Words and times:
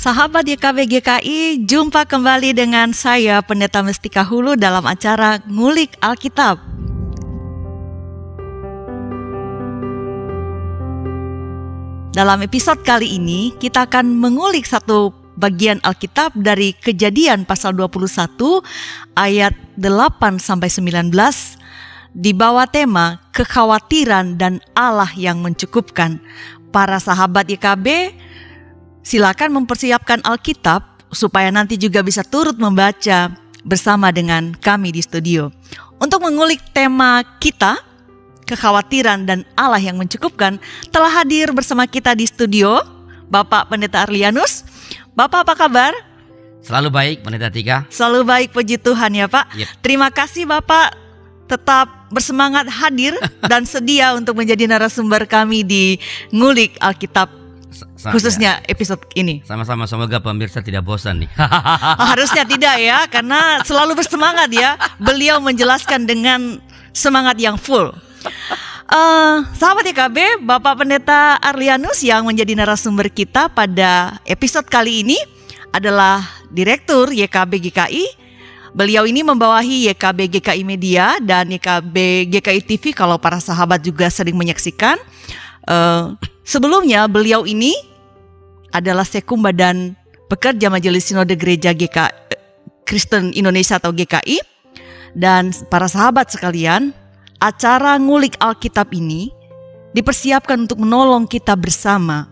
Sahabat 0.00 0.48
YKB 0.48 0.88
GKI, 0.96 1.68
jumpa 1.68 2.08
kembali 2.08 2.56
dengan 2.56 2.96
saya 2.96 3.44
Pendeta 3.44 3.84
Mestika 3.84 4.24
Hulu 4.24 4.56
dalam 4.56 4.80
acara 4.88 5.44
Ngulik 5.44 5.92
Alkitab. 6.00 6.56
Dalam 12.16 12.40
episode 12.40 12.80
kali 12.80 13.20
ini, 13.20 13.52
kita 13.60 13.84
akan 13.84 14.16
mengulik 14.16 14.64
satu 14.64 15.12
bagian 15.36 15.84
Alkitab 15.84 16.32
dari 16.32 16.72
Kejadian 16.72 17.44
pasal 17.44 17.76
21 17.76 18.40
ayat 19.20 19.52
8 19.76 20.40
sampai 20.40 20.72
19 20.72 21.12
di 22.16 22.32
bawah 22.32 22.64
tema 22.64 23.20
kekhawatiran 23.36 24.40
dan 24.40 24.64
Allah 24.72 25.12
yang 25.12 25.44
mencukupkan. 25.44 26.24
Para 26.72 26.96
sahabat 26.96 27.52
YKB 27.52 28.16
Silakan 29.00 29.56
mempersiapkan 29.56 30.20
Alkitab 30.20 31.08
supaya 31.10 31.50
nanti 31.50 31.80
juga 31.80 32.04
bisa 32.04 32.22
turut 32.22 32.54
membaca 32.60 33.32
bersama 33.64 34.12
dengan 34.12 34.52
kami 34.56 34.92
di 34.92 35.02
studio. 35.04 35.48
Untuk 36.00 36.24
mengulik 36.24 36.60
tema 36.72 37.20
kita, 37.40 37.76
kekhawatiran 38.48 39.28
dan 39.28 39.44
Allah 39.56 39.80
yang 39.80 40.00
mencukupkan, 40.00 40.56
telah 40.88 41.12
hadir 41.20 41.52
bersama 41.52 41.84
kita 41.84 42.16
di 42.16 42.24
studio 42.24 42.80
Bapak 43.28 43.68
Pendeta 43.68 44.08
Arlianus. 44.08 44.64
Bapak 45.12 45.44
apa 45.44 45.54
kabar? 45.56 45.92
Selalu 46.60 46.88
baik 46.92 47.16
Pendeta 47.24 47.48
Tiga. 47.52 47.84
Selalu 47.88 48.20
baik 48.24 48.48
puji 48.52 48.76
Tuhan 48.80 49.12
ya 49.16 49.26
Pak. 49.28 49.52
Yep. 49.56 49.68
Terima 49.80 50.08
kasih 50.12 50.44
Bapak 50.44 50.92
tetap 51.50 51.90
bersemangat 52.14 52.70
hadir 52.70 53.16
dan 53.50 53.66
sedia 53.66 54.14
untuk 54.14 54.38
menjadi 54.38 54.70
narasumber 54.70 55.26
kami 55.26 55.66
di 55.66 55.98
Ngulik 56.30 56.78
Alkitab 56.78 57.39
Sa- 57.70 58.10
khususnya 58.10 58.58
episode 58.66 59.06
ini. 59.14 59.46
ya, 59.46 59.54
sama-sama 59.54 59.86
semoga 59.86 60.18
pemirsa 60.18 60.58
tidak 60.58 60.82
bosan 60.82 61.22
nih. 61.22 61.30
Oh, 61.38 62.06
harusnya 62.12 62.42
tidak 62.42 62.76
ya, 62.82 63.06
karena 63.06 63.62
selalu 63.62 63.94
bersemangat 63.94 64.50
ya. 64.50 64.74
Beliau 64.98 65.38
menjelaskan 65.38 66.04
dengan 66.04 66.58
semangat 66.90 67.38
yang 67.38 67.54
full. 67.54 67.94
Eh, 68.90 69.36
sahabat 69.54 69.86
YKB, 69.86 70.42
Bapak 70.42 70.82
Pendeta 70.82 71.38
Arlianus 71.38 72.02
yang 72.02 72.26
menjadi 72.26 72.58
narasumber 72.58 73.06
kita 73.06 73.46
pada 73.46 74.18
episode 74.26 74.66
kali 74.66 75.06
ini 75.06 75.18
adalah 75.70 76.26
Direktur 76.50 77.14
YKB 77.14 77.70
GKI. 77.70 78.04
Beliau 78.74 79.06
ini 79.06 79.22
membawahi 79.22 79.90
YKB 79.94 80.38
GKI 80.38 80.62
Media 80.66 81.18
dan 81.22 81.46
YKB 81.50 82.26
GKI 82.34 82.60
TV 82.66 82.84
kalau 82.90 83.18
para 83.18 83.38
sahabat 83.38 83.78
juga 83.78 84.10
sering 84.10 84.34
menyaksikan. 84.34 84.98
Eh, 85.68 86.04
sebelumnya 86.46 87.04
beliau 87.04 87.44
ini 87.44 87.76
adalah 88.72 89.04
Sekum 89.04 89.44
Badan 89.44 89.92
Pekerja 90.30 90.70
Majelis 90.72 91.10
Sinode 91.10 91.36
Gereja 91.36 91.76
GK 91.76 91.98
eh, 92.08 92.40
Kristen 92.88 93.34
Indonesia 93.36 93.76
atau 93.76 93.92
GKI 93.92 94.40
dan 95.14 95.50
para 95.66 95.90
sahabat 95.90 96.30
sekalian, 96.30 96.94
acara 97.42 97.98
ngulik 97.98 98.38
Alkitab 98.38 98.94
ini 98.94 99.30
dipersiapkan 99.90 100.70
untuk 100.70 100.78
menolong 100.78 101.26
kita 101.26 101.58
bersama 101.58 102.30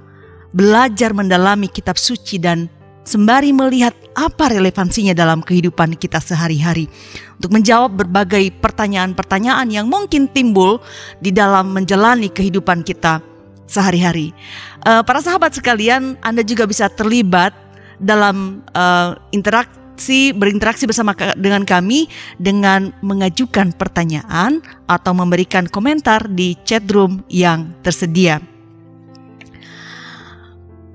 belajar 0.54 1.10
mendalami 1.10 1.66
kitab 1.66 1.98
suci 1.98 2.38
dan 2.38 2.70
sembari 3.08 3.56
melihat 3.56 3.96
apa 4.12 4.52
relevansinya 4.52 5.16
dalam 5.16 5.40
kehidupan 5.40 5.96
kita 5.96 6.20
sehari-hari 6.20 6.92
untuk 7.40 7.56
menjawab 7.56 8.04
berbagai 8.04 8.52
pertanyaan-pertanyaan 8.60 9.72
yang 9.72 9.88
mungkin 9.88 10.28
timbul 10.28 10.84
di 11.24 11.32
dalam 11.32 11.72
menjalani 11.72 12.28
kehidupan 12.28 12.84
kita 12.84 13.24
sehari-hari. 13.64 14.36
Eh, 14.84 15.02
para 15.08 15.24
sahabat 15.24 15.56
sekalian, 15.56 16.20
Anda 16.20 16.44
juga 16.44 16.68
bisa 16.68 16.92
terlibat 16.92 17.56
dalam 17.96 18.60
eh, 18.76 19.10
interaksi 19.32 20.30
berinteraksi 20.30 20.86
bersama 20.86 21.16
dengan 21.34 21.66
kami 21.66 22.06
dengan 22.38 22.94
mengajukan 23.02 23.74
pertanyaan 23.74 24.62
atau 24.86 25.10
memberikan 25.10 25.66
komentar 25.66 26.28
di 26.30 26.54
chat 26.62 26.86
room 26.92 27.24
yang 27.26 27.74
tersedia. 27.82 28.38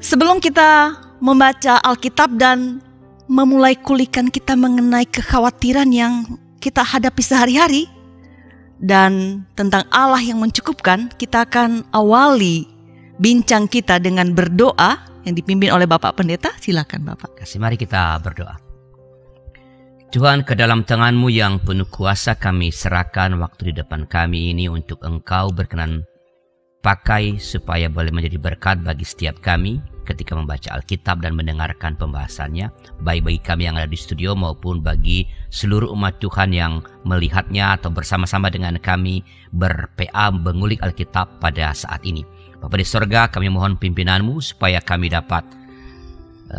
Sebelum 0.04 0.44
kita 0.44 1.00
membaca 1.24 1.80
Alkitab 1.80 2.36
dan 2.36 2.84
memulai 3.32 3.80
kulikan 3.80 4.28
kita 4.28 4.60
mengenai 4.60 5.08
kekhawatiran 5.08 5.88
yang 5.96 6.28
kita 6.60 6.84
hadapi 6.84 7.24
sehari-hari 7.24 7.88
dan 8.84 9.44
tentang 9.56 9.88
Allah 9.96 10.20
yang 10.20 10.44
mencukupkan, 10.44 11.08
kita 11.16 11.48
akan 11.48 11.88
awali 11.96 12.68
bincang 13.16 13.72
kita 13.72 13.96
dengan 14.04 14.36
berdoa 14.36 15.00
yang 15.24 15.40
dipimpin 15.40 15.72
oleh 15.72 15.88
Bapak 15.88 16.20
Pendeta. 16.20 16.52
Silakan 16.60 17.08
Bapak. 17.08 17.40
Kasih 17.40 17.64
mari 17.64 17.80
kita 17.80 18.20
berdoa. 18.20 18.60
Tuhan 20.12 20.44
ke 20.44 20.54
dalam 20.54 20.84
tanganmu 20.84 21.32
yang 21.32 21.64
penuh 21.64 21.88
kuasa 21.88 22.36
kami 22.36 22.70
serahkan 22.70 23.34
waktu 23.40 23.72
di 23.72 23.82
depan 23.82 24.06
kami 24.06 24.54
ini 24.54 24.70
untuk 24.70 25.02
engkau 25.02 25.50
berkenan 25.50 26.06
pakai 26.84 27.40
supaya 27.40 27.90
boleh 27.90 28.14
menjadi 28.14 28.38
berkat 28.38 28.84
bagi 28.84 29.08
setiap 29.08 29.42
kami 29.42 29.82
ketika 30.04 30.36
membaca 30.36 30.70
Alkitab 30.76 31.24
dan 31.24 31.34
mendengarkan 31.34 31.96
pembahasannya 31.96 32.70
baik 33.02 33.24
bagi 33.24 33.42
kami 33.42 33.64
yang 33.72 33.76
ada 33.80 33.88
di 33.88 33.98
studio 33.98 34.36
maupun 34.36 34.84
bagi 34.84 35.26
seluruh 35.50 35.90
umat 35.96 36.20
Tuhan 36.20 36.52
yang 36.52 36.84
melihatnya 37.08 37.80
atau 37.80 37.90
bersama-sama 37.90 38.52
dengan 38.52 38.76
kami 38.78 39.24
ber-PA 39.56 40.30
mengulik 40.36 40.84
Alkitab 40.84 41.40
pada 41.40 41.72
saat 41.72 42.04
ini. 42.04 42.28
Bapa 42.60 42.80
di 42.80 42.88
sorga 42.88 43.28
kami 43.28 43.52
mohon 43.52 43.76
pimpinanmu 43.76 44.40
supaya 44.40 44.80
kami 44.80 45.12
dapat 45.12 45.63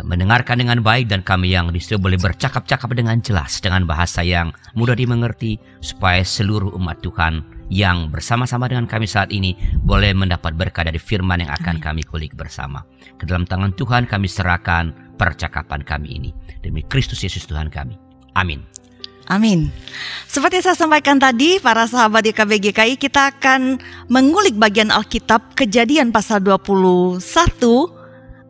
mendengarkan 0.03 0.59
dengan 0.59 0.83
baik 0.83 1.07
dan 1.07 1.23
kami 1.23 1.55
yang 1.55 1.71
di 1.71 1.79
studio 1.79 2.01
boleh 2.01 2.19
bercakap-cakap 2.19 2.91
dengan 2.91 3.21
jelas 3.23 3.63
dengan 3.63 3.87
bahasa 3.87 4.25
yang 4.25 4.51
mudah 4.75 4.97
dimengerti 4.97 5.61
supaya 5.79 6.25
seluruh 6.25 6.73
umat 6.75 6.99
Tuhan 6.99 7.45
yang 7.71 8.13
bersama-sama 8.13 8.69
dengan 8.69 8.85
kami 8.85 9.09
saat 9.09 9.31
ini 9.31 9.55
boleh 9.81 10.13
mendapat 10.13 10.53
berkah 10.53 10.85
dari 10.85 10.99
firman 11.01 11.41
yang 11.41 11.51
akan 11.53 11.81
kami 11.81 12.03
kulik 12.05 12.35
bersama. 12.37 12.83
Ke 13.15 13.25
dalam 13.25 13.47
tangan 13.47 13.73
Tuhan 13.73 14.05
kami 14.05 14.27
serahkan 14.27 15.15
percakapan 15.15 15.81
kami 15.81 16.19
ini. 16.19 16.29
Demi 16.61 16.83
Kristus 16.85 17.23
Yesus 17.23 17.47
Tuhan 17.47 17.71
kami. 17.71 17.97
Amin. 18.35 18.61
Amin. 19.25 19.73
Seperti 20.29 20.61
saya 20.61 20.77
sampaikan 20.77 21.17
tadi, 21.17 21.57
para 21.57 21.89
sahabat 21.89 22.29
YKB 22.29 22.69
GKI, 22.69 22.93
kita 23.01 23.33
akan 23.33 23.81
mengulik 24.05 24.53
bagian 24.53 24.93
Alkitab 24.93 25.57
Kejadian 25.57 26.13
pasal 26.13 26.45
21 26.45 27.17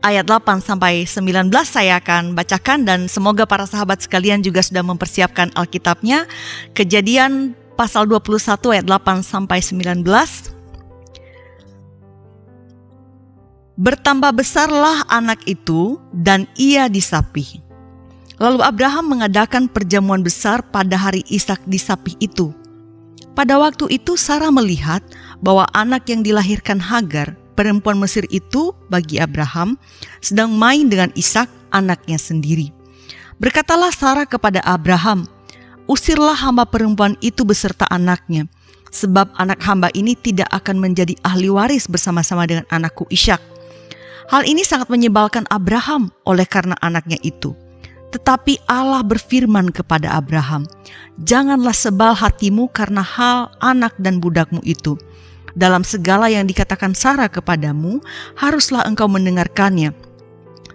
ayat 0.06 0.30
8 0.30 0.62
sampai 0.62 1.10
19 1.10 1.50
saya 1.66 1.98
akan 1.98 2.38
bacakan 2.38 2.86
dan 2.86 3.10
semoga 3.10 3.50
para 3.50 3.66
sahabat 3.66 4.06
sekalian 4.06 4.46
juga 4.46 4.62
sudah 4.62 4.86
mempersiapkan 4.86 5.50
Alkitabnya. 5.58 6.30
Kejadian 6.78 7.58
pasal 7.74 8.06
21 8.06 8.38
ayat 8.70 8.86
8 8.86 9.26
sampai 9.26 9.66
19. 9.66 10.06
Bertambah 13.76 14.32
besarlah 14.32 15.04
anak 15.10 15.44
itu 15.50 15.98
dan 16.14 16.46
ia 16.56 16.86
disapi. 16.88 17.60
Lalu 18.40 18.62
Abraham 18.64 19.18
mengadakan 19.18 19.68
perjamuan 19.68 20.22
besar 20.22 20.64
pada 20.64 20.96
hari 20.96 21.26
Ishak 21.28 21.66
disapih 21.68 22.16
itu. 22.22 22.54
Pada 23.36 23.60
waktu 23.60 24.00
itu 24.00 24.16
Sarah 24.16 24.52
melihat 24.52 25.04
bahwa 25.44 25.68
anak 25.76 26.08
yang 26.08 26.24
dilahirkan 26.24 26.80
Hagar, 26.80 27.36
perempuan 27.56 27.98
Mesir 27.98 28.28
itu 28.30 28.76
bagi 28.92 29.18
Abraham, 29.18 29.80
sedang 30.20 30.54
main 30.54 30.92
dengan 30.92 31.10
Ishak 31.16 31.48
anaknya 31.72 32.20
sendiri. 32.20 32.70
Berkatalah 33.40 33.92
Sarah 33.92 34.28
kepada 34.28 34.64
Abraham, 34.64 35.28
"Usirlah 35.88 36.36
hamba 36.36 36.64
perempuan 36.68 37.20
itu 37.20 37.44
beserta 37.44 37.84
anaknya, 37.92 38.48
sebab 38.92 39.32
anak 39.36 39.60
hamba 39.64 39.92
ini 39.92 40.16
tidak 40.16 40.48
akan 40.52 40.80
menjadi 40.80 41.16
ahli 41.24 41.52
waris 41.52 41.88
bersama-sama 41.88 42.48
dengan 42.48 42.64
anakku 42.72 43.08
Ishak." 43.12 43.40
Hal 44.32 44.48
ini 44.48 44.66
sangat 44.66 44.90
menyebalkan 44.90 45.46
Abraham 45.54 46.10
oleh 46.26 46.48
karena 46.50 46.74
anaknya 46.82 47.20
itu. 47.22 47.54
Tetapi 48.10 48.64
Allah 48.72 49.04
berfirman 49.04 49.76
kepada 49.76 50.16
Abraham, 50.16 50.64
"Janganlah 51.20 51.76
sebal 51.76 52.16
hatimu 52.16 52.72
karena 52.72 53.04
hal 53.04 53.52
anak 53.60 53.92
dan 54.00 54.24
budakmu 54.24 54.64
itu. 54.64 54.96
Dalam 55.56 55.88
segala 55.88 56.28
yang 56.28 56.44
dikatakan 56.44 56.92
Sarah 56.92 57.32
kepadamu, 57.32 58.04
haruslah 58.36 58.84
engkau 58.84 59.08
mendengarkannya. 59.08 59.96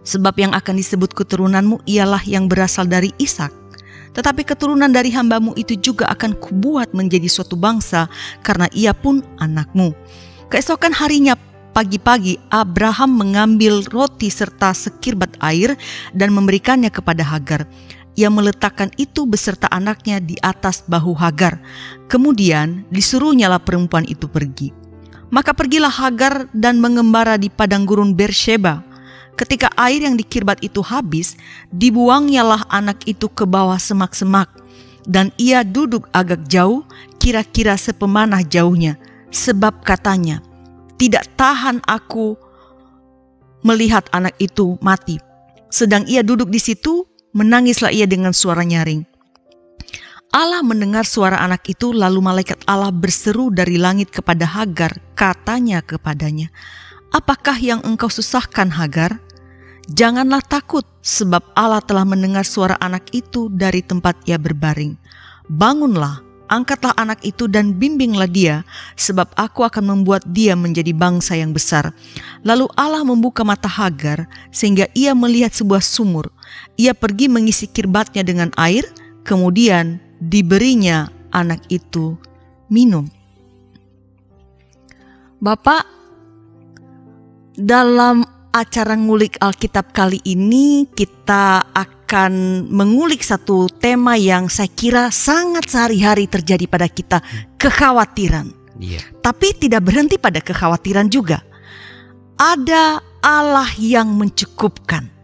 Sebab 0.01 0.35
yang 0.41 0.57
akan 0.57 0.81
disebut 0.81 1.13
keturunanmu 1.13 1.85
ialah 1.85 2.25
yang 2.25 2.49
berasal 2.49 2.89
dari 2.89 3.13
Ishak. 3.21 3.53
Tetapi 4.17 4.43
keturunan 4.43 4.89
dari 4.89 5.13
hambamu 5.13 5.53
itu 5.55 5.77
juga 5.77 6.09
akan 6.09 6.35
kubuat 6.41 6.97
menjadi 6.97 7.29
suatu 7.29 7.55
bangsa, 7.55 8.09
karena 8.41 8.67
ia 8.73 8.97
pun 8.97 9.21
anakmu." 9.37 9.93
Keesokan 10.51 10.97
harinya 10.97 11.39
Pagi-pagi 11.71 12.35
Abraham 12.51 13.15
mengambil 13.15 13.87
roti 13.95 14.27
serta 14.27 14.75
sekirbat 14.75 15.39
air 15.39 15.79
dan 16.11 16.35
memberikannya 16.35 16.91
kepada 16.91 17.23
Hagar. 17.23 17.63
Ia 18.21 18.29
meletakkan 18.29 18.93
itu 19.01 19.25
beserta 19.25 19.65
anaknya 19.73 20.21
di 20.21 20.37
atas 20.45 20.85
bahu 20.85 21.17
Hagar. 21.17 21.57
Kemudian 22.05 22.85
disuruhnyalah 22.93 23.65
perempuan 23.65 24.05
itu 24.05 24.29
pergi. 24.29 24.77
Maka 25.33 25.57
pergilah 25.57 25.89
Hagar 25.89 26.53
dan 26.53 26.85
mengembara 26.85 27.41
di 27.41 27.49
padang 27.49 27.89
gurun 27.89 28.13
Bersheba. 28.13 28.85
ketika 29.41 29.73
air 29.81 30.05
yang 30.05 30.21
dikirbat 30.21 30.61
itu 30.61 30.85
habis, 30.85 31.33
dibuangnyalah 31.73 32.69
anak 32.69 33.01
itu 33.09 33.25
ke 33.25 33.49
bawah 33.49 33.81
semak-semak, 33.81 34.53
dan 35.09 35.33
ia 35.41 35.65
duduk 35.65 36.13
agak 36.13 36.45
jauh, 36.45 36.85
kira-kira 37.17 37.73
sepemanah 37.81 38.45
jauhnya, 38.45 39.01
sebab 39.33 39.81
katanya, 39.81 40.45
"Tidak 41.01 41.41
tahan 41.41 41.81
aku 41.89 42.37
melihat 43.65 44.05
anak 44.13 44.37
itu 44.37 44.77
mati." 44.85 45.17
Sedang 45.73 46.05
ia 46.05 46.21
duduk 46.21 46.53
di 46.53 46.61
situ, 46.61 47.09
menangislah 47.31 47.95
ia 47.95 48.07
dengan 48.11 48.35
suara 48.35 48.67
nyaring. 48.67 49.07
Allah 50.31 50.63
mendengar 50.63 51.03
suara 51.03 51.43
anak 51.43 51.67
itu, 51.67 51.91
lalu 51.91 52.23
malaikat 52.23 52.63
Allah 52.71 52.95
berseru 52.95 53.51
dari 53.51 53.75
langit 53.83 54.15
kepada 54.15 54.47
Hagar, 54.47 54.95
katanya 55.19 55.83
kepadanya, 55.83 56.55
"Apakah 57.11 57.59
yang 57.59 57.83
engkau 57.83 58.07
susahkan, 58.07 58.71
Hagar? 58.71 59.19
Janganlah 59.91 60.39
takut, 60.47 60.87
sebab 61.03 61.43
Allah 61.59 61.83
telah 61.83 62.07
mendengar 62.07 62.47
suara 62.47 62.79
anak 62.79 63.11
itu 63.11 63.51
dari 63.51 63.83
tempat 63.83 64.23
ia 64.23 64.39
berbaring. 64.39 64.95
Bangunlah, 65.51 66.23
angkatlah 66.47 66.95
anak 66.95 67.27
itu 67.27 67.51
dan 67.51 67.75
bimbinglah 67.75 68.31
dia, 68.31 68.63
sebab 68.95 69.35
aku 69.35 69.67
akan 69.67 69.99
membuat 69.99 70.23
dia 70.31 70.55
menjadi 70.55 70.95
bangsa 70.95 71.35
yang 71.35 71.51
besar." 71.51 71.91
Lalu 72.47 72.71
Allah 72.79 73.03
membuka 73.03 73.43
mata 73.43 73.67
Hagar, 73.67 74.31
sehingga 74.55 74.87
ia 74.95 75.11
melihat 75.11 75.51
sebuah 75.51 75.83
sumur. 75.83 76.31
Ia 76.81 76.97
pergi 76.97 77.29
mengisi 77.29 77.69
kirbatnya 77.69 78.25
dengan 78.25 78.49
air, 78.57 78.89
kemudian 79.29 80.01
diberinya 80.17 81.13
anak 81.29 81.61
itu 81.69 82.17
minum. 82.73 83.05
Bapak, 85.45 85.85
dalam 87.61 88.25
acara 88.49 88.97
ngulik 88.97 89.37
Alkitab 89.45 89.93
kali 89.93 90.25
ini 90.25 90.89
kita 90.89 91.69
akan 91.69 92.65
mengulik 92.73 93.21
satu 93.21 93.69
tema 93.69 94.17
yang 94.17 94.49
saya 94.49 94.73
kira 94.73 95.13
sangat 95.13 95.69
sehari-hari 95.69 96.33
terjadi 96.33 96.65
pada 96.65 96.89
kita, 96.89 97.21
kekhawatiran. 97.61 98.57
Iya. 98.81 99.05
Tapi 99.21 99.53
tidak 99.53 99.85
berhenti 99.85 100.17
pada 100.17 100.41
kekhawatiran 100.41 101.13
juga. 101.13 101.45
Ada 102.41 103.05
Allah 103.21 103.69
yang 103.77 104.17
mencukupkan. 104.17 105.20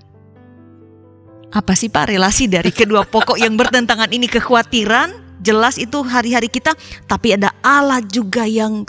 Apa 1.55 1.79
sih 1.79 1.87
Pak 1.87 2.11
relasi 2.11 2.51
dari 2.51 2.75
kedua 2.75 3.07
pokok 3.07 3.39
yang 3.39 3.55
bertentangan 3.55 4.11
ini 4.11 4.27
kekhawatiran? 4.27 5.25
Jelas 5.45 5.79
itu 5.79 6.03
hari-hari 6.03 6.51
kita, 6.51 6.75
tapi 7.07 7.37
ada 7.37 7.55
Allah 7.63 8.03
juga 8.03 8.49
yang 8.49 8.83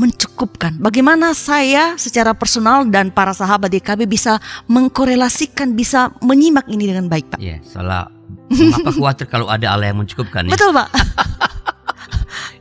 mencukupkan. 0.00 0.78
Bagaimana 0.80 1.36
saya 1.36 1.94
secara 2.00 2.32
personal 2.34 2.88
dan 2.88 3.12
para 3.12 3.36
sahabat 3.36 3.70
DKB 3.70 4.08
bisa 4.08 4.40
mengkorelasikan, 4.66 5.76
bisa 5.76 6.10
menyimak 6.24 6.64
ini 6.66 6.88
dengan 6.90 7.06
baik 7.12 7.34
Pak? 7.34 7.38
Iya, 7.42 7.60
soalnya 7.66 8.08
mengapa 8.50 8.90
khawatir 8.94 9.26
kalau 9.28 9.46
ada 9.52 9.68
Allah 9.70 9.92
yang 9.92 10.00
mencukupkan 10.00 10.48
ya? 10.48 10.52
Betul 10.54 10.72
Pak. 10.72 10.88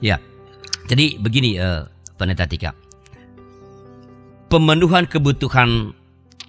Ya. 0.03 0.19
Jadi 0.91 1.15
begini 1.15 1.56
eh 1.56 1.88
Pendeta 2.19 2.44
Tika. 2.44 2.75
Pemenuhan 4.51 5.07
kebutuhan 5.07 5.95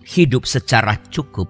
hidup 0.02 0.42
secara 0.44 0.98
cukup 1.08 1.46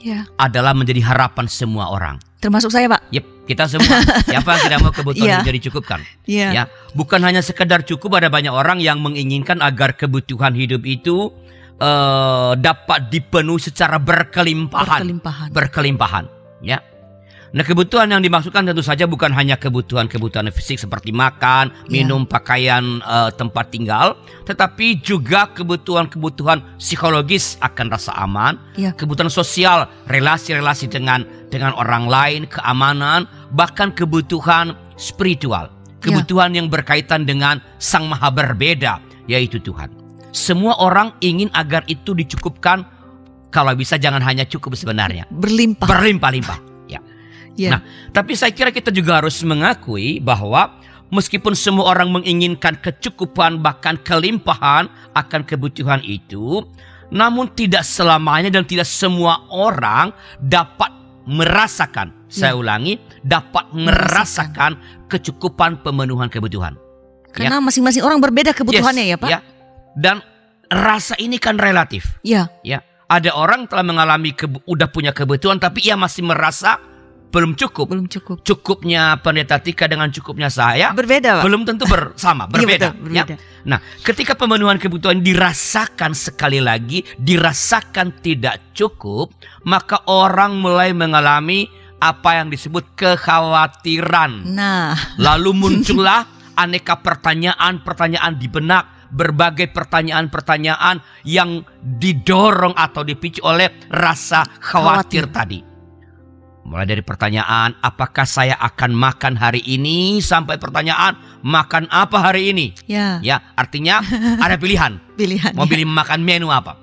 ya. 0.00 0.26
adalah 0.36 0.72
menjadi 0.72 1.04
harapan 1.04 1.46
semua 1.46 1.92
orang. 1.92 2.16
Termasuk 2.40 2.72
saya 2.72 2.88
Pak. 2.88 3.12
Yep, 3.12 3.24
kita 3.44 3.68
semua. 3.68 4.00
Siapa 4.32 4.48
yang 4.56 4.62
tidak 4.64 4.78
mau 4.80 4.92
kebutuhan 4.96 5.28
Iya. 5.28 5.38
hidup 5.44 5.54
dicukupkan? 5.60 6.00
Iya. 6.24 6.48
Ya, 6.56 6.62
bukan 6.96 7.20
hanya 7.20 7.44
sekedar 7.44 7.84
cukup 7.84 8.16
ada 8.16 8.32
banyak 8.32 8.50
orang 8.50 8.80
yang 8.80 8.98
menginginkan 9.04 9.60
agar 9.60 9.92
kebutuhan 9.92 10.56
hidup 10.56 10.82
itu 10.88 11.28
eh, 11.76 12.52
dapat 12.56 13.12
dipenuhi 13.12 13.60
secara 13.60 14.00
berkelimpahan. 14.00 15.00
Berkelimpahan. 15.04 15.48
Berkelimpahan, 15.52 16.24
ya. 16.60 16.80
Nah, 17.50 17.66
kebutuhan 17.66 18.06
yang 18.06 18.22
dimaksudkan 18.22 18.62
tentu 18.62 18.78
saja 18.78 19.10
bukan 19.10 19.34
hanya 19.34 19.58
kebutuhan-kebutuhan 19.58 20.46
fisik 20.54 20.78
seperti 20.78 21.10
makan, 21.10 21.74
Ya. 21.90 21.98
minum, 21.98 22.22
pakaian, 22.22 23.02
eh, 23.02 23.30
tempat 23.34 23.74
tinggal, 23.74 24.14
tetapi 24.46 25.02
juga 25.02 25.50
kebutuhan-kebutuhan 25.50 26.78
psikologis 26.78 27.58
akan 27.58 27.90
rasa 27.90 28.14
aman, 28.22 28.54
Ya. 28.78 28.94
kebutuhan 28.94 29.26
sosial, 29.26 29.90
relasi-relasi 30.06 30.86
dengan 30.86 31.26
dengan 31.50 31.74
orang 31.74 32.06
lain, 32.06 32.40
keamanan, 32.46 33.26
bahkan 33.50 33.90
kebutuhan 33.90 34.78
spiritual, 34.94 35.74
kebutuhan 35.98 36.54
yang 36.54 36.70
berkaitan 36.70 37.26
dengan 37.26 37.58
Sang 37.82 38.06
Maha 38.06 38.30
Berbeda, 38.30 39.02
yaitu 39.26 39.58
Tuhan. 39.58 39.90
Semua 40.30 40.78
orang 40.78 41.18
ingin 41.18 41.50
agar 41.50 41.82
itu 41.90 42.14
dicukupkan, 42.14 42.86
kalau 43.50 43.74
bisa 43.74 43.98
jangan 43.98 44.22
hanya 44.22 44.46
cukup 44.46 44.78
sebenarnya, 44.78 45.26
Berlimpah. 45.34 45.90
berlimpah-limpah. 45.90 46.69
Ya. 47.54 47.68
Ya. 47.68 47.70
Nah, 47.76 47.80
tapi 48.14 48.34
saya 48.38 48.54
kira 48.54 48.70
kita 48.70 48.90
juga 48.94 49.20
harus 49.20 49.38
mengakui 49.42 50.18
bahwa 50.22 50.80
meskipun 51.10 51.52
semua 51.52 51.92
orang 51.92 52.10
menginginkan 52.10 52.78
kecukupan 52.78 53.60
bahkan 53.60 53.98
kelimpahan 54.00 54.88
akan 55.12 55.40
kebutuhan 55.44 56.00
itu, 56.06 56.64
namun 57.10 57.50
tidak 57.52 57.82
selamanya 57.82 58.48
dan 58.48 58.64
tidak 58.64 58.86
semua 58.86 59.44
orang 59.50 60.14
dapat 60.40 60.88
merasakan. 61.28 62.14
Saya 62.30 62.54
ulangi, 62.54 62.96
dapat 63.26 63.74
merasakan 63.74 64.78
kecukupan 65.10 65.82
pemenuhan 65.82 66.30
kebutuhan. 66.30 66.78
Karena 67.30 67.58
masing-masing 67.62 68.02
orang 68.02 68.18
berbeda 68.18 68.54
kebutuhannya 68.54 69.04
Yes, 69.06 69.12
ya 69.14 69.16
Pak. 69.18 69.28
ya. 69.30 69.38
Dan 69.98 70.16
rasa 70.70 71.18
ini 71.18 71.38
kan 71.42 71.58
relatif. 71.58 72.18
Ya. 72.22 72.50
Ya, 72.62 72.82
ada 73.10 73.34
orang 73.34 73.66
telah 73.66 73.82
mengalami 73.82 74.30
udah 74.66 74.88
punya 74.90 75.10
kebutuhan 75.10 75.58
tapi 75.58 75.82
ia 75.86 75.98
masih 75.98 76.22
merasa 76.22 76.78
belum 77.30 77.54
cukup. 77.54 77.86
Belum 77.86 78.06
cukup. 78.06 78.42
Cukupnya 78.42 79.14
pendeta 79.18 79.56
Tika 79.56 79.86
dengan 79.86 80.10
cukupnya 80.10 80.50
saya 80.50 80.90
Berbeda 80.90 81.38
Pak. 81.38 81.44
belum 81.46 81.62
tentu 81.62 81.86
bersama, 81.86 82.44
Iya, 82.50 82.52
berbeda. 82.52 82.86
betul, 82.90 83.14
ya. 83.14 83.24
berbeda. 83.24 83.34
Nah, 83.60 83.78
ketika 84.02 84.34
pemenuhan 84.34 84.76
kebutuhan 84.76 85.22
dirasakan 85.22 86.10
sekali 86.12 86.58
lagi, 86.58 87.06
dirasakan 87.16 88.18
tidak 88.18 88.74
cukup, 88.74 89.30
maka 89.62 90.02
orang 90.04 90.58
mulai 90.58 90.90
mengalami 90.90 91.70
apa 92.00 92.40
yang 92.40 92.48
disebut 92.48 92.96
kekhawatiran. 92.96 94.48
Nah, 94.48 94.96
Lalu 95.20 95.50
muncullah 95.52 96.24
aneka 96.62 96.98
pertanyaan-pertanyaan 96.98 98.32
di 98.34 98.48
benak, 98.48 99.12
berbagai 99.12 99.68
pertanyaan-pertanyaan 99.70 100.98
yang 101.24 101.60
didorong 101.80 102.72
atau 102.72 103.02
dipicu 103.02 103.44
oleh 103.44 103.68
rasa 103.88 104.42
khawatir, 104.58 105.24
Khawatir. 105.24 105.24
tadi. 105.30 105.58
Mulai 106.70 106.86
dari 106.86 107.02
pertanyaan, 107.02 107.74
apakah 107.82 108.22
saya 108.22 108.54
akan 108.54 108.94
makan 108.94 109.34
hari 109.34 109.58
ini 109.66 110.22
sampai 110.22 110.54
pertanyaan, 110.54 111.18
makan 111.42 111.90
apa 111.90 112.30
hari 112.30 112.54
ini? 112.54 112.70
ya 112.86 113.18
Ya, 113.26 113.42
artinya 113.58 113.98
ada 114.44 114.54
pilihan. 114.54 115.02
pilihan. 115.18 115.50
Mau 115.58 115.66
pilih 115.66 115.82
makan 115.90 116.22
menu 116.22 116.46
apa? 116.46 116.78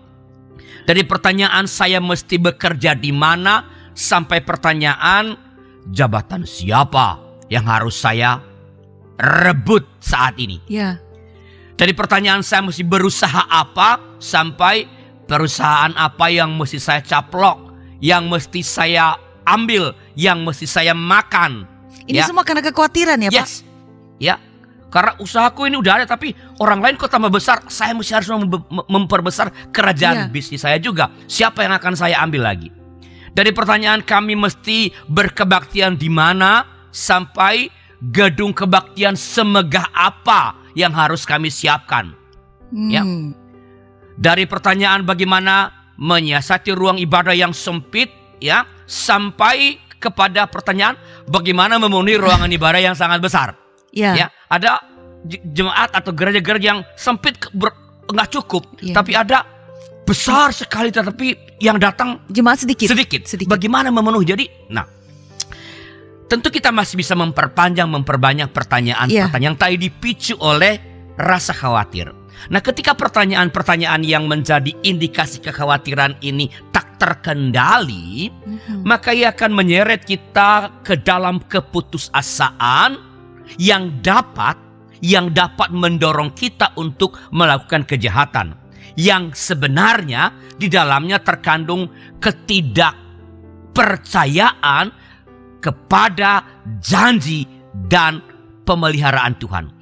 Dari 0.83 1.07
pertanyaan 1.07 1.71
saya 1.71 2.03
mesti 2.03 2.35
bekerja 2.35 2.99
di 2.99 3.15
mana 3.15 3.63
sampai 3.95 4.43
pertanyaan 4.43 5.39
jabatan 5.87 6.43
siapa 6.43 7.23
yang 7.47 7.63
harus 7.63 7.95
saya 7.95 8.43
rebut 9.15 9.87
saat 10.03 10.35
ini. 10.35 10.59
Ya, 10.67 10.99
Dari 11.79 11.95
pertanyaan 11.95 12.43
saya 12.43 12.59
mesti 12.59 12.83
berusaha 12.83 13.47
apa 13.47 14.19
sampai 14.19 14.83
perusahaan 15.31 15.95
apa 15.95 16.27
yang 16.27 16.51
mesti 16.59 16.75
saya 16.75 16.99
caplok, 16.99 17.71
yang 18.03 18.27
mesti 18.27 18.59
saya 18.59 19.26
ambil, 19.47 19.95
yang 20.13 20.43
mesti 20.43 20.67
saya 20.67 20.91
makan. 20.91 21.63
ini 22.03 22.19
Ya. 22.19 22.27
semua 22.27 22.43
karena 22.43 22.63
kekhawatiran 22.63 23.19
ya 23.19 23.31
Pak. 23.31 23.35
Yes. 23.35 23.63
Ya. 24.19 24.35
Karena 24.87 25.19
usahaku 25.19 25.67
ini 25.67 25.75
udah 25.75 25.99
ada 25.99 26.05
tapi 26.07 26.31
orang 26.63 26.79
lain 26.79 26.95
kok 26.95 27.11
tambah 27.11 27.27
besar, 27.27 27.59
saya 27.67 27.91
mesti 27.91 28.15
harus 28.15 28.31
mem- 28.31 28.47
memperbesar 28.87 29.51
kerajaan 29.75 30.27
Iya. 30.27 30.31
bisnis 30.31 30.63
saya 30.63 30.79
juga. 30.79 31.11
Siapa 31.27 31.67
yang 31.67 31.75
akan 31.75 31.93
saya 31.99 32.23
ambil 32.23 32.47
lagi? 32.47 32.71
Dari 33.35 33.51
pertanyaan 33.51 33.99
kami 34.01 34.39
mesti 34.39 34.95
berkebaktian 35.05 35.99
di 35.99 36.07
mana 36.07 36.63
sampai 36.89 37.67
gedung 37.99 38.55
kebaktian 38.55 39.19
semegah 39.19 39.91
apa 39.91 40.55
yang 40.71 40.95
harus 40.95 41.27
kami 41.27 41.51
siapkan? 41.51 42.15
Ya. 42.71 43.03
Hmm. 43.03 43.35
Dari 44.15 44.47
pertanyaan 44.47 45.03
bagaimana 45.03 45.69
menyiasati 45.99 46.71
ruang 46.71 46.97
ibadah 46.97 47.35
yang 47.35 47.51
sempit 47.51 48.09
ya 48.39 48.63
sampai 48.87 49.77
kepada 49.99 50.47
pertanyaan 50.47 50.95
bagaimana 51.27 51.75
memenuhi 51.77 52.15
ruangan 52.17 52.47
ibadah 52.47 52.81
yang 52.81 52.95
sangat 52.95 53.19
besar. 53.19 53.53
Ya. 53.91 54.15
Ya, 54.15 54.27
ada 54.47 54.79
jemaat 55.27 55.91
atau 55.91 56.15
gereja-gereja 56.15 56.65
yang 56.73 56.81
sempit 56.95 57.35
ber- 57.51 57.75
nggak 58.07 58.29
cukup, 58.31 58.63
Iya. 58.79 58.95
tapi 58.95 59.11
ada 59.11 59.43
besar 60.07 60.55
sekali 60.55 60.87
tetapi 60.87 61.59
yang 61.59 61.75
datang 61.75 62.23
Jemaat 62.31 62.63
sedikit. 62.63 62.87
sedikit. 62.87 63.27
Sedikit. 63.27 63.51
Bagaimana 63.51 63.91
memenuhi? 63.91 64.23
Jadi, 64.23 64.45
nah, 64.71 64.87
tentu 66.27 66.47
kita 66.47 66.71
masih 66.71 66.95
bisa 66.95 67.11
memperpanjang, 67.15 67.87
memperbanyak 67.91 68.47
pertanyaan-pertanyaan 68.51 69.43
yang 69.43 69.55
tadi 69.59 69.75
dipicu 69.75 70.39
oleh 70.39 70.79
rasa 71.17 71.51
khawatir. 71.51 72.13
Nah, 72.53 72.61
ketika 72.61 72.93
pertanyaan-pertanyaan 72.93 74.05
yang 74.05 74.29
menjadi 74.29 74.69
indikasi 74.85 75.41
kekhawatiran 75.41 76.21
ini 76.21 76.53
tak 76.69 76.85
terkendali, 76.97 78.29
Mhm. 78.29 78.85
maka 78.85 79.13
ia 79.13 79.29
akan 79.33 79.53
menyeret 79.53 80.05
kita 80.05 80.81
ke 80.81 80.97
dalam 81.01 81.39
keputusasaan 81.45 82.97
yang 83.61 84.01
dapat 84.01 84.57
yang 84.97 85.29
dapat 85.29 85.69
mendorong 85.69 86.33
kita 86.33 86.73
untuk 86.73 87.21
melakukan 87.29 87.85
kejahatan 87.85 88.57
yang 88.97 89.29
sebenarnya 89.29 90.33
di 90.57 90.65
dalamnya 90.65 91.21
terkandung 91.21 91.85
ketidakpercayaan 92.17 94.89
kepada 95.61 96.41
janji 96.81 97.45
dan 97.85 98.25
pemeliharaan 98.65 99.37
Tuhan. 99.37 99.76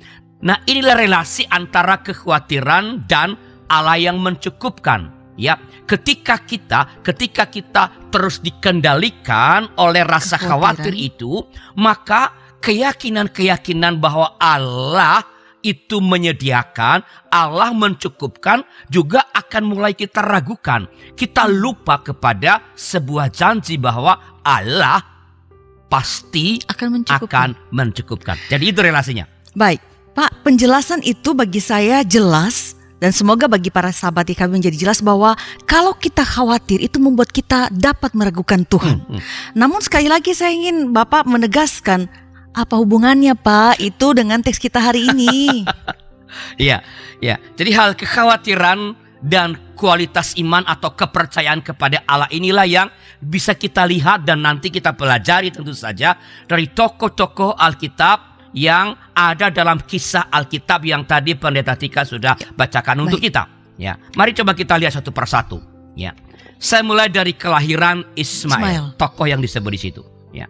Nah, 0.45 0.61
inilah 0.69 0.93
relasi 0.93 1.41
antara 1.49 2.05
kekhawatiran 2.05 3.09
dan 3.09 3.33
Allah 3.65 3.97
yang 3.97 4.21
mencukupkan. 4.21 5.09
Ya, 5.35 5.59
ketika 5.83 6.39
kita 6.39 7.03
ketika 7.03 7.49
kita 7.49 7.91
terus 8.07 8.39
dikendalikan 8.39 9.73
oleh 9.75 10.05
rasa 10.07 10.39
khawatir 10.39 10.95
itu, 10.95 11.43
maka 11.75 12.31
keyakinan-keyakinan 12.63 13.99
bahwa 13.99 14.39
Allah 14.39 15.25
itu 15.65 15.97
menyediakan, 15.97 17.01
Allah 17.33 17.73
mencukupkan 17.73 18.63
juga 18.87 19.27
akan 19.33 19.75
mulai 19.75 19.97
kita 19.97 20.21
ragukan. 20.21 20.85
Kita 21.17 21.49
lupa 21.49 21.99
kepada 22.05 22.71
sebuah 22.77 23.33
janji 23.33 23.81
bahwa 23.81 24.39
Allah 24.45 25.01
pasti 25.89 26.61
akan 26.69 27.01
mencukupkan. 27.01 27.49
akan 27.57 27.73
mencukupkan. 27.73 28.37
Jadi 28.47 28.71
itu 28.71 28.79
relasinya. 28.85 29.25
Baik, 29.57 29.94
Pak, 30.15 30.47
penjelasan 30.47 31.03
itu 31.03 31.35
bagi 31.35 31.59
saya 31.59 31.99
jelas 32.07 32.79
dan 33.03 33.11
semoga 33.11 33.51
bagi 33.51 33.67
para 33.67 33.91
sahabat 33.91 34.31
kami 34.31 34.63
menjadi 34.63 34.87
jelas 34.87 35.03
bahwa 35.03 35.35
kalau 35.67 35.91
kita 35.91 36.23
khawatir 36.23 36.79
itu 36.79 37.03
membuat 37.03 37.35
kita 37.35 37.67
dapat 37.67 38.15
meragukan 38.15 38.63
Tuhan. 38.63 39.03
Hmm, 39.03 39.19
hmm. 39.19 39.21
Namun 39.59 39.83
sekali 39.83 40.07
lagi 40.07 40.31
saya 40.31 40.55
ingin 40.55 40.95
Bapak 40.95 41.27
menegaskan 41.27 42.07
apa 42.55 42.79
hubungannya 42.79 43.35
Pak 43.35 43.83
itu 43.83 44.15
dengan 44.15 44.39
teks 44.39 44.57
kita 44.57 44.79
hari 44.79 45.11
ini? 45.11 45.35
Iya, 46.59 46.83
ya. 47.23 47.39
Jadi 47.55 47.71
hal 47.71 47.95
kekhawatiran 47.95 48.91
dan 49.23 49.55
kualitas 49.79 50.35
iman 50.35 50.67
atau 50.67 50.91
kepercayaan 50.91 51.63
kepada 51.63 52.03
Allah 52.03 52.27
inilah 52.27 52.67
yang 52.67 52.91
bisa 53.23 53.55
kita 53.55 53.87
lihat 53.87 54.27
dan 54.27 54.43
nanti 54.43 54.67
kita 54.67 54.91
pelajari 54.99 55.55
tentu 55.55 55.71
saja 55.71 56.19
dari 56.43 56.67
tokoh-tokoh 56.75 57.55
Alkitab 57.55 58.34
yang 58.55 58.95
ada 59.11 59.51
dalam 59.51 59.77
kisah 59.77 60.31
Alkitab 60.31 60.87
yang 60.87 61.03
tadi 61.03 61.35
Pendeta 61.35 61.75
Tika 61.75 62.01
sudah 62.01 62.33
bacakan 62.55 63.03
untuk 63.03 63.19
kita. 63.19 63.45
Ya, 63.75 63.99
mari 64.15 64.31
coba 64.31 64.55
kita 64.55 64.79
lihat 64.79 64.95
satu 64.95 65.11
persatu. 65.11 65.59
Ya, 65.93 66.15
saya 66.55 66.79
mulai 66.81 67.11
dari 67.11 67.35
kelahiran 67.35 68.07
Ismail, 68.15 68.55
Ismail. 68.55 68.83
tokoh 68.95 69.27
yang 69.27 69.43
disebut 69.43 69.71
di 69.75 69.79
situ. 69.79 70.01
Ya, 70.31 70.47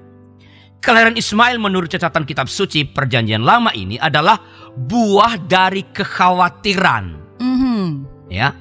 kelahiran 0.77 1.17
Ismail 1.17 1.57
menurut 1.57 1.89
catatan 1.89 2.23
Kitab 2.23 2.45
Suci 2.45 2.85
Perjanjian 2.85 3.41
Lama 3.41 3.73
ini 3.73 3.97
adalah 3.97 4.37
buah 4.77 5.41
dari 5.41 5.81
kekhawatiran 5.89 7.25
Mhm. 7.35 7.87
ya 8.27 8.51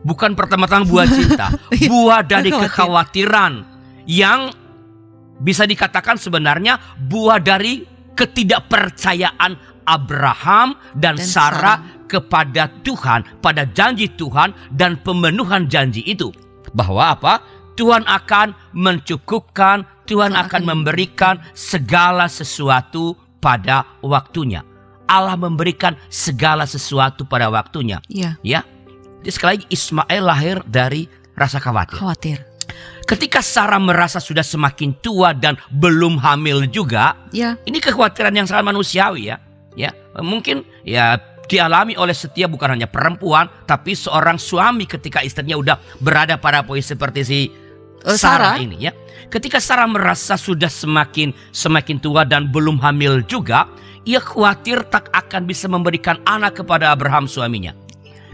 bukan 0.00 0.32
pertama-tama 0.32 0.84
buah 0.84 1.06
cinta 1.16 1.48
buah 1.88 2.20
dari 2.20 2.48
kekhawatiran 2.48 3.52
yang 4.04 4.52
bisa 5.38 5.64
dikatakan 5.64 6.16
sebenarnya 6.16 6.76
buah 6.98 7.38
dari 7.38 7.84
ketidakpercayaan 8.18 9.54
Abraham 9.86 10.74
dan, 10.98 11.16
Dan 11.16 11.24
Sarah 11.24 11.78
kepada 12.10 12.68
Tuhan 12.82 13.40
pada 13.40 13.64
janji 13.70 14.10
Tuhan 14.12 14.52
dan 14.74 14.98
pemenuhan 15.00 15.70
janji 15.70 16.02
itu. 16.04 16.34
Bahwa 16.74 17.14
apa? 17.14 17.40
Tuhan 17.78 18.02
akan 18.04 18.74
mencukupkan 18.74 19.86
Tuhan 20.08 20.34
akan 20.34 20.62
memberikan 20.64 21.38
segala 21.52 22.26
sesuatu 22.26 23.14
pada 23.38 23.84
waktunya. 24.00 24.64
Allah 25.08 25.36
memberikan 25.36 25.94
segala 26.08 26.64
sesuatu 26.68 27.24
pada 27.24 27.48
waktunya. 27.48 28.00
Iya, 28.08 28.36
Ya, 28.44 28.60
jadi 29.24 29.30
sekali 29.32 29.50
lagi 29.56 29.66
Ismail 29.72 30.22
lahir 30.24 30.56
dari 30.64 31.08
rasa 31.36 31.60
khawatir. 31.60 31.96
khawatir. 31.96 32.47
Ketika 33.08 33.40
Sarah 33.40 33.80
merasa 33.80 34.20
sudah 34.20 34.44
semakin 34.44 34.92
tua 35.00 35.32
dan 35.32 35.56
belum 35.72 36.20
hamil 36.20 36.68
juga, 36.68 37.16
Ya, 37.32 37.56
ini 37.64 37.80
kekhawatiran 37.80 38.36
yang 38.36 38.44
sangat 38.44 38.68
manusiawi 38.68 39.32
ya. 39.32 39.40
Ya, 39.72 39.94
mungkin 40.20 40.66
ya 40.84 41.16
dialami 41.48 41.96
oleh 41.96 42.12
setiap 42.12 42.52
bukan 42.52 42.76
hanya 42.76 42.84
perempuan, 42.84 43.48
tapi 43.64 43.96
seorang 43.96 44.36
suami 44.36 44.84
ketika 44.84 45.24
istrinya 45.24 45.56
udah 45.56 45.76
berada 46.02 46.36
pada 46.36 46.60
posisi 46.60 46.92
seperti 46.92 47.20
si 47.24 47.40
Eh, 47.98 48.14
Sarah 48.14 48.54
Sarah. 48.54 48.62
ini 48.62 48.78
ya. 48.78 48.92
Ketika 49.26 49.58
Sarah 49.58 49.90
merasa 49.90 50.38
sudah 50.38 50.70
semakin 50.70 51.34
semakin 51.50 51.98
tua 51.98 52.22
dan 52.22 52.46
belum 52.46 52.78
hamil 52.78 53.26
juga, 53.26 53.66
ia 54.06 54.22
khawatir 54.22 54.86
tak 54.86 55.10
akan 55.10 55.48
bisa 55.50 55.66
memberikan 55.66 56.14
anak 56.22 56.62
kepada 56.62 56.94
Abraham 56.94 57.26
suaminya. 57.26 57.74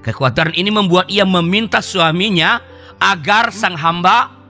Kekhawatiran 0.04 0.52
ini 0.52 0.68
membuat 0.68 1.08
ia 1.08 1.24
meminta 1.24 1.80
suaminya 1.80 2.60
agar 2.98 3.50
sang 3.54 3.76
hamba 3.78 4.44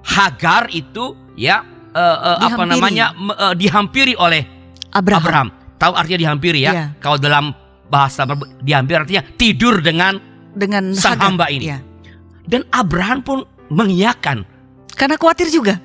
Hagar 0.00 0.72
itu 0.72 1.12
ya 1.36 1.60
eh, 1.92 2.18
eh, 2.24 2.38
apa 2.40 2.64
namanya 2.64 3.12
eh, 3.12 3.54
dihampiri 3.54 4.16
oleh 4.16 4.42
Abraham. 4.90 5.22
Abraham. 5.22 5.48
Tahu 5.76 5.92
artinya 5.92 6.18
dihampiri 6.28 6.60
ya? 6.64 6.72
Iya. 6.72 6.86
Kalau 6.98 7.20
dalam 7.20 7.52
bahasa 7.92 8.24
dihampiri 8.64 8.96
artinya 8.96 9.22
tidur 9.36 9.84
dengan 9.84 10.16
dengan 10.56 10.96
sang 10.96 11.20
Hagar. 11.20 11.26
hamba 11.36 11.46
ini. 11.52 11.66
Ya. 11.68 11.78
dan 12.50 12.66
Abraham 12.74 13.22
pun 13.22 13.38
mengiyakan. 13.70 14.42
Karena 14.96 15.14
khawatir 15.14 15.52
juga. 15.52 15.78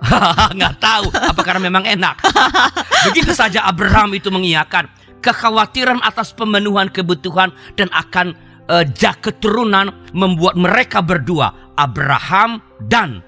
nggak 0.56 0.74
tahu 0.76 1.08
apa 1.14 1.40
karena 1.40 1.62
memang 1.70 1.86
enak. 1.86 2.20
Begitu 3.08 3.32
saja 3.32 3.64
Abraham 3.64 4.12
itu 4.12 4.28
mengiyakan 4.28 4.90
kekhawatiran 5.24 6.00
atas 6.04 6.32
pemenuhan 6.36 6.88
kebutuhan 6.92 7.52
dan 7.76 7.88
akan 7.92 8.36
eh, 8.70 8.86
keturunan 9.18 9.90
membuat 10.14 10.54
mereka 10.54 11.02
berdua 11.02 11.74
Abraham 11.74 12.62
dan 12.86 13.20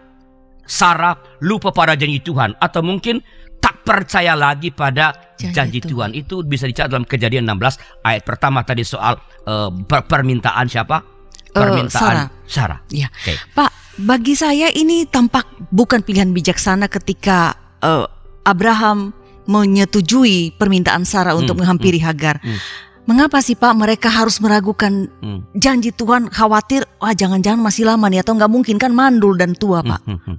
Sarah 0.62 1.18
lupa 1.42 1.74
pada 1.74 1.98
janji 1.98 2.22
Tuhan 2.22 2.54
atau 2.56 2.80
mungkin 2.80 3.18
tak 3.58 3.82
percaya 3.82 4.34
lagi 4.34 4.70
pada 4.70 5.34
Janji 5.38 5.54
janji, 5.54 5.78
Tuhan. 5.82 5.90
Tuhan. 5.90 6.10
Itu 6.14 6.34
bisa 6.42 6.66
dicatat 6.66 6.94
dalam 6.94 7.02
Kejadian 7.02 7.50
16 7.50 7.78
ayat 8.02 8.22
pertama 8.22 8.62
tadi 8.62 8.82
soal 8.82 9.18
eh, 9.42 9.70
per- 9.84 10.06
permintaan 10.06 10.66
siapa? 10.70 11.02
Eh, 11.50 11.50
Permintaan 11.52 11.90
Sarah. 11.90 12.28
Sarah. 12.46 12.78
Ya. 12.88 13.10
Oke. 13.10 13.34
Pak, 13.52 13.70
bagi 14.00 14.32
saya 14.32 14.70
ini 14.70 15.04
tampak 15.04 15.44
bukan 15.68 16.00
pilihan 16.00 16.30
bijaksana 16.30 16.86
ketika 16.86 17.54
eh, 17.82 18.06
Abraham 18.42 19.10
menyetujui 19.46 20.54
permintaan 20.54 21.02
Sarah 21.02 21.34
untuk 21.34 21.58
Hmm, 21.58 21.66
menghampiri 21.66 21.98
Hagar. 21.98 22.38
hmm. 22.38 22.58
Mengapa 23.02 23.42
sih 23.42 23.58
Pak 23.58 23.74
mereka 23.74 24.06
harus 24.06 24.38
meragukan 24.38 25.10
Hmm. 25.18 25.42
janji 25.58 25.90
Tuhan 25.90 26.30
khawatir 26.30 26.86
wah 27.02 27.10
jangan-jangan 27.10 27.58
masih 27.58 27.82
lama 27.82 28.06
nih 28.06 28.22
atau 28.22 28.38
nggak 28.38 28.52
mungkin 28.52 28.78
kan 28.78 28.94
mandul 28.94 29.34
dan 29.34 29.58
tua 29.58 29.82
Pak. 29.82 30.00
Hmm, 30.06 30.18
hmm, 30.18 30.38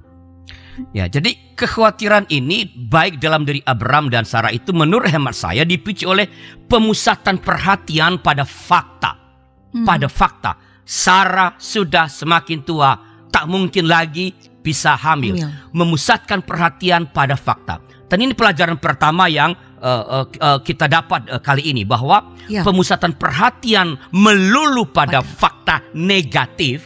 Ya, 0.90 1.06
jadi 1.06 1.38
kekhawatiran 1.54 2.26
ini 2.34 2.66
baik 2.66 3.22
dalam 3.22 3.46
diri 3.46 3.62
Abraham 3.62 4.10
dan 4.10 4.26
Sarah 4.26 4.50
itu 4.50 4.74
menurut 4.74 5.06
hemat 5.06 5.38
saya 5.38 5.62
dipicu 5.62 6.10
oleh 6.10 6.26
pemusatan 6.66 7.38
perhatian 7.38 8.18
pada 8.18 8.42
fakta. 8.42 9.14
Hmm. 9.70 9.86
Pada 9.86 10.10
fakta, 10.10 10.58
Sarah 10.82 11.54
sudah 11.58 12.10
semakin 12.10 12.66
tua, 12.66 12.98
tak 13.30 13.46
mungkin 13.46 13.86
lagi 13.86 14.34
bisa 14.62 14.98
hamil. 14.98 15.38
Hamil. 15.38 15.70
Memusatkan 15.70 16.42
perhatian 16.42 17.10
pada 17.10 17.38
fakta. 17.38 17.78
Dan 18.10 18.30
ini 18.30 18.34
pelajaran 18.34 18.78
pertama 18.78 19.26
yang 19.26 19.54
eh, 19.86 20.24
eh, 20.40 20.58
kita 20.60 20.86
dapat 20.86 21.28
eh, 21.28 21.40
kali 21.40 21.68
ini 21.68 21.84
bahwa 21.84 22.32
Ya. 22.44 22.60
pemusatan 22.60 23.16
perhatian 23.16 23.96
melulu 24.10 24.84
pada 24.86 25.20
Pada. 25.20 25.24
fakta 25.24 25.76
negatif 25.92 26.84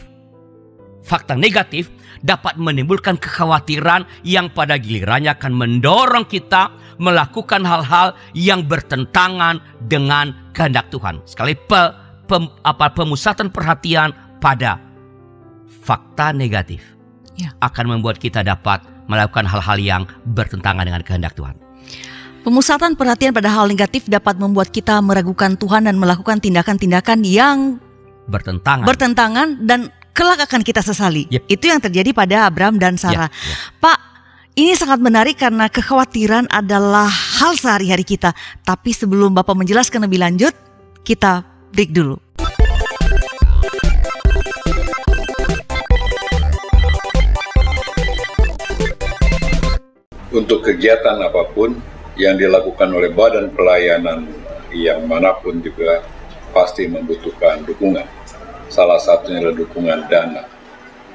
fakta 1.01 1.33
negatif 1.33 1.89
dapat 2.19 2.55
menimbulkan 2.55 3.15
kekhawatiran 3.15 4.03
yang 4.21 4.51
pada 4.51 4.75
gilirannya 4.75 5.31
akan 5.31 5.55
mendorong 5.55 6.23
kita 6.23 6.69
melakukan 6.99 7.63
hal-hal 7.63 8.11
yang 8.31 8.67
bertentangan 8.67 9.57
dengan 9.87 10.35
kehendak 10.51 10.91
Tuhan. 10.91 11.23
Sekali 11.23 11.55
pe- 11.55 11.93
pem- 12.27 12.51
apa 12.61 12.91
pemusatan 12.91 13.49
perhatian 13.49 14.11
pada 14.37 14.77
fakta 15.81 16.31
negatif 16.31 16.83
Ya. 17.39 17.55
akan 17.63 17.97
membuat 17.97 18.19
kita 18.19 18.43
dapat 18.43 18.83
melakukan 19.07 19.47
hal-hal 19.47 19.79
yang 19.79 20.03
bertentangan 20.27 20.83
dengan 20.83 21.01
kehendak 21.01 21.33
Tuhan. 21.33 21.55
Pemusatan 22.39 22.95
perhatian 22.95 23.35
pada 23.35 23.51
hal 23.51 23.67
negatif 23.67 24.07
dapat 24.07 24.39
membuat 24.39 24.71
kita 24.71 25.03
meragukan 25.03 25.59
Tuhan 25.59 25.91
dan 25.91 25.99
melakukan 25.99 26.39
tindakan-tindakan 26.39 27.27
yang 27.27 27.83
bertentangan. 28.31 28.87
Bertentangan 28.87 29.47
dan 29.67 29.91
kelak 30.15 30.47
akan 30.47 30.63
kita 30.63 30.79
sesali. 30.79 31.27
Yep. 31.27 31.43
Itu 31.51 31.65
yang 31.67 31.83
terjadi 31.83 32.15
pada 32.15 32.47
Abraham 32.47 32.79
dan 32.79 32.95
Sarah. 32.95 33.27
Yep, 33.27 33.43
yep. 33.43 33.57
Pak, 33.83 33.97
ini 34.55 34.71
sangat 34.71 35.03
menarik 35.03 35.35
karena 35.35 35.67
kekhawatiran 35.67 36.47
adalah 36.47 37.11
hal 37.11 37.59
sehari-hari 37.59 38.07
kita. 38.07 38.31
Tapi 38.63 38.95
sebelum 38.95 39.35
Bapak 39.35 39.59
menjelaskan 39.59 40.07
lebih 40.07 40.23
lanjut, 40.23 40.55
kita 41.03 41.43
break 41.75 41.91
dulu. 41.91 42.15
Untuk 50.31 50.63
kegiatan 50.63 51.19
apa 51.19 51.51
pun 51.51 51.98
yang 52.19 52.35
dilakukan 52.35 52.91
oleh 52.91 53.15
badan 53.15 53.47
pelayanan 53.55 54.27
yang 54.75 55.07
mana 55.07 55.31
pun 55.39 55.63
juga 55.63 56.03
pasti 56.51 56.83
membutuhkan 56.85 57.63
dukungan. 57.63 58.03
Salah 58.67 58.99
satunya 58.99 59.39
adalah 59.39 59.55
dukungan 59.55 59.99
dana. 60.11 60.43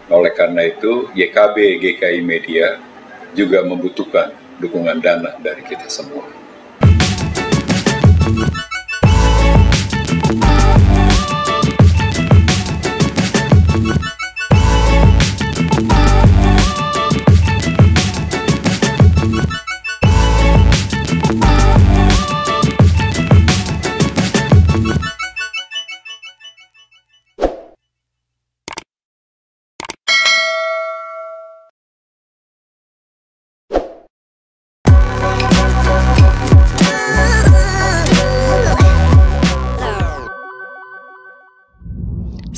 Oleh 0.08 0.32
karena 0.32 0.64
itu, 0.64 1.12
YKB 1.12 1.56
GKI 1.80 2.20
Media 2.24 2.80
juga 3.36 3.60
membutuhkan 3.68 4.32
dukungan 4.58 5.04
dana 5.04 5.36
dari 5.44 5.60
kita 5.68 5.86
semua. 5.92 6.24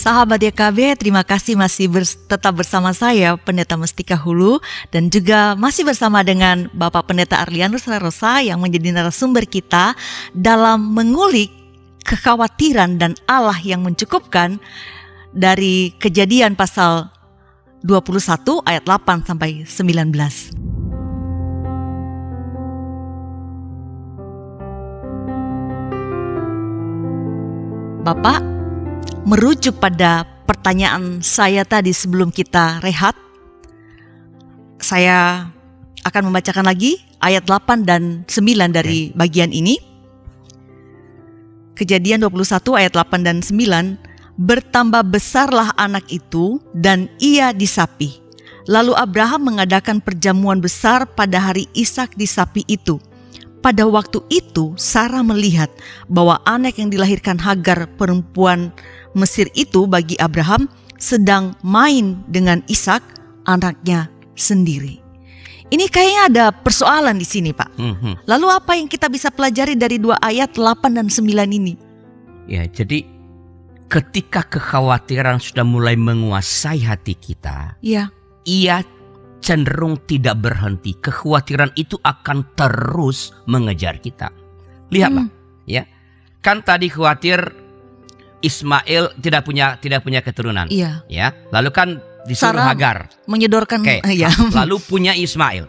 Sahabat 0.06 0.38
YKB, 0.38 1.02
terima 1.02 1.26
kasih 1.26 1.58
masih 1.58 1.90
bers 1.90 2.14
tetap 2.14 2.54
bersama 2.54 2.94
saya, 2.94 3.34
Pendeta 3.34 3.74
Mestika 3.74 4.14
Hulu, 4.14 4.62
dan 4.94 5.10
juga 5.10 5.58
masih 5.58 5.82
bersama 5.82 6.22
dengan 6.22 6.70
Bapak 6.70 7.10
Pendeta 7.10 7.42
Arlianus 7.42 7.90
Rosa 7.90 8.38
yang 8.38 8.62
menjadi 8.62 8.94
narasumber 8.94 9.50
kita 9.50 9.98
dalam 10.30 10.94
mengulik 10.94 11.50
kekhawatiran 12.06 13.02
dan 13.02 13.18
Allah 13.26 13.58
yang 13.66 13.82
mencukupkan 13.82 14.62
dari 15.34 15.90
kejadian 15.98 16.54
pasal 16.54 17.10
21 17.82 18.62
ayat 18.62 18.86
8 18.86 19.26
sampai 19.26 19.66
19. 19.66 20.14
Bapak, 28.06 28.55
merujuk 29.26 29.82
pada 29.82 30.22
pertanyaan 30.46 31.18
saya 31.18 31.66
tadi 31.66 31.90
sebelum 31.90 32.30
kita 32.30 32.78
rehat, 32.78 33.18
saya 34.78 35.50
akan 36.06 36.30
membacakan 36.30 36.70
lagi 36.70 37.02
ayat 37.18 37.42
8 37.42 37.82
dan 37.82 38.22
9 38.30 38.70
dari 38.70 39.10
bagian 39.18 39.50
ini. 39.50 39.82
Kejadian 41.74 42.22
21 42.24 42.78
ayat 42.78 42.94
8 42.94 43.26
dan 43.26 43.42
9, 43.42 43.98
bertambah 44.38 45.02
besarlah 45.10 45.74
anak 45.74 46.06
itu 46.08 46.62
dan 46.72 47.10
ia 47.18 47.50
disapi. 47.50 48.22
Lalu 48.70 48.94
Abraham 48.94 49.54
mengadakan 49.54 49.98
perjamuan 49.98 50.62
besar 50.62 51.04
pada 51.04 51.42
hari 51.42 51.66
Ishak 51.74 52.14
disapi 52.14 52.62
itu. 52.70 53.02
Pada 53.60 53.82
waktu 53.82 54.22
itu 54.30 54.78
Sarah 54.78 55.26
melihat 55.26 55.66
bahwa 56.06 56.38
anak 56.46 56.78
yang 56.78 56.86
dilahirkan 56.86 57.34
Hagar 57.42 57.90
perempuan 57.98 58.70
Mesir 59.16 59.48
itu 59.56 59.88
bagi 59.88 60.14
Abraham 60.20 60.68
sedang 61.00 61.56
main 61.64 62.20
dengan 62.28 62.60
Ishak 62.68 63.00
anaknya 63.48 64.12
sendiri. 64.36 65.00
Ini 65.66 65.90
kayaknya 65.90 66.22
ada 66.30 66.44
persoalan 66.54 67.18
di 67.18 67.26
sini, 67.26 67.50
Pak. 67.50 67.74
Mhm. 67.74 68.28
Lalu 68.30 68.46
apa 68.46 68.78
yang 68.78 68.86
kita 68.86 69.10
bisa 69.10 69.34
pelajari 69.34 69.74
dari 69.74 69.98
dua 69.98 70.14
ayat 70.22 70.54
8 70.54 70.94
dan 70.94 71.10
9 71.10 71.50
ini? 71.50 71.74
Ya, 72.46 72.62
jadi 72.70 73.02
ketika 73.90 74.46
kekhawatiran 74.46 75.42
sudah 75.42 75.66
mulai 75.66 75.98
menguasai 75.98 76.86
hati 76.86 77.18
kita, 77.18 77.74
Ya, 77.82 78.14
ia 78.46 78.86
cenderung 79.42 79.98
tidak 80.06 80.38
berhenti. 80.38 80.94
Kekhawatiran 80.94 81.74
itu 81.74 81.98
akan 81.98 82.46
terus 82.54 83.34
mengejar 83.50 83.98
kita. 83.98 84.30
Lihatlah, 84.94 85.26
ya. 85.66 85.82
Kan 86.46 86.62
tadi 86.62 86.86
khawatir 86.86 87.65
Ismail 88.46 89.18
tidak 89.18 89.42
punya 89.42 89.74
tidak 89.82 90.06
punya 90.06 90.22
keturunan, 90.22 90.70
iya. 90.70 91.02
ya. 91.10 91.34
Lalu 91.50 91.70
kan 91.74 91.88
disuruh 92.30 92.54
Sarah 92.54 92.70
Hagar. 92.70 92.96
Menyodorkan 93.26 93.82
Oke, 93.82 93.98
ya. 94.22 94.30
lalu 94.62 94.78
punya 94.78 95.12
Ismail. 95.18 95.66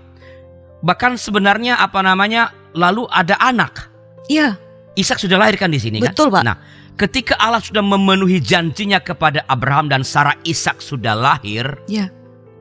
Bahkan 0.85 1.17
sebenarnya 1.17 1.81
apa 1.81 2.05
namanya? 2.05 2.53
Lalu 2.77 3.09
ada 3.09 3.33
anak. 3.41 3.89
Iya, 4.29 4.53
Ishak 4.97 5.21
sudah 5.21 5.37
lahirkan 5.37 5.69
di 5.69 5.77
sini 5.77 6.01
Betul, 6.01 6.33
Pak. 6.33 6.41
kan? 6.41 6.45
Nah, 6.45 6.57
ketika 6.97 7.37
Allah 7.37 7.61
sudah 7.61 7.85
memenuhi 7.85 8.41
janjinya 8.41 8.97
kepada 8.97 9.45
Abraham 9.45 9.93
dan 9.93 10.01
Sarah 10.01 10.33
Ishak 10.41 10.81
sudah 10.81 11.13
lahir, 11.13 11.77
iya. 11.85 12.09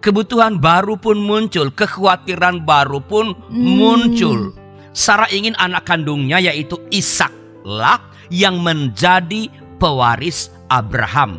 kebutuhan 0.05 0.61
baru 0.61 1.00
pun 1.00 1.16
muncul, 1.16 1.72
kekhawatiran 1.72 2.61
baru 2.68 3.00
pun 3.00 3.33
Hmm. 3.48 3.76
muncul. 3.81 4.38
Sarah 4.92 5.29
ingin 5.33 5.57
anak 5.57 5.88
kandungnya 5.88 6.40
yaitu 6.40 6.76
Ishak 6.92 7.33
lah 7.64 8.00
yang 8.29 8.61
menjadi 8.61 9.48
pewaris 9.76 10.48
Abraham. 10.66 11.38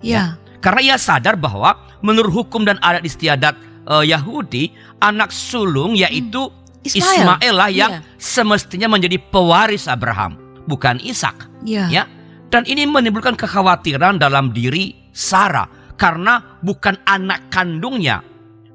Iya. 0.00 0.36
Karena 0.60 0.80
ia 0.80 0.96
sadar 0.96 1.36
bahwa 1.36 1.76
menurut 2.00 2.44
hukum 2.44 2.64
dan 2.64 2.80
adat 2.80 3.04
istiadat 3.04 3.54
eh, 3.84 4.04
Yahudi, 4.08 4.72
anak 4.98 5.28
sulung 5.28 5.92
yaitu 5.92 6.48
Ismail. 6.84 7.40
Ismail 7.40 7.54
lah 7.54 7.70
yang 7.70 7.92
Iya. 7.96 8.00
semestinya 8.16 8.88
menjadi 8.88 9.16
pewaris 9.18 9.88
Abraham, 9.88 10.36
bukan 10.64 11.00
Ishak. 11.00 11.48
Iya. 11.64 11.88
Ya. 11.88 12.04
Dan 12.48 12.64
ini 12.64 12.84
menimbulkan 12.84 13.34
kekhawatiran 13.34 14.20
dalam 14.20 14.52
diri 14.52 14.92
Sarah 15.10 15.66
karena 15.96 16.60
bukan 16.60 17.00
anak 17.04 17.48
kandungnya. 17.48 18.20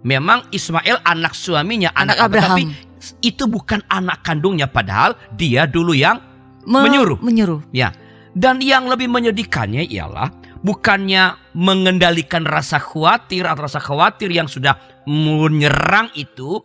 Memang 0.02 0.48
Ismail 0.50 1.04
anak 1.04 1.36
suaminya, 1.36 1.92
Anak 1.92 2.18
anak, 2.18 2.26
Abraham. 2.32 2.50
tapi 2.56 2.64
itu 3.22 3.48
bukan 3.48 3.84
anak 3.88 4.24
kandungnya 4.24 4.68
padahal 4.68 5.16
dia 5.36 5.64
dulu 5.64 5.92
yang 5.92 6.20
Me- 6.66 6.84
menyuruh. 6.84 7.20
Menyuruh. 7.20 7.62
ya. 7.72 7.92
Dan 8.34 8.62
yang 8.62 8.86
lebih 8.86 9.10
menyedihkannya 9.10 9.90
ialah 9.90 10.30
bukannya 10.62 11.54
mengendalikan 11.58 12.46
rasa 12.46 12.78
khawatir 12.78 13.48
atau 13.48 13.66
rasa 13.66 13.82
khawatir 13.82 14.30
yang 14.30 14.46
sudah 14.46 14.78
menyerang 15.10 16.14
itu 16.14 16.62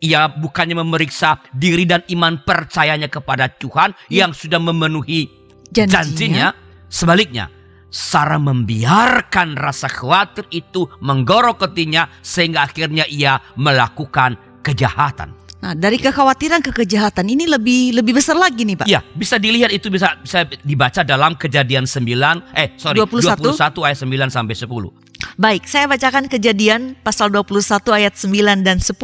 ia 0.00 0.28
bukannya 0.32 0.80
memeriksa 0.80 1.40
diri 1.52 1.84
dan 1.84 2.00
iman 2.08 2.40
percayanya 2.40 3.12
kepada 3.12 3.52
Tuhan 3.52 3.92
yang 4.08 4.32
sudah 4.32 4.56
memenuhi 4.56 5.28
Janjinya. 5.70 5.92
janjinya. 5.92 6.48
Sebaliknya, 6.90 7.46
Sarah 7.90 8.40
membiarkan 8.40 9.54
rasa 9.54 9.86
khawatir 9.86 10.46
itu 10.50 10.86
menggoroketinya 11.02 12.10
sehingga 12.22 12.66
akhirnya 12.66 13.06
ia 13.06 13.38
melakukan 13.54 14.38
kejahatan. 14.62 15.36
Nah, 15.60 15.76
dari 15.76 16.00
kekhawatiran 16.00 16.64
ke 16.64 16.72
kejahatan 16.72 17.28
ini 17.28 17.44
lebih 17.44 17.92
lebih 17.92 18.16
besar 18.16 18.32
lagi 18.32 18.64
nih, 18.64 18.80
Pak. 18.80 18.86
Ya, 18.88 19.04
bisa 19.12 19.36
dilihat 19.36 19.68
itu 19.68 19.92
bisa 19.92 20.16
bisa 20.16 20.48
dibaca 20.64 21.04
dalam 21.04 21.36
Kejadian 21.36 21.84
9 21.84 22.56
eh 22.56 22.72
sorry 22.80 22.96
21. 23.04 23.60
21 23.60 23.84
ayat 23.84 23.98
9 24.00 24.32
sampai 24.32 24.56
10. 24.56 25.36
Baik, 25.36 25.68
saya 25.68 25.84
bacakan 25.84 26.32
kejadian 26.32 26.96
pasal 27.04 27.28
21 27.28 27.92
ayat 27.92 28.16
9 28.16 28.64
dan 28.64 28.80
10. 28.80 28.96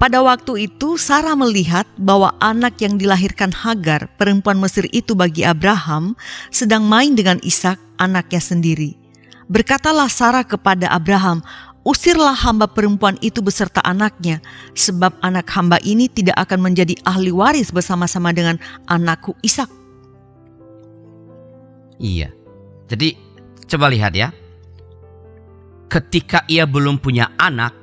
Pada 0.00 0.20
waktu 0.24 0.72
itu 0.72 0.96
Sarah 0.98 1.36
melihat 1.38 1.86
bahwa 2.00 2.34
anak 2.42 2.80
yang 2.82 2.98
dilahirkan 2.98 3.54
Hagar, 3.54 4.10
perempuan 4.16 4.58
Mesir 4.58 4.88
itu 4.90 5.12
bagi 5.14 5.46
Abraham, 5.46 6.18
sedang 6.50 6.84
main 6.84 7.14
dengan 7.14 7.38
Ishak, 7.44 7.78
anaknya 8.00 8.42
sendiri. 8.42 8.98
Berkatalah 9.46 10.08
Sarah 10.08 10.44
kepada 10.44 10.88
Abraham, 10.90 11.44
Usirlah 11.84 12.32
hamba 12.32 12.64
perempuan 12.64 13.20
itu 13.20 13.44
beserta 13.44 13.84
anaknya, 13.84 14.40
sebab 14.72 15.20
anak 15.20 15.44
hamba 15.52 15.76
ini 15.84 16.08
tidak 16.08 16.32
akan 16.48 16.72
menjadi 16.72 16.96
ahli 17.04 17.28
waris 17.28 17.68
bersama-sama 17.68 18.32
dengan 18.32 18.56
anakku 18.88 19.36
Ishak. 19.44 19.68
Iya. 22.00 22.32
Jadi 22.88 23.16
coba 23.68 23.92
lihat 23.92 24.16
ya. 24.16 24.32
Ketika 25.86 26.42
ia 26.48 26.64
belum 26.64 26.98
punya 26.98 27.30
anak, 27.36 27.76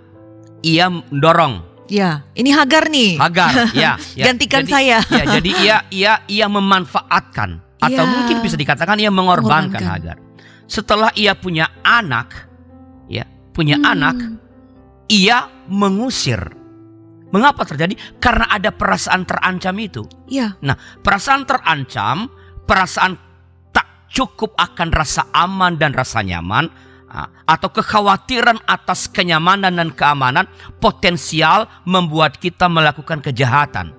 ia 0.66 0.90
mendorong 0.90 1.70
Ya, 1.92 2.24
ini 2.40 2.56
Hagar 2.56 2.88
nih. 2.88 3.20
Hagar, 3.20 3.68
ya, 3.76 4.00
ya. 4.16 4.32
Gantikan 4.32 4.64
Jadi- 4.64 4.72
saya. 4.72 4.98
Ya, 5.12 5.24
jadi 5.38 5.50
ia 5.60 5.78
ia 5.92 6.14
ia 6.24 6.48
memanfaatkan 6.48 7.60
atau 7.84 8.04
Ya. 8.08 8.08
mungkin 8.08 8.40
bisa 8.40 8.56
dikatakan 8.56 8.96
ia 8.96 9.12
mengorbankan 9.12 9.76
Mengorbankan. 9.76 10.16
Hagar. 10.16 10.18
Setelah 10.72 11.12
ia 11.20 11.36
punya 11.36 11.68
anak, 11.84 12.48
ya, 13.12 13.28
punya 13.52 13.78
Hmm. 13.80 13.92
anak, 13.92 14.18
ia 15.08 15.48
mengusir. 15.68 16.40
Mengapa 17.32 17.64
terjadi? 17.64 17.96
Karena 18.20 18.52
ada 18.52 18.76
perasaan 18.76 19.24
terancam 19.24 19.76
itu. 19.80 20.04
Ya, 20.28 20.60
Nah, 20.60 20.76
perasaan 21.00 21.48
terancam, 21.48 22.28
perasaan 22.68 23.16
tak 23.72 24.12
cukup 24.12 24.52
akan 24.60 24.92
rasa 24.92 25.32
aman 25.32 25.80
dan 25.80 25.96
rasa 25.96 26.20
nyaman, 26.28 26.68
ah, 27.08 27.32
atau 27.48 27.72
kekhawatiran 27.72 28.60
atas 28.68 29.08
kenyamanan 29.08 29.80
dan 29.80 29.96
keamanan 29.96 30.44
potensial 30.84 31.72
membuat 31.88 32.36
kita 32.36 32.68
melakukan 32.68 33.24
kejahatan. 33.24 33.96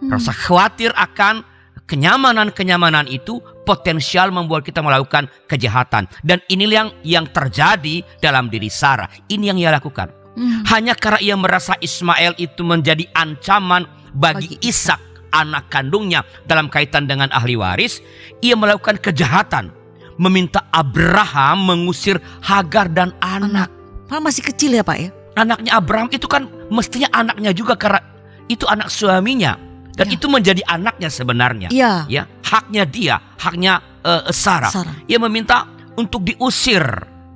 Hmm. 0.00 0.08
Rasa 0.08 0.32
khawatir 0.32 0.96
akan 0.96 1.44
kenyamanan-kenyamanan 1.84 3.12
itu 3.12 3.44
potensial 3.64 4.32
membuat 4.32 4.64
kita 4.66 4.80
melakukan 4.80 5.28
kejahatan. 5.46 6.08
Dan 6.24 6.40
inilah 6.48 6.74
yang 6.74 6.90
yang 7.04 7.26
terjadi 7.28 8.02
dalam 8.18 8.48
diri 8.48 8.68
Sarah. 8.72 9.08
Ini 9.28 9.54
yang 9.54 9.58
ia 9.60 9.70
lakukan. 9.72 10.10
Hmm. 10.34 10.62
Hanya 10.70 10.94
karena 10.94 11.20
ia 11.20 11.36
merasa 11.36 11.74
Ismail 11.82 12.38
itu 12.38 12.62
menjadi 12.62 13.04
ancaman 13.12 13.86
bagi, 14.14 14.56
Bagi 14.56 14.70
Ishak 14.70 15.00
anak 15.30 15.70
kandungnya 15.70 16.26
dalam 16.46 16.66
kaitan 16.66 17.06
dengan 17.06 17.30
ahli 17.30 17.54
waris, 17.54 18.02
ia 18.42 18.58
melakukan 18.58 18.98
kejahatan, 18.98 19.70
meminta 20.18 20.66
Abraham 20.74 21.70
mengusir 21.70 22.18
Hagar 22.42 22.90
dan 22.90 23.14
anak. 23.22 23.70
Padahal 24.10 24.26
masih 24.26 24.42
kecil 24.42 24.74
ya 24.74 24.82
Pak 24.82 24.98
ya? 24.98 25.08
Anaknya 25.38 25.78
Abraham 25.78 26.10
itu 26.10 26.26
kan 26.26 26.50
mestinya 26.68 27.06
anaknya 27.14 27.54
juga 27.54 27.78
karena 27.78 28.02
itu 28.50 28.66
anak 28.66 28.90
suaminya 28.90 29.54
dan 29.94 30.06
Ya. 30.06 30.14
itu 30.14 30.26
menjadi 30.26 30.62
anaknya 30.66 31.08
sebenarnya. 31.08 31.68
Iya. 31.70 32.06
Ya, 32.06 32.22
haknya 32.42 32.84
dia, 32.84 33.16
haknya 33.36 33.80
eh, 34.00 34.30
Sarah. 34.30 34.72
Sarah. 34.72 34.94
Ia 35.04 35.18
meminta 35.18 35.66
untuk 35.94 36.22
diusir. 36.22 36.82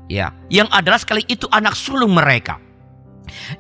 Ya, 0.05 0.37
yang 0.53 0.69
adalah 0.69 1.01
sekali 1.01 1.25
itu 1.25 1.49
anak 1.49 1.73
sulung 1.73 2.13
mereka. 2.13 2.61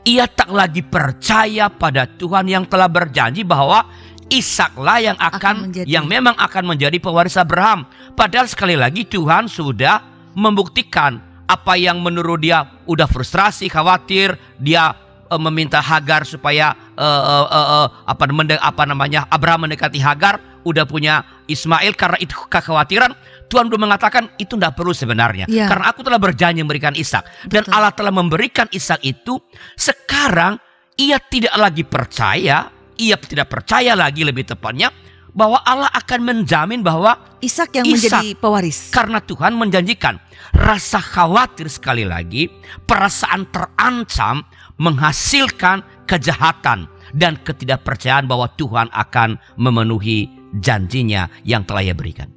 Ia 0.05 0.29
tak 0.29 0.53
lagi 0.53 0.85
percaya 0.85 1.73
pada 1.73 2.05
Tuhan 2.05 2.45
yang 2.45 2.69
telah 2.69 2.87
berjanji 2.87 3.43
bahwa 3.43 3.89
Ishaklah 4.25 5.05
yang 5.05 5.19
akan, 5.21 5.37
Akan 5.37 5.55
menjadi- 5.69 5.85
yang 5.89 6.05
memang 6.09 6.33
akan 6.33 6.65
menjadi 6.65 6.97
pewaris 6.97 7.37
Abraham. 7.37 7.85
Padahal 8.17 8.49
sekali 8.49 8.73
lagi 8.73 9.05
Tuhan 9.05 9.53
sudah 9.53 10.01
membuktikan 10.33 11.21
apa 11.45 11.77
yang 11.77 12.01
menurut 12.01 12.41
dia 12.41 12.65
udah 12.89 13.05
frustrasi, 13.05 13.69
khawatir, 13.69 14.33
dia 14.57 14.97
eh, 15.35 15.41
meminta 15.43 15.83
Hagar 15.83 16.23
supaya 16.23 16.71
eh, 16.95 17.03
eh, 17.03 17.47
eh, 17.51 17.67
eh, 17.83 17.87
apa, 18.07 18.23
mende- 18.31 18.63
apa 18.63 18.87
namanya 18.87 19.27
Abraham 19.29 19.67
mendekati 19.67 19.99
Hagar, 19.99 20.39
udah 20.63 20.87
punya 20.87 21.27
Ismail 21.45 21.93
karena 21.93 22.17
itu 22.19 22.39
kekhawatiran. 22.47 23.11
Tuhan 23.45 23.69
sudah 23.69 23.77
mengatakan 23.77 24.33
itu 24.39 24.57
tidak 24.57 24.73
perlu 24.75 24.91
sebenarnya, 24.91 25.45
Iya. 25.47 25.69
karena 25.69 25.93
aku 25.93 26.01
telah 26.01 26.17
berjanji 26.17 26.65
memberikan 26.65 26.95
Ishak 26.95 27.51
dan. 27.51 27.69
Allah 27.69 27.93
telah 27.93 28.11
memberikan 28.11 28.67
Ishak 28.71 29.05
itu. 29.05 29.37
Sekarang 29.77 30.57
ia 30.97 31.21
tidak 31.21 31.53
lagi 31.55 31.85
percaya, 31.85 32.73
ia 32.97 33.17
tidak 33.21 33.53
percaya 33.53 33.93
lagi 33.93 34.25
lebih 34.25 34.49
tepatnya 34.49 34.89
bahwa 35.35 35.59
Allah 35.61 35.91
akan 35.93 36.21
menjamin 36.25 36.81
bahwa 36.81 37.37
Ishak 37.43 37.77
yang 37.77 37.85
Ishak. 37.85 38.23
menjadi 38.25 38.29
pewaris. 38.41 38.89
karena 38.89 39.19
Tuhan 39.21 39.53
menjanjikan 39.53 40.17
rasa 40.57 40.99
khawatir 40.99 41.69
sekali 41.69 42.09
lagi, 42.09 42.49
perasaan 42.87 43.45
terancam 43.53 44.41
menghasilkan 44.77 45.83
kejahatan 46.05 46.91
dan 47.15 47.39
ketidakpercayaan 47.41 48.27
bahwa 48.27 48.51
Tuhan 48.59 48.91
akan 48.91 49.39
memenuhi 49.55 50.27
janjinya 50.59 51.31
yang 51.47 51.63
telah 51.63 51.83
ia 51.87 51.95
berikan. 51.95 52.31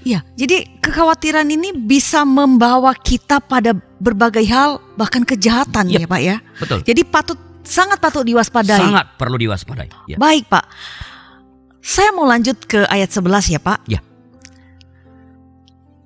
Iya, 0.00 0.24
jadi 0.32 0.80
kekhawatiran 0.80 1.44
ini 1.44 1.76
bisa 1.76 2.24
membawa 2.24 2.96
kita 2.96 3.36
pada 3.36 3.76
berbagai 4.00 4.42
hal, 4.48 4.80
bahkan 4.96 5.28
kejahatan 5.28 5.92
Yep. 5.92 6.00
ya 6.00 6.06
Pak 6.08 6.20
ya. 6.24 6.36
Betul. 6.56 6.78
Jadi 6.88 7.02
patut 7.04 7.38
sangat 7.60 8.00
patut 8.00 8.24
diwaspadai. 8.24 8.80
Sangat 8.80 9.06
perlu 9.20 9.36
diwaspadai. 9.36 9.92
Ya. 10.08 10.16
Baik 10.16 10.48
Pak, 10.48 10.64
saya 11.84 12.16
mau 12.16 12.24
lanjut 12.24 12.56
ke 12.64 12.88
ayat 12.88 13.12
11 13.12 13.52
ya 13.52 13.60
Pak. 13.60 13.78
Ya. 13.84 14.00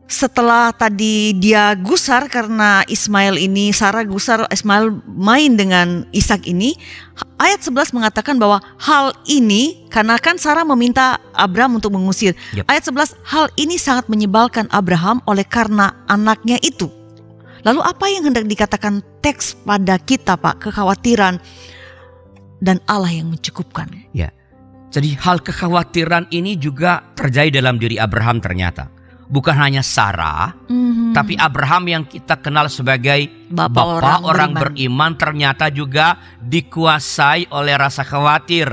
Setelah 0.05 0.69
tadi 0.77 1.33
dia 1.33 1.73
gusar 1.81 2.29
karena 2.29 2.85
Ismail 2.85 3.41
ini, 3.41 3.73
Sarah 3.73 4.05
gusar 4.05 4.45
Ismail 4.53 5.01
main 5.09 5.57
dengan 5.57 6.05
Ishak 6.13 6.45
ini. 6.45 6.77
Ayat 7.41 7.65
11 7.65 7.97
mengatakan 7.97 8.37
bahwa 8.37 8.61
hal 8.77 9.17
ini, 9.25 9.89
karena 9.89 10.21
kan 10.21 10.37
Sarah 10.37 10.61
meminta 10.63 11.17
Abraham 11.33 11.81
untuk 11.81 11.97
mengusir. 11.97 12.37
Yap. 12.53 12.69
Ayat 12.69 12.85
11, 12.85 13.17
hal 13.25 13.49
ini 13.57 13.81
sangat 13.81 14.05
menyebalkan 14.13 14.69
Abraham 14.77 15.25
oleh 15.25 15.43
karena 15.43 15.97
anaknya 16.05 16.61
itu. 16.61 16.93
Lalu 17.65 17.81
apa 17.81 18.05
yang 18.13 18.29
hendak 18.29 18.45
dikatakan 18.45 19.01
teks 19.25 19.57
pada 19.65 19.97
kita 19.97 20.37
Pak? 20.37 20.69
Kekhawatiran 20.69 21.41
dan 22.61 22.77
Allah 22.85 23.09
yang 23.09 23.33
mencukupkan. 23.33 23.89
Jadi 24.93 25.17
hal 25.17 25.41
kekhawatiran 25.41 26.29
ini 26.29 26.61
juga 26.61 27.03
terjadi 27.17 27.59
dalam 27.65 27.81
diri 27.81 27.97
Abraham 27.97 28.39
ternyata. 28.39 28.93
Bukan 29.35 29.57
hanya 29.59 29.83
Sarah, 29.83 30.55
Mhm. 30.71 31.11
tapi 31.11 31.35
Abraham 31.35 31.91
yang 31.91 32.05
kita 32.07 32.39
kenal 32.39 32.71
sebagai 32.71 33.27
Bapak 33.51 33.75
Bapak 33.75 33.85
orang 33.99 34.21
orang, 34.23 34.51
beriman. 34.55 34.63
beriman. 34.63 35.13
ternyata 35.19 35.67
juga 35.75 36.23
dikuasai 36.39 37.51
oleh 37.51 37.75
rasa 37.75 38.07
khawatir. 38.07 38.71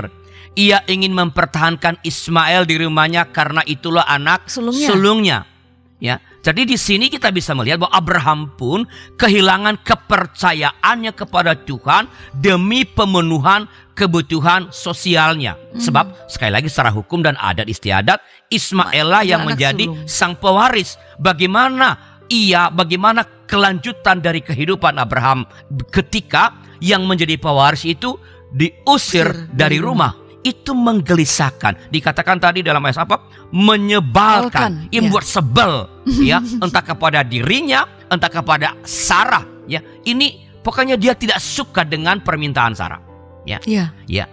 Ia 0.54 0.86
ingin 0.86 1.10
mempertahankan 1.10 1.98
Ismail 2.00 2.62
di 2.62 2.78
rumahnya 2.78 3.26
karena 3.26 3.66
itulah 3.66 4.06
anak 4.06 4.46
Sulungnya. 4.46 4.86
sulungnya. 4.86 5.38
Ya, 5.98 6.18
jadi 6.42 6.66
di 6.66 6.74
sini 6.74 7.06
kita 7.06 7.30
bisa 7.30 7.54
melihat 7.54 7.78
bahwa 7.78 7.94
Abraham 7.94 8.50
pun 8.54 8.86
kehilangan 9.14 9.78
kepercayaannya 9.86 11.14
kepada 11.14 11.54
Tuhan 11.54 12.10
demi 12.34 12.82
pemenuhan 12.82 13.70
kebutuhan 13.92 14.68
sosialnya. 14.72 15.56
Hmm. 15.56 15.80
Sebab 15.80 16.06
sekali 16.28 16.52
lagi 16.52 16.68
secara 16.68 16.92
hukum 16.92 17.20
dan 17.20 17.36
adat 17.38 17.68
istiadat 17.68 18.20
Ismail 18.52 19.06
lah 19.08 19.22
yang 19.24 19.44
menjadi 19.48 19.88
sulung. 19.88 20.08
sang 20.08 20.34
pewaris. 20.36 20.96
Bagaimana 21.20 22.20
ia, 22.28 22.68
bagaimana 22.72 23.24
kelanjutan 23.48 24.24
dari 24.24 24.40
kehidupan 24.40 24.96
Abraham 24.96 25.44
ketika 25.92 26.56
yang 26.80 27.04
menjadi 27.04 27.36
pewaris 27.36 27.84
itu 27.84 28.16
diusir 28.52 28.82
Usir 28.88 29.28
dari 29.52 29.76
dari 29.76 29.78
rumah. 29.80 30.12
Itu 30.42 30.74
menggelisahkan. 30.74 31.94
Dikatakan 31.94 32.42
tadi 32.42 32.66
dalam 32.66 32.82
ayat 32.82 33.06
apa? 33.06 33.30
Menyebalkan, 33.54 34.90
yang 34.90 35.06
ya. 35.06 35.06
membuat 35.06 35.22
sebel, 35.22 35.86
ya, 36.30 36.42
entah 36.42 36.82
kepada 36.82 37.22
dirinya, 37.22 37.86
entah 38.10 38.26
kepada 38.26 38.74
Sarah, 38.82 39.46
ya. 39.70 39.78
Ini 40.02 40.58
pokoknya 40.66 40.98
dia 40.98 41.14
tidak 41.14 41.38
suka 41.38 41.86
dengan 41.86 42.18
permintaan 42.26 42.74
Sarah. 42.74 43.11
Iya. 43.44 43.90
Ya, 44.06 44.24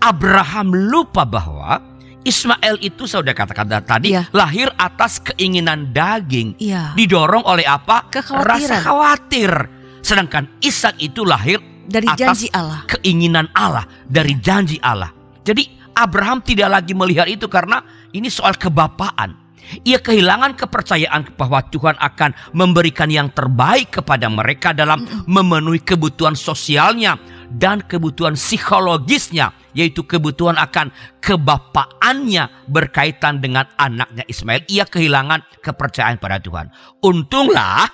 Abraham 0.00 0.72
lupa 0.72 1.24
bahwa 1.24 1.80
Ismail 2.24 2.80
itu 2.80 3.04
saya 3.04 3.20
sudah 3.20 3.36
katakan 3.36 3.68
tadi 3.84 4.16
Iya. 4.16 4.32
lahir 4.32 4.72
atas 4.80 5.20
keinginan 5.20 5.92
daging, 5.92 6.56
Iya. 6.56 6.96
didorong 6.96 7.44
oleh 7.44 7.68
apa? 7.68 8.08
Rasa 8.40 8.80
khawatir. 8.80 9.52
Sedangkan 10.00 10.48
Ishak 10.60 10.96
itu 11.00 11.24
lahir 11.24 11.60
Dari 11.84 12.08
atas 12.08 12.16
janji 12.16 12.48
Allah. 12.52 12.88
keinginan 12.88 13.48
Allah, 13.52 13.84
dari 14.08 14.36
janji 14.40 14.80
Allah. 14.80 15.12
Jadi 15.44 15.68
Abraham 15.92 16.40
tidak 16.40 16.80
lagi 16.80 16.96
melihat 16.96 17.28
itu 17.28 17.44
karena 17.44 17.84
ini 18.16 18.32
soal 18.32 18.56
kebapaan. 18.56 19.36
Ia 19.80 19.96
kehilangan 19.96 20.60
kepercayaan 20.60 21.36
bahwa 21.40 21.64
Tuhan 21.72 21.96
akan 21.96 22.52
memberikan 22.52 23.08
yang 23.08 23.32
terbaik 23.32 24.00
kepada 24.00 24.28
mereka 24.28 24.76
dalam 24.76 25.04
memenuhi 25.24 25.80
kebutuhan 25.80 26.36
sosialnya 26.36 27.16
dan 27.52 27.84
kebutuhan 27.84 28.34
psikologisnya, 28.34 29.52
yaitu 29.76 30.04
kebutuhan 30.06 30.56
akan 30.56 30.88
kebapaannya 31.20 32.68
berkaitan 32.68 33.40
dengan 33.40 33.68
anaknya 33.76 34.24
Ismail. 34.24 34.64
Ia 34.68 34.84
kehilangan 34.88 35.60
kepercayaan 35.60 36.16
pada 36.20 36.40
Tuhan. 36.40 36.70
Untunglah, 37.04 37.88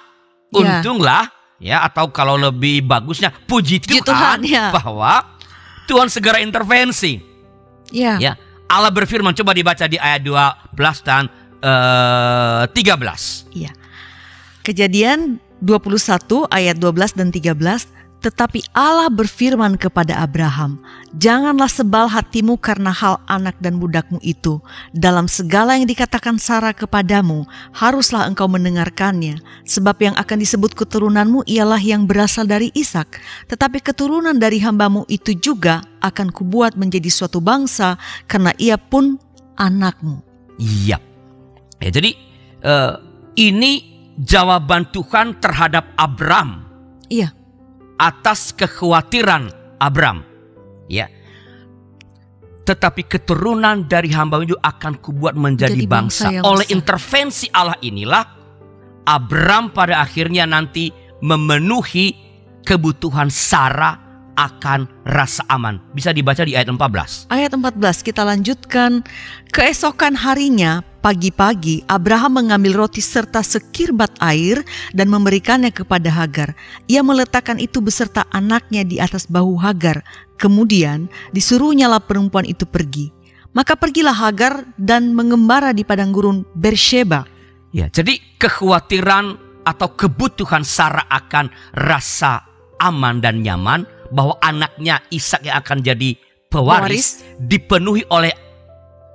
Ya. 0.50 0.82
untunglah 0.82 1.22
ya 1.62 1.84
atau 1.86 2.10
kalau 2.10 2.34
lebih 2.34 2.82
bagusnya 2.82 3.30
puji 3.46 3.78
Puji 3.78 4.02
Tuhan, 4.02 4.42
Tuhan, 4.42 4.50
ya. 4.50 4.74
bahwa 4.74 5.22
Tuhan 5.86 6.10
segera 6.10 6.42
intervensi. 6.42 7.22
Iya. 7.94 8.18
Ya, 8.18 8.32
Allah 8.70 8.90
berfirman 8.90 9.34
coba 9.34 9.54
dibaca 9.54 9.86
di 9.86 9.98
ayat 9.98 10.22
12 10.22 11.02
dan 11.02 11.26
eh, 11.62 12.64
13. 12.70 13.50
Iya. 13.54 13.70
Kejadian 14.62 15.38
21 15.60 16.46
ayat 16.50 16.76
12 16.80 17.18
dan 17.18 17.28
13 17.30 17.88
tetapi 18.20 18.64
Allah 18.76 19.08
berfirman 19.08 19.80
kepada 19.80 20.20
Abraham, 20.20 20.80
"Janganlah 21.16 21.68
sebal 21.68 22.06
hatimu 22.08 22.60
karena 22.60 22.92
hal 22.92 23.20
anak 23.24 23.56
dan 23.60 23.80
budakmu 23.80 24.20
itu. 24.20 24.60
Dalam 24.92 25.26
segala 25.26 25.80
yang 25.80 25.88
dikatakan 25.88 26.36
Sarah 26.36 26.76
kepadamu, 26.76 27.48
haruslah 27.72 28.28
engkau 28.28 28.46
mendengarkannya, 28.46 29.40
sebab 29.64 29.96
yang 30.04 30.14
akan 30.20 30.38
disebut 30.40 30.76
keturunanmu 30.76 31.48
ialah 31.48 31.80
yang 31.80 32.04
berasal 32.04 32.44
dari 32.44 32.68
Ishak. 32.76 33.20
Tetapi 33.48 33.80
keturunan 33.80 34.36
dari 34.36 34.60
hambamu 34.60 35.08
itu 35.08 35.32
juga 35.34 35.84
akan 36.04 36.28
kubuat 36.28 36.76
menjadi 36.76 37.08
suatu 37.08 37.40
bangsa, 37.40 37.96
karena 38.28 38.52
ia 38.60 38.76
pun 38.76 39.16
anakmu." 39.56 40.20
Iya. 40.60 41.00
Ya, 41.80 41.88
jadi 41.88 42.12
eh, 42.60 42.92
ini 43.40 43.72
jawaban 44.20 44.92
Tuhan 44.92 45.40
terhadap 45.40 45.96
Abram 45.96 46.70
Iya. 47.10 47.34
Atas 48.00 48.56
kekhawatiran 48.56 49.52
Abram. 49.76 50.24
Ya. 50.88 51.12
Tetapi 52.64 53.04
keturunan 53.04 53.84
dari 53.84 54.08
hamba 54.16 54.40
itu 54.40 54.56
akan 54.56 54.96
kubuat 55.04 55.36
menjadi 55.36 55.76
Menjadi 55.76 55.90
bangsa 55.90 56.24
bangsa. 56.32 56.48
Oleh 56.48 56.66
besar. 56.66 56.76
intervensi 56.80 57.46
Allah 57.52 57.76
inilah 57.84 58.24
Abram 59.04 59.74
pada 59.74 60.00
akhirnya 60.00 60.48
nanti 60.48 60.88
memenuhi 61.20 62.16
kebutuhan 62.64 63.28
Sarah 63.28 63.98
akan 64.38 65.04
rasa 65.04 65.44
aman. 65.52 65.82
Bisa 65.92 66.16
dibaca 66.16 66.40
di 66.46 66.56
ayat 66.56 66.72
14. 66.72 67.28
Ayat 67.28 67.52
14 67.52 68.06
kita 68.06 68.22
lanjutkan. 68.24 69.04
Keesokan 69.52 70.16
harinya, 70.16 70.80
pagi-pagi, 71.00 71.82
Abraham 71.88 72.44
mengambil 72.44 72.84
roti 72.84 73.00
serta 73.00 73.40
sekirbat 73.40 74.20
air 74.20 74.60
dan 74.92 75.08
memberikannya 75.08 75.72
kepada 75.72 76.12
Hagar. 76.12 76.52
Ia 76.86 77.00
meletakkan 77.00 77.56
itu 77.56 77.80
beserta 77.80 78.28
anaknya 78.30 78.84
di 78.84 79.00
atas 79.00 79.24
bahu 79.24 79.56
Hagar. 79.56 80.04
Kemudian 80.36 81.08
disuruhnyalah 81.32 82.04
perempuan 82.04 82.44
itu 82.44 82.68
pergi. 82.68 83.08
Maka 83.56 83.74
pergilah 83.74 84.14
Hagar 84.14 84.68
dan 84.78 85.16
mengembara 85.16 85.74
di 85.74 85.82
padang 85.82 86.12
gurun 86.12 86.46
Bersheba. 86.54 87.26
Ya, 87.74 87.88
jadi 87.88 88.20
kekhawatiran 88.38 89.40
atau 89.64 89.88
kebutuhan 89.96 90.62
Sarah 90.62 91.08
akan 91.08 91.50
rasa 91.74 92.44
aman 92.78 93.18
dan 93.18 93.42
nyaman 93.42 93.84
bahwa 94.12 94.36
anaknya 94.42 95.02
Ishak 95.10 95.46
yang 95.46 95.60
akan 95.62 95.82
jadi 95.82 96.18
pewaris, 96.50 97.22
dipenuhi 97.38 98.02
oleh 98.10 98.34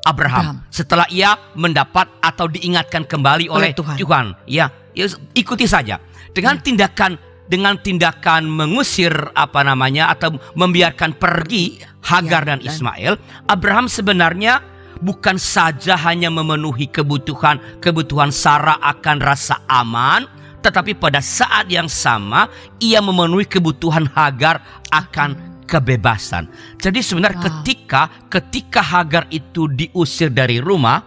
Abraham, 0.06 0.62
Abraham. 0.62 0.70
setelah 0.70 1.10
ia 1.10 1.34
mendapat 1.58 2.06
atau 2.22 2.46
diingatkan 2.46 3.04
kembali 3.10 3.50
oleh, 3.50 3.74
Oleh 3.74 3.78
Tuhan. 3.78 3.96
Tuhan. 3.98 4.26
Ya, 4.46 4.70
ya, 4.94 5.10
ikuti 5.34 5.66
saja 5.66 5.98
dengan 6.32 6.62
tindakan 6.62 7.18
dengan 7.46 7.78
tindakan 7.78 8.50
mengusir 8.50 9.14
apa 9.38 9.62
namanya 9.62 10.10
atau 10.14 10.38
membiarkan 10.58 11.14
pergi 11.18 11.78
Hagar 12.06 12.46
Ya, 12.46 12.50
dan 12.54 12.60
Ismail, 12.62 13.18
Abraham 13.50 13.90
sebenarnya 13.90 14.62
bukan 15.02 15.42
saja 15.42 15.98
hanya 16.06 16.30
memenuhi 16.30 16.86
kebutuhan 16.90 17.58
kebutuhan 17.82 18.30
Sarah 18.30 18.78
akan 18.82 19.18
rasa 19.22 19.62
aman, 19.66 20.26
tetapi 20.62 20.98
pada 20.98 21.22
saat 21.22 21.70
yang 21.70 21.90
sama 21.90 22.50
ia 22.82 23.02
memenuhi 23.02 23.46
kebutuhan 23.46 24.10
Hagar 24.14 24.62
akan 24.90 25.55
kebebasan. 25.66 26.48
Jadi 26.78 27.02
sebenarnya 27.02 27.42
Wow. 27.42 27.46
ketika 27.62 28.02
ketika 28.30 28.82
Hagar 28.82 29.26
itu 29.30 29.68
diusir 29.68 30.30
dari 30.30 30.62
rumah, 30.62 31.02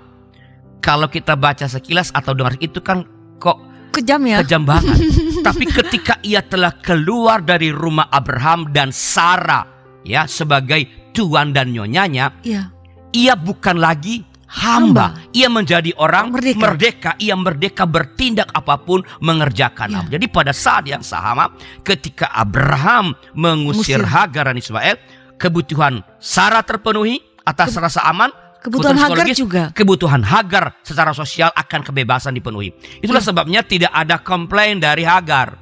kalau 0.78 1.06
kita 1.06 1.34
baca 1.34 1.66
sekilas 1.66 2.10
atau 2.12 2.34
dengar 2.34 2.58
itu 2.58 2.78
kan 2.78 3.02
kok 3.38 3.58
Kejam 3.88 4.22
ya? 4.28 4.44
kejam 4.44 4.62
banget. 4.62 4.94
Tapi 5.46 5.64
ketika 5.66 6.20
ia 6.22 6.44
telah 6.44 6.70
keluar 6.78 7.42
dari 7.42 7.72
rumah 7.72 8.06
Abraham 8.12 8.70
dan 8.70 8.94
Sarah 8.94 9.64
ya 10.04 10.28
sebagai 10.28 11.10
tuan 11.10 11.50
dan 11.50 11.72
nyonyanya, 11.74 12.30
Iya. 12.46 12.70
ia 13.10 13.34
bukan 13.34 13.80
lagi 13.80 14.22
hamba. 14.48 15.14
Ia 15.36 15.52
menjadi 15.52 15.92
orang 16.00 16.32
Merdeka. 16.32 16.58
merdeka. 16.58 17.10
Ia 17.20 17.36
merdeka 17.36 17.84
bertindak 17.84 18.48
apa 18.50 18.80
pun 18.80 19.04
mengerjakan. 19.20 19.88
Ya. 19.92 19.98
apa. 20.02 20.08
Jadi 20.08 20.26
pada 20.28 20.52
saat 20.56 20.88
yang 20.88 21.04
sama 21.04 21.52
ketika 21.84 22.32
Abraham 22.32 23.12
mengusir 23.36 24.00
Mengusir. 24.00 24.08
Hagar 24.08 24.44
dan 24.50 24.56
Ismail, 24.56 24.96
kebutuhan 25.36 26.00
Sarah 26.18 26.64
terpenuhi 26.64 27.20
atas 27.44 27.76
rasa 27.76 28.04
aman, 28.08 28.32
Kebutuhan 28.58 28.98
Hagar 28.98 29.22
juga. 29.30 29.70
kebutuhan 29.70 30.18
Hagar 30.26 30.74
secara 30.82 31.14
sosial 31.14 31.54
akan 31.54 31.80
kebebasan 31.86 32.34
dipenuhi. 32.34 32.74
Itulah 32.98 33.22
Ya. 33.22 33.28
sebabnya 33.30 33.60
tidak 33.62 33.94
ada 33.94 34.18
komplain 34.18 34.82
dari 34.82 35.06
Hagar. 35.06 35.54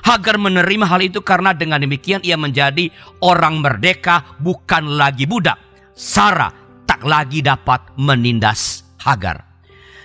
Hagar 0.00 0.40
menerima 0.40 0.88
hal 0.88 1.04
itu 1.04 1.20
karena 1.20 1.52
dengan 1.52 1.76
demikian 1.76 2.24
ia 2.24 2.40
menjadi 2.40 2.88
orang 3.20 3.60
merdeka 3.60 4.24
bukan 4.40 4.96
lagi 4.96 5.28
budak. 5.28 5.60
Sarah 5.92 6.48
tak 6.90 7.06
lagi 7.06 7.38
dapat 7.38 7.94
menindas 7.94 8.82
Hagar. 8.98 9.46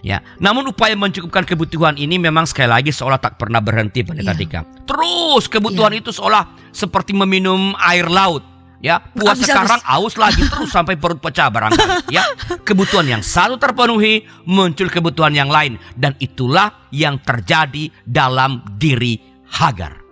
Ya, 0.05 0.21
namun 0.37 0.69
upaya 0.69 0.93
mencukupkan 0.93 1.41
kebutuhan 1.41 1.97
ini 1.97 2.21
memang 2.21 2.45
sekali 2.45 2.69
lagi 2.69 2.93
seolah 2.93 3.17
tak 3.17 3.41
pernah 3.41 3.57
berhenti 3.57 4.05
pendeta 4.05 4.37
Iya. 4.37 4.39
Dika. 4.39 4.59
Terus 4.85 5.49
kebutuhan 5.49 5.97
itu 5.97 6.13
seolah 6.13 6.45
seperti 6.69 7.17
meminum 7.17 7.73
air 7.81 8.05
laut. 8.05 8.45
Ya, 8.85 9.01
puas 9.01 9.33
Habis-habis. 9.41 9.49
sekarang 9.49 9.81
aus 9.81 10.13
lagi 10.13 10.45
terus 10.45 10.69
sampai 10.69 10.93
perut 10.93 11.17
pecah 11.17 11.49
barangkali. 11.49 12.13
Ya, 12.13 12.21
kebutuhan 12.61 13.09
yang 13.09 13.25
selalu 13.25 13.57
terpenuhi 13.57 14.13
muncul 14.45 14.93
kebutuhan 14.93 15.33
yang 15.33 15.49
lain 15.49 15.81
dan 15.97 16.13
itulah 16.21 16.85
yang 16.93 17.17
terjadi 17.25 17.89
dalam 18.05 18.61
diri 18.77 19.17
Hagar. 19.57 20.05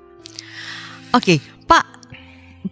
Oke, 1.14 1.38
Pak, 1.70 1.86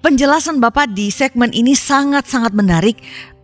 penjelasan 0.02 0.58
Bapak 0.58 0.90
di 0.90 1.14
segmen 1.14 1.54
ini 1.54 1.78
sangat-sangat 1.78 2.58
menarik. 2.58 2.98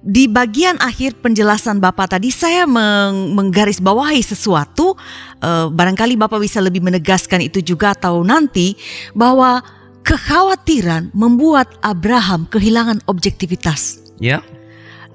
Di 0.07 0.31
bagian 0.31 0.79
akhir 0.79 1.19
penjelasan 1.19 1.83
Bapak 1.83 2.15
tadi 2.15 2.31
saya 2.31 2.63
meng 2.63 3.35
menggarisbawahi 3.35 4.23
sesuatu, 4.23 4.95
eh, 5.43 5.67
barangkali 5.67 6.15
Bapak 6.15 6.39
bisa 6.39 6.63
lebih 6.63 6.79
menegaskan 6.79 7.43
itu 7.43 7.59
juga 7.59 7.91
atau 7.91 8.23
nanti 8.23 8.79
bahwa 9.11 9.59
kekhawatiran 10.07 11.11
membuat 11.11 11.67
Abraham 11.83 12.47
kehilangan 12.47 13.03
objektivitas. 13.11 13.99
Ya, 14.23 14.39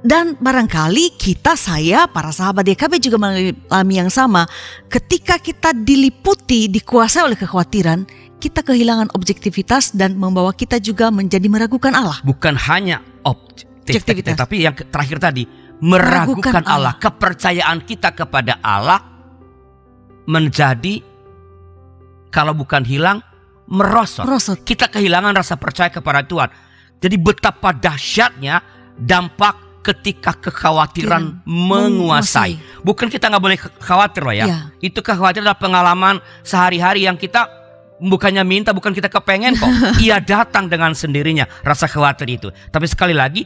Dan 0.03 0.35
barangkali 0.35 1.15
kita, 1.15 1.55
saya, 1.55 2.11
para 2.11 2.35
sahabat 2.35 2.67
DKB 2.67 2.99
juga 2.99 3.23
mengalami 3.23 3.95
yang 3.95 4.11
sama. 4.11 4.51
Ketika 4.91 5.39
kita 5.39 5.71
diliputi, 5.71 6.67
dikuasai 6.67 7.23
oleh 7.23 7.39
kekhawatiran, 7.39 8.03
kita 8.43 8.67
kehilangan 8.67 9.15
objektivitas 9.15 9.95
dan 9.95 10.19
membawa 10.19 10.51
kita 10.51 10.83
juga 10.83 11.15
menjadi 11.15 11.47
meragukan 11.47 11.95
Allah. 11.95 12.19
bukan 12.27 12.59
hanya 12.59 12.99
objektivitas, 13.23 13.72
Objektivitas. 13.83 14.39
tapi 14.39 14.63
yang 14.63 14.75
terakhir 14.79 15.19
tadi 15.19 15.43
meragukan 15.83 16.55
Meragukan 16.55 16.65
Allah. 16.71 16.95
Kepercayaan 17.03 17.83
kita 17.83 18.15
kepada 18.15 18.63
Allah 18.63 19.03
menjadi 20.31 21.03
kalau 22.31 22.55
bukan 22.55 22.87
hilang 22.87 23.19
merosot. 23.67 24.25
Merosot. 24.25 24.59
Kita 24.63 24.87
kehilangan 24.89 25.35
rasa 25.35 25.59
percaya 25.59 25.91
kepada 25.91 26.23
Tuhan. 26.23 26.49
Jadi 27.03 27.17
betapa 27.19 27.75
dahsyatnya 27.75 28.63
dampak 28.95 29.83
ketika 29.83 30.39
kekhawatiran 30.39 31.43
Iya, 31.43 31.51
menguasai. 31.51 32.55
Bukan 32.87 33.11
kita 33.11 33.27
nggak 33.27 33.43
boleh 33.43 33.59
khawatir 33.83 34.23
loh 34.23 34.35
ya. 34.35 34.47
Iya. 34.47 34.59
Itu 34.79 35.03
kekhawatiran 35.03 35.43
adalah 35.43 35.59
pengalaman 35.59 36.23
sehari-hari 36.47 37.11
yang 37.11 37.19
kita 37.19 37.51
bukannya 37.99 38.47
minta, 38.47 38.71
bukan 38.71 38.95
kita 38.95 39.11
kepengen 39.11 39.59
kok. 39.59 39.71
Ia 40.07 40.23
datang 40.23 40.71
dengan 40.71 40.95
sendirinya 40.95 41.51
rasa 41.67 41.91
khawatir 41.91 42.31
itu. 42.31 42.49
Tapi 42.71 42.87
sekali 42.87 43.15
lagi 43.15 43.43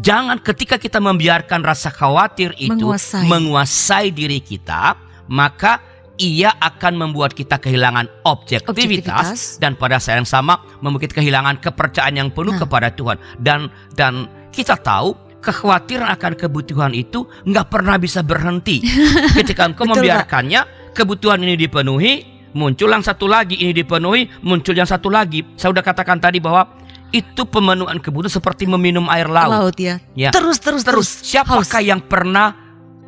jangan 0.00 0.38
ketika 0.38 0.76
kita 0.76 0.98
membiarkan 0.98 1.60
rasa 1.60 1.88
khawatir 1.88 2.52
itu 2.56 2.72
Menguasai. 2.74 3.26
menguasai 3.26 4.06
diri 4.08 4.38
kita, 4.38 4.96
maka 5.26 5.80
ia 6.14 6.54
akan 6.54 6.94
membuat 6.96 7.34
kita 7.34 7.58
kehilangan 7.58 8.06
objektivitas, 8.22 8.70
Objektivitas. 8.70 9.58
dan 9.58 9.74
pada 9.74 9.98
saat 9.98 10.22
yang 10.22 10.30
sama 10.30 10.62
membuat 10.78 11.10
kita 11.10 11.18
kehilangan 11.18 11.58
kepercayaan 11.58 12.14
yang 12.16 12.30
penuh 12.30 12.54
Nah. 12.54 12.62
kepada 12.62 12.88
Tuhan 12.88 13.18
dan 13.36 13.66
dan 13.92 14.30
kita 14.48 14.78
tahu 14.78 15.18
kekhawatiran 15.42 16.14
akan 16.14 16.32
kebutuhan 16.38 16.94
itu 16.94 17.26
nggak 17.42 17.66
pernah 17.66 17.98
bisa 17.98 18.22
berhenti 18.22 18.78
ketika 19.38 19.66
engkau 19.66 19.84
membiarkannya 19.84 20.94
kebutuhan 20.94 21.42
ini 21.42 21.58
dipenuhi 21.58 22.12
muncul 22.54 22.86
yang 22.86 23.02
satu 23.02 23.26
lagi 23.26 23.58
ini 23.58 23.74
dipenuhi 23.74 24.30
muncul 24.40 24.72
yang 24.72 24.86
satu 24.86 25.10
lagi 25.10 25.42
saya 25.58 25.74
sudah 25.74 25.82
katakan 25.82 26.22
tadi 26.22 26.38
bahwa 26.38 26.70
itu 27.14 27.46
pemenuhan 27.46 28.02
kebutuhan 28.02 28.32
seperti 28.32 28.66
meminum 28.66 29.06
air 29.06 29.30
laut, 29.30 29.54
Laut 29.70 29.76
ya. 29.78 30.02
Ya. 30.18 30.34
Terus 30.34 30.58
terus 30.58 30.82
terus 30.82 31.06
terus. 31.06 31.22
siapakah 31.22 31.62
Haus. 31.62 31.86
yang 31.86 32.02
pernah 32.02 32.58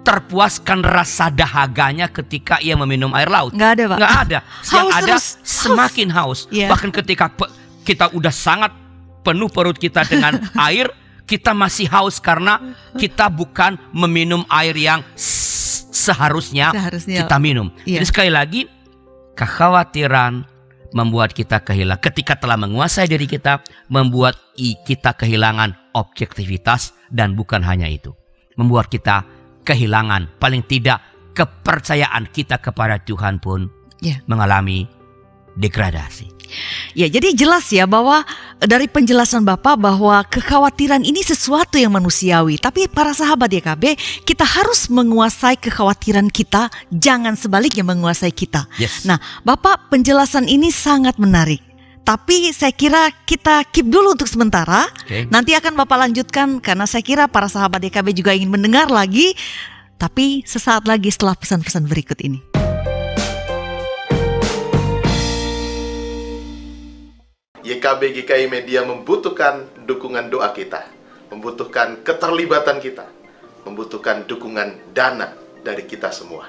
terpuaskan 0.00 0.86
rasa 0.86 1.26
dahaganya 1.28 2.06
ketika 2.06 2.62
ia 2.62 2.78
meminum 2.78 3.10
air 3.10 3.26
laut 3.26 3.50
Nggak 3.50 3.70
ada, 3.74 3.84
Pak. 3.90 3.98
nggak 3.98 4.14
ada 4.22 4.38
yang 4.70 4.86
Haus 4.86 4.94
ada 4.94 5.02
terus, 5.02 5.26
haus. 5.34 5.42
semakin 5.42 6.08
haus 6.14 6.40
Iya. 6.46 6.70
bahkan 6.70 6.90
ketika 6.94 7.26
kita 7.82 8.14
udah 8.14 8.30
sangat 8.30 8.70
penuh 9.26 9.50
perut 9.50 9.74
kita 9.74 10.06
dengan 10.06 10.38
air 10.70 10.86
kita 11.26 11.50
masih 11.50 11.90
haus 11.90 12.22
karena 12.22 12.62
kita 12.94 13.26
bukan 13.26 13.74
meminum 13.90 14.46
air 14.46 14.78
yang 14.78 15.02
seharusnya, 15.90 16.70
Seharusnya. 16.70 17.26
kita 17.26 17.36
minum 17.42 17.74
Iya. 17.82 17.98
jadi 17.98 18.06
sekali 18.06 18.30
lagi 18.30 18.60
kekhawatiran 19.34 20.46
membuat 20.96 21.36
kita 21.36 21.60
kehilangan 21.60 22.00
ketika 22.00 22.40
telah 22.40 22.56
menguasai 22.56 23.04
diri 23.04 23.28
kita 23.28 23.60
membuat 23.92 24.40
kita 24.56 25.12
kehilangan 25.12 25.76
objektivitas 25.92 26.96
dan 27.12 27.36
bukan 27.36 27.60
hanya 27.60 27.84
itu 27.84 28.16
membuat 28.56 28.88
kita 28.88 29.28
kehilangan 29.68 30.32
paling 30.40 30.64
tidak 30.64 31.04
kepercayaan 31.36 32.32
kita 32.32 32.56
kepada 32.56 32.96
Tuhan 33.04 33.36
pun 33.44 33.68
Ya. 34.04 34.20
mengalami 34.28 34.84
degradasi. 35.56 36.35
Ya, 36.96 37.06
jadi 37.10 37.36
jelas 37.36 37.68
ya 37.68 37.84
bahwa 37.84 38.24
dari 38.62 38.88
penjelasan 38.88 39.44
Bapak 39.44 39.76
bahwa 39.76 40.24
kekhawatiran 40.26 41.04
ini 41.04 41.20
sesuatu 41.20 41.76
yang 41.76 41.92
manusiawi. 41.92 42.56
Tapi 42.56 42.88
para 42.88 43.12
sahabat 43.12 43.52
YKB, 43.52 43.98
kita 44.24 44.44
harus 44.46 44.88
menguasai 44.88 45.60
kekhawatiran 45.60 46.32
kita, 46.32 46.72
jangan 46.88 47.36
sebaliknya 47.36 47.84
menguasai 47.84 48.32
kita. 48.32 48.64
Yes. 48.80 49.04
Nah, 49.04 49.20
Bapak 49.44 49.92
penjelasan 49.92 50.48
ini 50.48 50.72
sangat 50.72 51.20
menarik. 51.20 51.60
Tapi 52.06 52.54
saya 52.54 52.70
kira 52.70 53.10
kita 53.26 53.66
keep 53.66 53.90
dulu 53.90 54.14
untuk 54.14 54.30
sementara. 54.30 54.86
Oke. 55.02 55.26
Nanti 55.26 55.58
akan 55.58 55.74
Bapak 55.74 56.06
lanjutkan 56.06 56.62
karena 56.62 56.86
saya 56.86 57.02
kira 57.02 57.26
para 57.26 57.50
sahabat 57.50 57.82
DKB 57.82 58.14
juga 58.14 58.30
ingin 58.30 58.54
mendengar 58.54 58.86
lagi. 58.86 59.34
Tapi 59.98 60.46
sesaat 60.46 60.86
lagi 60.86 61.10
setelah 61.10 61.34
pesan-pesan 61.34 61.88
berikut 61.90 62.22
ini. 62.22 62.55
YKB 67.66 68.22
GKI 68.22 68.46
Media 68.46 68.86
membutuhkan 68.86 69.66
dukungan 69.90 70.30
doa 70.30 70.54
kita, 70.54 70.86
membutuhkan 71.34 71.98
keterlibatan 72.06 72.78
kita, 72.78 73.10
membutuhkan 73.66 74.22
dukungan 74.22 74.94
dana 74.94 75.34
dari 75.66 75.82
kita 75.82 76.14
semua. 76.14 76.46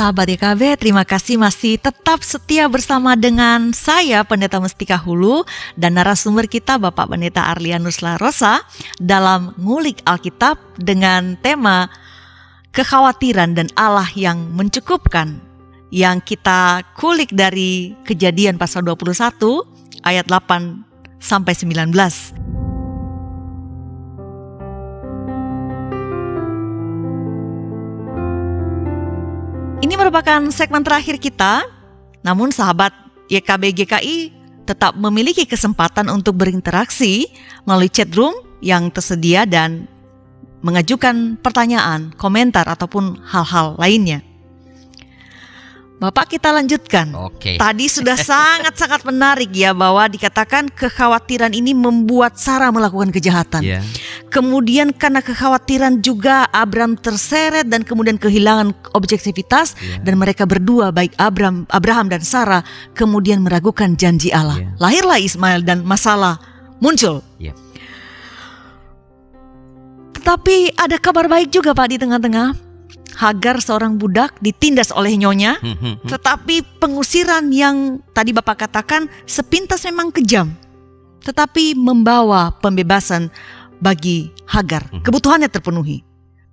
Sahabat 0.00 0.32
YKB, 0.32 0.80
terima 0.80 1.04
kasih 1.04 1.36
masih 1.36 1.76
tetap 1.76 2.24
setia 2.24 2.64
bersama 2.72 3.20
dengan 3.20 3.76
saya 3.76 4.24
Pendeta 4.24 4.56
Mestika 4.56 4.96
Hulu 4.96 5.44
dan 5.76 6.00
narasumber 6.00 6.48
kita 6.48 6.80
Bapak 6.80 7.12
Pendeta 7.12 7.52
Arlianus 7.52 8.00
Larosa 8.00 8.64
dalam 8.96 9.52
ngulik 9.60 10.00
Alkitab 10.08 10.56
dengan 10.80 11.36
tema 11.44 11.92
kekhawatiran 12.72 13.52
dan 13.52 13.68
Allah 13.76 14.08
yang 14.16 14.40
mencukupkan 14.56 15.36
yang 15.92 16.24
kita 16.24 16.80
kulik 16.96 17.36
dari 17.36 17.92
Kejadian 18.08 18.56
pasal 18.56 18.88
21 18.88 19.36
ayat 20.08 20.24
8 20.24 20.80
sampai 21.20 21.52
19. 21.52 22.59
Ini 29.80 29.96
merupakan 29.96 30.44
segmen 30.52 30.84
terakhir 30.84 31.16
kita, 31.16 31.64
namun 32.20 32.52
sahabat 32.52 32.92
YKB 33.32 33.72
GKI 33.72 34.18
tetap 34.68 34.92
memiliki 34.92 35.48
kesempatan 35.48 36.12
untuk 36.12 36.36
berinteraksi 36.36 37.32
melalui 37.64 37.88
chat 37.88 38.12
room 38.12 38.36
yang 38.60 38.92
tersedia 38.92 39.48
dan 39.48 39.88
mengajukan 40.60 41.40
pertanyaan, 41.40 42.12
komentar, 42.20 42.68
ataupun 42.68 43.24
hal-hal 43.24 43.80
lainnya. 43.80 44.20
Bapak 46.00 46.32
kita 46.32 46.52
lanjutkan. 46.52 47.12
Oke. 47.12 47.56
Tadi 47.56 47.88
sudah 47.88 48.20
sangat-sangat 48.32 49.04
menarik 49.04 49.48
ya 49.52 49.76
bahwa 49.76 50.04
dikatakan 50.08 50.68
kekhawatiran 50.72 51.56
ini 51.56 51.76
membuat 51.76 52.36
Sarah 52.36 52.68
melakukan 52.68 53.12
kejahatan. 53.12 53.64
Ya. 53.64 53.80
Kemudian 54.30 54.94
karena 54.94 55.18
kekhawatiran 55.18 56.06
juga 56.06 56.46
Abram 56.54 56.94
terseret 56.94 57.66
dan 57.66 57.82
kemudian 57.82 58.14
kehilangan 58.14 58.70
objektivitas 58.94 59.74
Ya. 59.82 59.98
dan 60.06 60.22
mereka 60.22 60.46
berdua 60.46 60.94
baik 60.94 61.18
Abram, 61.18 61.66
Abraham 61.66 62.06
dan 62.06 62.22
Sarah 62.22 62.62
kemudian 62.94 63.42
meragukan 63.42 63.98
janji 63.98 64.30
Allah. 64.30 64.62
Ya. 64.62 64.70
Lahirlah 64.78 65.18
Ismail 65.18 65.66
dan 65.66 65.82
masalah 65.82 66.38
muncul. 66.78 67.26
Ya. 67.42 67.58
Tetapi 70.14 70.78
ada 70.78 70.94
kabar 71.00 71.26
baik 71.26 71.50
juga 71.50 71.74
Pak 71.74 71.86
di 71.90 71.96
tengah-tengah. 71.98 72.54
Hagar 73.10 73.58
seorang 73.60 73.98
budak 73.98 74.38
ditindas 74.38 74.94
oleh 74.94 75.12
nyonya, 75.18 75.58
Hmm, 75.64 75.74
hmm, 75.76 75.94
hmm. 76.06 76.08
tetapi 76.08 76.62
pengusiran 76.78 77.50
yang 77.50 77.98
tadi 78.14 78.30
Bapak 78.30 78.64
katakan 78.64 79.10
sepintas 79.26 79.82
memang 79.84 80.14
kejam, 80.14 80.54
tetapi 81.26 81.74
membawa 81.74 82.54
pembebasan 82.62 83.28
bagi 83.80 84.30
Hagar. 84.46 84.86
Mhm. 84.92 85.02
Kebutuhannya 85.02 85.48
terpenuhi. 85.50 86.04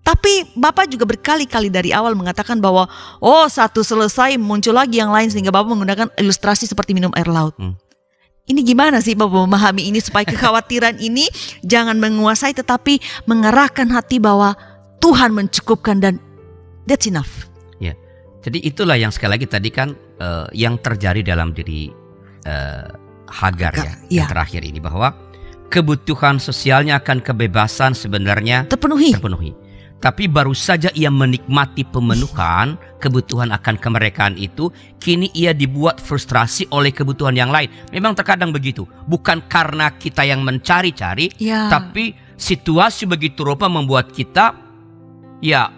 Tapi 0.01 0.55
Bapak 0.55 0.87
juga 0.87 1.03
berkali-kali 1.03 1.67
dari 1.67 1.91
awal 1.91 2.15
mengatakan 2.15 2.63
bahwa 2.63 2.87
oh 3.19 3.45
satu 3.51 3.83
selesai 3.83 4.39
muncul 4.39 4.71
lagi 4.71 5.03
yang 5.03 5.11
lain 5.11 5.27
sehingga 5.27 5.51
Bapak 5.51 5.67
menggunakan 5.67 6.07
ilustrasi 6.15 6.63
seperti 6.63 6.95
minum 6.95 7.11
air 7.11 7.27
laut. 7.27 7.51
Hmm. 7.59 7.75
Ini 8.47 8.63
gimana 8.63 9.03
sih 9.03 9.19
Bapak 9.19 9.43
memahami 9.43 9.91
ini 9.91 9.99
supaya 9.99 10.23
kekhawatiran 10.23 10.95
ini 11.11 11.27
jangan 11.67 11.99
menguasai 11.99 12.55
tetapi 12.55 13.03
mengarahkan 13.27 13.91
hati 13.91 14.23
bahwa 14.23 14.55
Tuhan 15.03 15.35
mencukupkan 15.35 15.99
dan 15.99 16.23
that's 16.87 17.03
enough. 17.03 17.47
Jadi 18.47 18.63
itulah 18.63 18.95
yang 18.95 19.11
sekali 19.11 19.35
lagi 19.35 19.47
tadi 19.51 19.67
kan 19.67 19.91
eh, 20.23 20.47
yang 20.55 20.79
terjadi 20.79 21.19
dalam 21.35 21.51
diri 21.51 21.91
eh, 22.47 22.87
Hagar 23.27 23.75
ya, 23.75 23.91
Hagar, 23.91 24.07
yang 24.07 24.29
terakhir 24.31 24.61
ini 24.63 24.79
bahwa 24.79 25.11
kebutuhan 25.67 26.39
sosialnya 26.39 26.99
akan 26.99 27.19
kebebasan 27.21 27.91
sebenarnya 27.93 28.65
Terpenuhi. 28.67 29.11
terpenuhi. 29.15 29.51
Tapi 29.97 30.29
baru 30.29 30.53
saja 30.53 30.93
ia 30.93 31.09
menikmati 31.09 31.81
pemenuhan 31.81 32.77
kebutuhan 33.01 33.49
akan 33.49 33.81
kemerdekaan 33.81 34.37
itu, 34.37 34.69
kini 35.01 35.33
ia 35.33 35.57
dibuat 35.57 35.97
frustrasi 35.97 36.69
oleh 36.69 36.93
kebutuhan 36.93 37.33
yang 37.33 37.49
lain. 37.49 37.65
Memang 37.89 38.13
terkadang 38.13 38.53
begitu, 38.53 38.85
bukan 39.09 39.41
karena 39.49 39.89
kita 39.97 40.21
yang 40.21 40.45
mencari-cari, 40.45 41.33
Ya. 41.41 41.65
tapi 41.65 42.13
situasi 42.37 43.09
begitu 43.09 43.41
rupa 43.41 43.65
membuat 43.65 44.13
kita 44.13 44.53
ya 45.41 45.73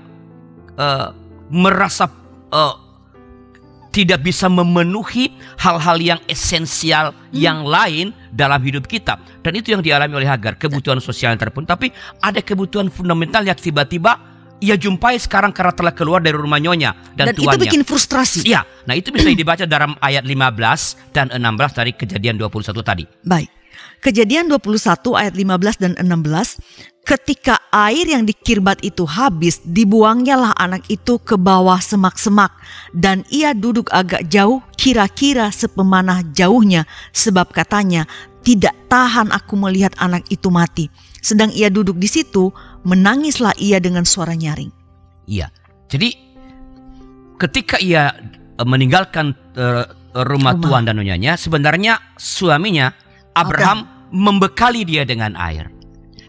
eh, 0.76 1.08
merasa 1.48 2.12
eh, 2.52 2.76
tidak 3.90 4.22
bisa 4.22 4.46
memenuhi 4.46 5.34
hal-hal 5.58 5.98
yang 5.98 6.20
esensial 6.30 7.14
yang 7.34 7.66
lain 7.66 8.14
dalam 8.30 8.62
hidup 8.62 8.86
kita 8.86 9.18
dan 9.42 9.52
itu 9.58 9.74
yang 9.74 9.82
dialami 9.82 10.22
oleh 10.22 10.30
Hagar 10.30 10.56
kebutuhan 10.62 11.02
sosial 11.02 11.34
yang 11.34 11.42
terpenuhi 11.42 11.70
tapi 11.70 11.88
ada 12.22 12.40
kebutuhan 12.42 12.94
fundamental 12.94 13.42
yang 13.42 13.58
tiba-tiba 13.58 14.30
ia 14.60 14.76
jumpai 14.76 15.16
sekarang 15.16 15.56
karena 15.56 15.72
telah 15.72 15.94
keluar 15.96 16.20
dari 16.20 16.36
rumah 16.36 16.60
nyonya 16.60 17.16
dan, 17.16 17.32
dan 17.32 17.36
itu 17.36 17.48
tuannya 17.48 17.64
bikin 17.64 17.82
frustrasi. 17.88 18.44
Ya, 18.44 18.68
nah 18.84 18.92
itu 18.92 19.08
bisa 19.08 19.32
dibaca 19.32 19.64
dalam 19.64 19.96
ayat 20.04 20.28
15 20.28 21.16
dan 21.16 21.32
16 21.32 21.80
dari 21.80 21.92
kejadian 21.96 22.36
21 22.36 22.84
tadi. 22.84 23.08
Baik. 23.24 23.59
Kejadian 24.00 24.48
21 24.48 25.20
ayat 25.20 25.34
15 25.36 25.84
dan 25.84 25.92
16, 26.00 26.64
ketika 27.04 27.60
air 27.74 28.06
yang 28.08 28.24
dikirbat 28.24 28.80
itu 28.86 29.04
habis, 29.04 29.60
dibuangnya 29.66 30.54
anak 30.56 30.88
itu 30.88 31.20
ke 31.20 31.36
bawah 31.36 31.82
semak-semak 31.82 32.54
dan 32.96 33.28
ia 33.34 33.52
duduk 33.52 33.92
agak 33.92 34.30
jauh, 34.32 34.64
kira-kira 34.80 35.52
sepemanah 35.52 36.24
jauhnya, 36.32 36.88
sebab 37.12 37.52
katanya, 37.52 38.08
tidak 38.46 38.72
tahan 38.88 39.34
aku 39.36 39.60
melihat 39.60 39.92
anak 40.00 40.24
itu 40.32 40.48
mati. 40.48 40.88
Sedang 41.20 41.52
ia 41.52 41.68
duduk 41.68 42.00
di 42.00 42.08
situ, 42.08 42.54
menangislah 42.88 43.52
ia 43.60 43.84
dengan 43.84 44.08
suara 44.08 44.32
nyaring. 44.32 44.72
Iya. 45.28 45.52
Jadi 45.92 46.16
ketika 47.36 47.76
ia 47.84 48.16
eh, 48.56 48.68
meninggalkan 48.68 49.36
eh, 49.60 49.84
rumah, 50.14 50.56
Rumah. 50.56 50.64
tuan 50.64 50.84
dan 50.88 50.98
nyonyanya, 50.98 51.36
sebenarnya 51.36 52.16
suaminya 52.18 52.94
Abraham 53.46 53.80
membekali 54.10 54.84
dia 54.84 55.06
dengan 55.06 55.38
air. 55.38 55.70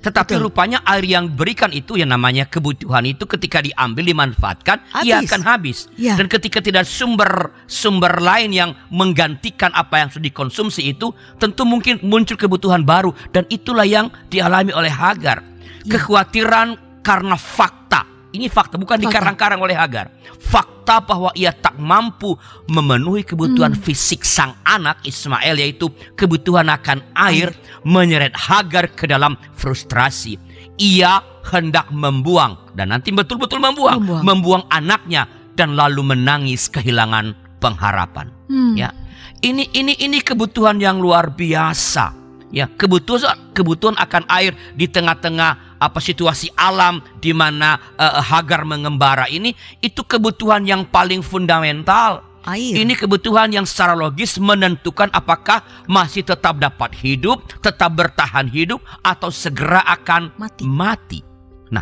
Tetapi 0.01 0.33
Betul. 0.33 0.49
rupanya 0.49 0.81
air 0.89 1.05
yang 1.05 1.29
berikan 1.29 1.69
itu 1.77 2.01
yang 2.01 2.09
namanya 2.09 2.49
kebutuhan 2.49 3.05
itu 3.05 3.29
ketika 3.29 3.61
diambil 3.61 4.09
dimanfaatkan 4.09 4.81
ia 5.05 5.21
Habis. 5.21 5.29
akan 5.29 5.41
habis. 5.45 5.79
Ya. 6.01 6.17
Dan 6.17 6.27
ketika 6.33 6.65
tidak 6.65 6.89
sumber 6.89 7.53
sumber 7.69 8.17
lain 8.17 8.57
yang 8.57 8.73
menggantikan 8.89 9.69
apa 9.77 10.01
yang 10.01 10.09
sudah 10.09 10.25
dikonsumsi 10.25 10.89
itu, 10.97 11.13
tentu 11.37 11.69
mungkin 11.69 12.01
muncul 12.01 12.41
kebutuhan 12.41 12.81
baru 12.81 13.13
dan 13.37 13.45
itulah 13.53 13.85
yang 13.85 14.09
dialami 14.33 14.73
oleh 14.73 14.89
Hagar. 14.89 15.45
Ya. 15.85 15.97
Kekhawatiran 15.97 16.81
karena 17.05 17.37
fakta. 17.37 18.09
Ini 18.31 18.47
fakta 18.47 18.79
bukan 18.79 19.03
dikarang-karang 19.03 19.59
oleh 19.59 19.75
Hagar. 19.75 20.07
Fakta 20.39 21.03
bahwa 21.03 21.35
ia 21.35 21.51
tak 21.51 21.75
mampu 21.79 22.39
memenuhi 22.71 23.27
kebutuhan 23.27 23.75
Hmm. 23.75 23.83
fisik 23.83 24.23
sang 24.23 24.55
anak 24.63 25.03
Ismail 25.03 25.59
yaitu 25.59 25.91
kebutuhan 26.15 26.71
akan 26.71 27.03
air 27.15 27.51
menyeret 27.83 28.31
Hagar 28.39 28.87
ke 28.95 29.11
dalam 29.11 29.35
frustrasi. 29.59 30.39
Ia 30.79 31.19
hendak 31.51 31.91
membuang 31.91 32.71
dan 32.79 32.95
nanti 32.95 33.11
betul-betul 33.11 33.59
membuang, 33.59 33.99
Membuang. 33.99 34.23
membuang 34.23 34.65
anaknya 34.71 35.27
dan 35.59 35.75
lalu 35.75 36.15
menangis 36.15 36.71
kehilangan 36.71 37.35
pengharapan. 37.59 38.31
Hmm. 38.47 38.79
Ya. 38.79 38.95
Ini 39.41 39.73
ini 39.73 39.97
ini 39.97 40.21
kebutuhan 40.21 40.77
yang 40.79 41.01
luar 41.01 41.33
biasa. 41.33 42.13
Ya, 42.53 42.67
kebutuhan 42.67 43.40
kebutuhan 43.53 43.99
akan 43.99 44.25
air 44.31 44.55
di 44.75 44.87
tengah-tengah 44.87 45.81
apa 45.81 45.99
situasi 45.99 46.53
alam 46.55 47.01
di 47.19 47.35
mana 47.35 47.77
eh, 47.97 48.21
Hagar 48.21 48.63
mengembara 48.69 49.27
ini 49.27 49.57
itu 49.81 50.05
kebutuhan 50.05 50.65
yang 50.67 50.87
paling 50.89 51.21
fundamental. 51.25 52.27
Air. 52.41 52.73
Ini 52.73 52.97
kebutuhan 52.97 53.53
yang 53.53 53.69
secara 53.69 53.93
logis 53.93 54.41
menentukan 54.41 55.13
apakah 55.13 55.61
masih 55.85 56.25
tetap 56.25 56.57
dapat 56.57 56.97
hidup, 56.97 57.45
tetap 57.61 57.93
bertahan 57.93 58.49
hidup 58.49 58.81
atau 59.05 59.29
segera 59.29 59.85
akan 59.85 60.33
Mati. 60.41 60.65
mati. 60.65 61.21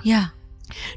Ya. 0.03 0.35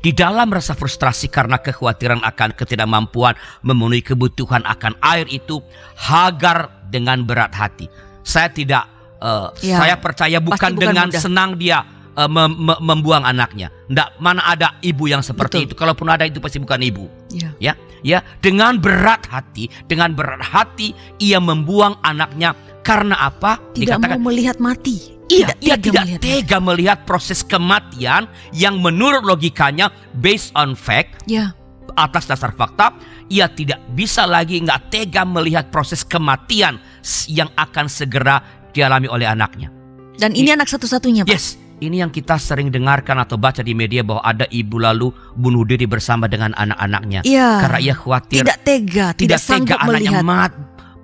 Di 0.03 0.11
dalam 0.11 0.51
rasa 0.51 0.75
frustrasi 0.75 1.31
karena 1.31 1.61
kekhawatiran 1.61 2.25
akan 2.25 2.57
ketidakmampuan 2.57 3.37
memenuhi 3.63 4.03
kebutuhan 4.03 4.65
akan 4.67 4.97
air 4.99 5.29
itu, 5.31 5.63
Hagar 5.95 6.89
dengan 6.91 7.23
berat 7.23 7.55
hati. 7.55 7.87
Saya 8.21 8.51
tidak, 8.51 8.89
uh, 9.21 9.53
Ya, 9.61 9.77
saya 9.79 9.95
percaya 10.01 10.37
bukan, 10.41 10.57
bukan 10.57 10.71
dengan 10.75 11.07
mudah. 11.07 11.21
senang 11.21 11.55
dia 11.55 11.85
uh, 12.17 12.27
mem- 12.27 12.57
mem- 12.57 12.81
membuang 12.81 13.23
anaknya. 13.23 13.71
Nggak, 13.87 14.09
mana 14.19 14.41
ada 14.43 14.75
ibu 14.81 15.07
yang 15.07 15.23
seperti 15.23 15.63
Betul. 15.63 15.67
itu. 15.69 15.73
Kalaupun 15.77 16.07
ada 16.09 16.25
itu 16.27 16.41
pasti 16.43 16.59
bukan 16.59 16.81
ibu. 16.81 17.05
Ya. 17.31 17.53
Ya, 17.61 17.73
ya, 18.03 18.19
dengan 18.43 18.81
berat 18.81 19.29
hati, 19.29 19.69
dengan 19.87 20.11
berat 20.11 20.41
hati 20.43 20.91
ia 21.21 21.39
membuang 21.39 22.01
anaknya 22.03 22.57
karena 22.81 23.15
apa? 23.15 23.61
Tidak 23.77 24.01
mau 24.01 24.33
melihat 24.33 24.57
mati. 24.57 25.21
Iya, 25.31 25.55
ia 25.63 25.79
tega 25.79 25.79
tidak 25.79 26.03
melihat 26.03 26.19
tega 26.19 26.57
melihat 26.59 26.97
proses 27.07 27.39
kematian 27.39 28.27
yang 28.51 28.83
menurut 28.83 29.23
logikanya 29.23 29.87
based 30.19 30.51
on 30.59 30.75
fact 30.75 31.23
Ya, 31.23 31.55
atas 31.95 32.27
dasar 32.27 32.51
fakta, 32.51 32.91
ia 33.31 33.47
tidak 33.47 33.79
bisa 33.95 34.27
lagi 34.27 34.59
nggak 34.59 34.91
tega 34.91 35.23
melihat 35.23 35.71
proses 35.71 36.03
kematian 36.03 36.83
yang 37.31 37.47
akan 37.55 37.87
segera 37.87 38.43
dialami 38.71 39.07
oleh 39.07 39.27
anaknya. 39.27 39.69
dan 40.15 40.31
ini 40.31 40.51
anak 40.51 40.69
satu-satunya, 40.69 41.25
Pak. 41.25 41.33
Yes, 41.33 41.57
ini 41.79 41.97
yang 41.97 42.13
kita 42.13 42.37
sering 42.37 42.69
dengarkan 42.69 43.17
atau 43.17 43.41
baca 43.41 43.59
di 43.59 43.73
media 43.73 44.05
bahwa 44.05 44.21
ada 44.21 44.45
ibu 44.47 44.77
lalu 44.77 45.09
bunuh 45.33 45.65
diri 45.65 45.89
bersama 45.89 46.29
dengan 46.29 46.53
anak-anaknya 46.53 47.25
Iya. 47.25 47.57
karena 47.57 47.79
ia 47.81 47.95
khawatir 47.97 48.45
Tidak 48.45 48.59
tega, 48.61 49.05
tidak, 49.11 49.17
tidak 49.17 49.39
sanggup 49.41 49.77
tega 49.81 49.89
anaknya 49.89 50.11
melihat. 50.13 50.23
mat, 50.23 50.51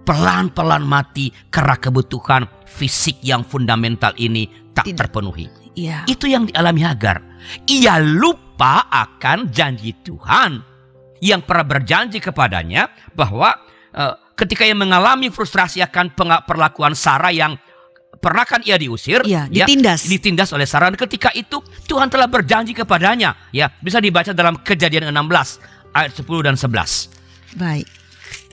pelan-pelan 0.05 0.83
mati 0.85 1.33
karena 1.49 1.75
kebutuhan 1.75 2.45
fisik 2.63 3.17
yang 3.19 3.41
fundamental 3.41 4.13
ini 4.15 4.45
tak 4.71 4.85
Tidak. 4.85 4.97
terpenuhi. 5.01 5.49
Iya. 5.73 6.05
Itu 6.05 6.29
yang 6.29 6.45
dialami 6.45 6.81
Hagar. 6.81 7.17
Ia 7.65 7.97
lupa 7.97 8.85
akan 8.87 9.49
janji 9.49 9.97
Tuhan 10.01 10.61
yang 11.21 11.41
pernah 11.41 11.65
berjanji 11.65 12.21
kepadanya 12.21 12.85
bahwa 13.13 13.49
eh, 13.93 14.13
ketika 14.37 14.63
ia 14.63 14.77
mengalami 14.77 15.33
frustrasi 15.33 15.81
akan 15.81 16.13
perlakuan 16.45 16.93
Sarah 16.93 17.33
yang 17.33 17.57
pernah 18.21 18.45
kan 18.45 18.61
ia 18.61 18.77
diusir, 18.77 19.25
Iya, 19.25 19.49
ya, 19.49 19.65
ditindas. 19.65 20.05
ditindas 20.05 20.49
oleh 20.53 20.69
Sarah. 20.69 20.93
Dan 20.93 20.97
ketika 20.97 21.33
itu 21.33 21.57
Tuhan 21.89 22.07
telah 22.07 22.29
berjanji 22.29 22.77
kepadanya, 22.77 23.33
ya 23.49 23.73
bisa 23.81 23.97
dibaca 23.97 24.33
dalam 24.33 24.61
Kejadian 24.61 25.09
16 25.09 25.57
ayat 25.93 26.11
10 26.13 26.45
dan 26.45 26.53
11. 26.53 27.09
Baik. 27.57 27.87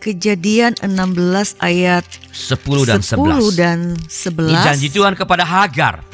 Kejadian 0.01 0.76
16 0.85 1.57
ayat 1.61 2.05
10 2.32 2.85
dan 2.85 3.01
10 3.01 3.16
11. 3.16 3.57
dan 3.57 3.78
Ini 3.97 4.57
11. 4.61 4.64
janji 4.64 4.89
Tuhan 4.93 5.12
kepada 5.16 5.45
Hagar. 5.45 6.05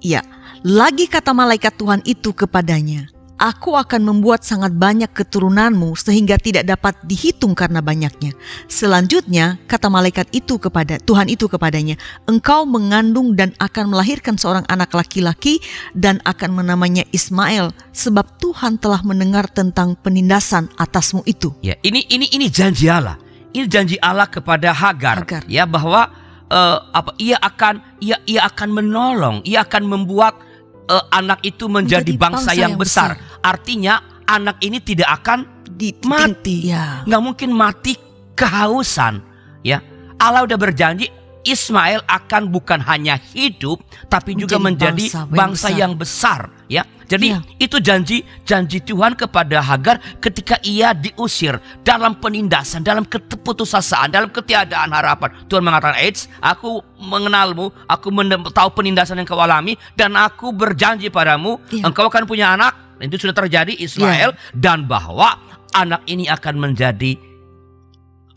Iya. 0.00 0.22
Lagi 0.64 1.06
kata 1.06 1.30
malaikat 1.30 1.78
Tuhan 1.78 2.00
itu 2.02 2.34
kepadanya, 2.34 3.06
Aku 3.38 3.78
akan 3.78 4.02
membuat 4.02 4.42
sangat 4.42 4.74
banyak 4.74 5.14
keturunanmu 5.14 5.94
sehingga 5.94 6.34
tidak 6.42 6.66
dapat 6.66 6.98
dihitung 7.06 7.54
karena 7.54 7.78
banyaknya. 7.78 8.34
Selanjutnya, 8.66 9.62
kata 9.70 9.86
malaikat 9.86 10.26
itu 10.34 10.58
kepada 10.58 10.98
Tuhan 10.98 11.30
itu 11.30 11.46
kepadanya, 11.46 11.94
Engkau 12.26 12.66
mengandung 12.66 13.38
dan 13.38 13.54
akan 13.62 13.94
melahirkan 13.94 14.34
seorang 14.34 14.66
anak 14.66 14.90
laki-laki 14.90 15.62
dan 15.94 16.18
akan 16.26 16.50
menamanya 16.50 17.06
Ismail, 17.14 17.70
sebab 17.94 18.26
Tuhan 18.42 18.74
telah 18.82 19.06
mendengar 19.06 19.46
tentang 19.46 19.94
penindasan 19.94 20.66
atasmu 20.74 21.22
itu. 21.22 21.54
Ya, 21.62 21.78
ini 21.86 22.10
ini 22.10 22.26
ini 22.34 22.50
janji 22.50 22.90
Allah. 22.90 23.22
Ini 23.54 23.70
janji 23.70 23.96
Allah 24.02 24.26
kepada 24.26 24.74
Hagar, 24.74 25.22
Hagar. 25.22 25.42
ya 25.46 25.62
bahwa 25.62 26.10
eh, 26.50 26.78
apa 26.90 27.14
ia 27.22 27.38
akan 27.38 28.02
ia 28.02 28.18
ia 28.26 28.50
akan 28.50 28.68
menolong, 28.82 29.36
ia 29.46 29.62
akan 29.62 29.86
membuat 29.86 30.47
eh, 30.88 31.04
anak 31.12 31.44
itu 31.44 31.68
menjadi, 31.68 32.08
Menjadi 32.08 32.12
bangsa, 32.16 32.50
bangsa 32.50 32.52
yang, 32.56 32.72
yang 32.74 32.74
besar. 32.80 33.10
Artinya 33.44 33.94
anak 34.24 34.56
ini 34.64 34.78
tidak 34.82 35.08
akan 35.22 35.46
Di, 35.78 35.94
mati. 36.02 36.66
Ya. 36.74 37.06
nggak 37.06 37.22
mungkin 37.22 37.54
mati 37.54 37.94
kehausan, 38.34 39.22
ya. 39.62 39.78
Allah 40.18 40.42
udah 40.42 40.58
berjanji 40.58 41.06
Ismail 41.46 42.02
akan 42.02 42.50
bukan 42.50 42.82
hanya 42.82 43.14
hidup 43.14 43.78
tapi 44.10 44.34
juga 44.34 44.58
Menjadi 44.58 44.98
menjadi 44.98 45.04
bangsa 45.06 45.30
bangsa, 45.30 45.66
yang 45.70 45.78
yang 45.78 45.92
besar, 45.94 46.40
ya. 46.66 46.82
Jadi 47.08 47.32
Iya. 47.32 47.40
itu 47.56 47.80
janji 47.80 48.20
janji 48.44 48.84
Tuhan 48.84 49.16
kepada 49.16 49.64
Hagar 49.64 49.96
ketika 50.20 50.60
ia 50.60 50.92
diusir 50.92 51.56
dalam 51.80 52.12
penindasan, 52.20 52.84
dalam 52.84 53.08
keputusasaan, 53.08 54.12
dalam 54.12 54.28
ketiadaan 54.28 54.92
harapan. 54.92 55.32
Tuhan 55.48 55.64
mengatakan, 55.64 55.96
"Eits, 56.04 56.28
aku 56.44 56.84
mengenalmu, 57.00 57.72
aku 57.88 58.12
tahu 58.52 58.68
penindasan 58.76 59.24
yang 59.24 59.28
kau 59.28 59.40
alami 59.40 59.80
dan 59.96 60.12
aku 60.20 60.52
berjanji 60.52 61.08
padamu, 61.08 61.56
Iya. 61.72 61.88
engkau 61.88 62.12
akan 62.12 62.28
punya 62.28 62.52
anak." 62.52 62.76
Dan 63.00 63.08
Itu 63.08 63.24
sudah 63.24 63.32
terjadi 63.32 63.72
Ismail 63.72 64.36
dan 64.52 64.84
bahwa 64.84 65.38
anak 65.72 66.04
ini 66.04 66.28
akan 66.28 66.60
menjadi 66.60 67.16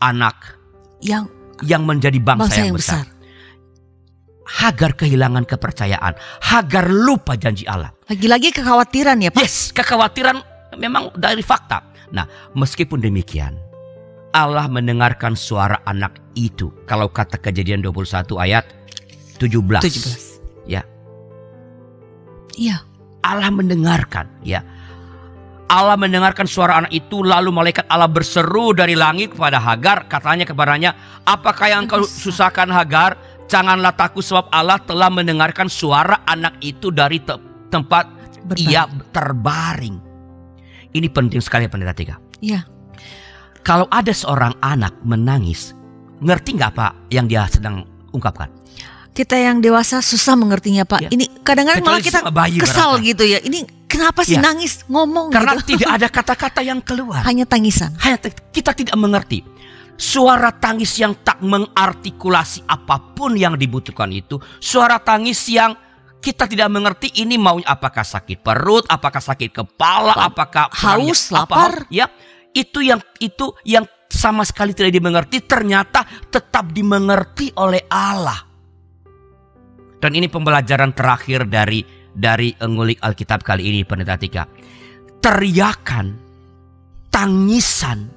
anak 0.00 0.56
Yang 1.02 1.28
yang 1.62 1.82
menjadi 1.86 2.18
bangsa, 2.18 2.42
bangsa 2.48 2.58
yang, 2.58 2.66
yang 2.72 2.78
besar. 2.78 3.02
besar. 3.04 3.11
Hagar 4.42 4.98
kehilangan 4.98 5.46
kepercayaan. 5.46 6.18
Hagar 6.42 6.90
lupa 6.90 7.38
janji 7.38 7.62
Allah. 7.66 7.94
Lagi-lagi 8.10 8.50
kekhawatiran 8.50 9.18
ya 9.22 9.30
Pak. 9.30 9.42
Yes, 9.42 9.70
kekhawatiran 9.70 10.42
memang 10.76 11.14
dari 11.14 11.40
fakta. 11.46 11.82
Nah, 12.12 12.26
meskipun 12.52 13.00
demikian, 13.00 13.56
Allah 14.34 14.66
mendengarkan 14.66 15.38
suara 15.38 15.80
anak 15.86 16.18
itu. 16.34 16.72
Kalau 16.88 17.08
kata 17.08 17.38
kejadian 17.38 17.84
21 17.84 18.36
ayat 18.40 18.64
17. 19.38 19.80
17. 19.80 20.68
Ya. 20.68 20.82
Iya. 22.58 22.84
Allah 23.22 23.54
mendengarkan, 23.54 24.26
ya. 24.42 24.66
Allah 25.72 25.96
mendengarkan 25.96 26.44
suara 26.44 26.84
anak 26.84 26.92
itu 26.92 27.24
lalu 27.24 27.48
malaikat 27.48 27.88
Allah 27.88 28.04
berseru 28.04 28.76
dari 28.76 28.92
langit 28.92 29.32
kepada 29.32 29.56
Hagar 29.56 30.04
katanya 30.04 30.44
kepadanya 30.44 30.92
apakah 31.24 31.64
yang 31.64 31.88
kau 31.88 32.04
susahkan 32.04 32.68
Hagar 32.68 33.16
janganlah 33.52 33.92
takut 33.92 34.24
sebab 34.24 34.48
Allah 34.48 34.80
telah 34.80 35.06
mendengarkan 35.06 35.68
suara 35.68 36.24
anak 36.24 36.56
itu 36.58 36.88
dari 36.88 37.20
te- 37.20 37.36
tempat 37.68 38.08
Berbaring. 38.42 38.66
ia 38.66 38.82
terbaring 39.12 39.96
ini 40.90 41.06
penting 41.06 41.38
sekali 41.38 41.68
pendeta 41.68 41.92
tiga 41.92 42.16
Iya. 42.40 42.64
kalau 43.60 43.84
ada 43.86 44.10
seorang 44.10 44.56
anak 44.58 44.96
menangis 45.02 45.76
ngerti 46.18 46.56
nggak 46.56 46.72
pak 46.72 46.92
yang 47.08 47.26
dia 47.26 47.44
sedang 47.46 47.84
ungkapkan 48.10 48.48
Kita 49.12 49.36
yang 49.36 49.60
dewasa 49.60 50.00
susah 50.00 50.32
mengertinya 50.32 50.88
Pak. 50.88 51.04
Ya. 51.04 51.08
Ini 51.12 51.44
kadang-kadang 51.44 51.84
malah 51.84 52.00
kita 52.00 52.32
bayi 52.32 52.56
kesal 52.56 52.96
barangkali. 52.96 53.10
gitu 53.12 53.24
ya. 53.28 53.38
Ini 53.44 53.58
kenapa 53.84 54.24
sih 54.24 54.40
Ya. 54.40 54.40
nangis 54.40 54.88
ngomong 54.88 55.28
karena 55.28 55.52
gitu. 55.60 55.76
tidak 55.76 55.88
ada 56.00 56.08
kata-kata 56.08 56.60
yang 56.64 56.80
keluar 56.80 57.20
Hanya 57.20 57.44
tangisan. 57.44 57.92
Hanya 58.00 58.16
kita 58.48 58.72
tidak 58.72 58.96
mengerti. 58.96 59.44
Suara 59.96 60.50
tangis 60.50 60.98
yang 60.98 61.14
tak 61.22 61.38
mengartikulasi 61.44 62.66
apa 62.66 63.14
pun 63.14 63.38
yang 63.38 63.54
dibutuhkan 63.54 64.10
itu, 64.10 64.40
suara 64.58 64.98
tangis 64.98 65.46
yang 65.46 65.76
kita 66.22 66.46
tidak 66.46 66.70
mengerti 66.70 67.10
ini 67.18 67.34
maunya 67.34 67.66
apakah 67.66 68.06
sakit 68.06 68.46
perut, 68.46 68.86
apakah 68.86 69.18
sakit 69.18 69.50
kepala, 69.50 70.14
Pa- 70.14 70.26
apakah 70.30 70.66
haus, 70.70 71.34
apa, 71.34 71.42
lapar. 71.42 71.74
ya. 71.90 72.06
Itu 72.54 72.78
yang 72.84 73.02
itu 73.18 73.52
yang 73.66 73.86
sama 74.06 74.44
sekali 74.44 74.76
tidak 74.76 74.92
dimengerti 74.92 75.42
ternyata 75.42 76.04
tetap 76.30 76.70
dimengerti 76.70 77.50
oleh 77.58 77.82
Allah. 77.90 78.38
Dan 79.98 80.18
ini 80.18 80.26
pembelajaran 80.30 80.94
terakhir 80.94 81.46
dari 81.46 81.82
dari 82.12 82.52
ngulik 82.58 83.00
Alkitab 83.00 83.42
kali 83.42 83.72
ini 83.72 83.80
Pendeta 83.82 84.20
Tika. 84.20 84.44
Teriakan, 85.22 86.06
tangisan, 87.08 88.10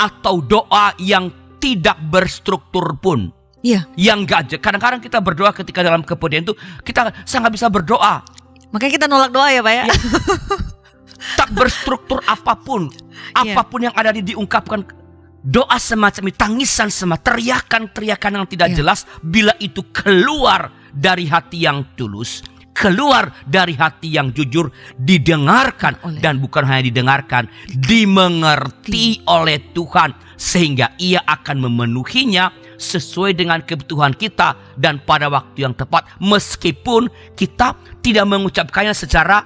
atau 0.00 0.40
doa 0.40 0.96
yang 0.96 1.28
tidak 1.60 2.00
berstruktur 2.08 2.96
pun. 2.96 3.28
Iya. 3.60 3.84
Yang 3.92 4.18
gak 4.24 4.40
kadang-kadang 4.64 5.04
kita 5.04 5.20
berdoa 5.20 5.52
ketika 5.52 5.84
dalam 5.84 6.00
kepedihan 6.00 6.48
itu 6.48 6.56
kita 6.80 7.12
sangat 7.28 7.52
bisa 7.52 7.68
berdoa 7.68 8.24
Makanya 8.70 8.92
kita 9.02 9.06
nolak 9.10 9.30
doa 9.34 9.48
ya 9.50 9.60
Pak 9.66 9.74
ya. 9.74 9.84
tak 11.36 11.52
berstruktur 11.52 12.22
apa 12.24 12.56
pun, 12.56 12.88
Iya. 13.44 13.52
apa 13.52 13.62
pun 13.68 13.80
yang 13.84 13.94
ada 13.98 14.14
di 14.14 14.24
diungkapkan 14.24 14.86
doa 15.42 15.76
semacam 15.76 16.30
ini, 16.30 16.34
tangisan 16.38 16.88
semacam 16.88 17.20
teriakan-teriakan 17.34 18.30
yang 18.40 18.46
tidak 18.48 18.68
Iya. 18.72 18.76
jelas 18.80 19.04
bila 19.20 19.52
itu 19.60 19.84
keluar 19.92 20.70
dari 20.94 21.26
hati 21.28 21.66
yang 21.66 21.82
tulus, 21.98 22.40
keluar 22.72 23.34
dari 23.44 23.74
hati 23.76 24.14
yang 24.14 24.32
jujur, 24.32 24.70
didengarkan 24.96 25.98
Oleh- 26.02 26.22
dan 26.22 26.40
bukan 26.40 26.64
hanya 26.64 26.88
didengarkan, 26.88 27.50
dimengerti 27.68 29.20
oleh 29.26 29.60
Tuhan 29.74 30.14
sehingga 30.40 30.96
ia 30.96 31.20
akan 31.28 31.68
memenuhinya 31.68 32.48
sesuai 32.80 33.36
dengan 33.36 33.60
kebutuhan 33.60 34.16
kita 34.16 34.56
dan 34.80 35.04
pada 35.04 35.28
waktu 35.28 35.68
yang 35.68 35.76
tepat 35.76 36.08
meskipun 36.16 37.12
kita 37.36 37.76
tidak 38.00 38.24
mengucapkannya 38.24 38.96
secara 38.96 39.44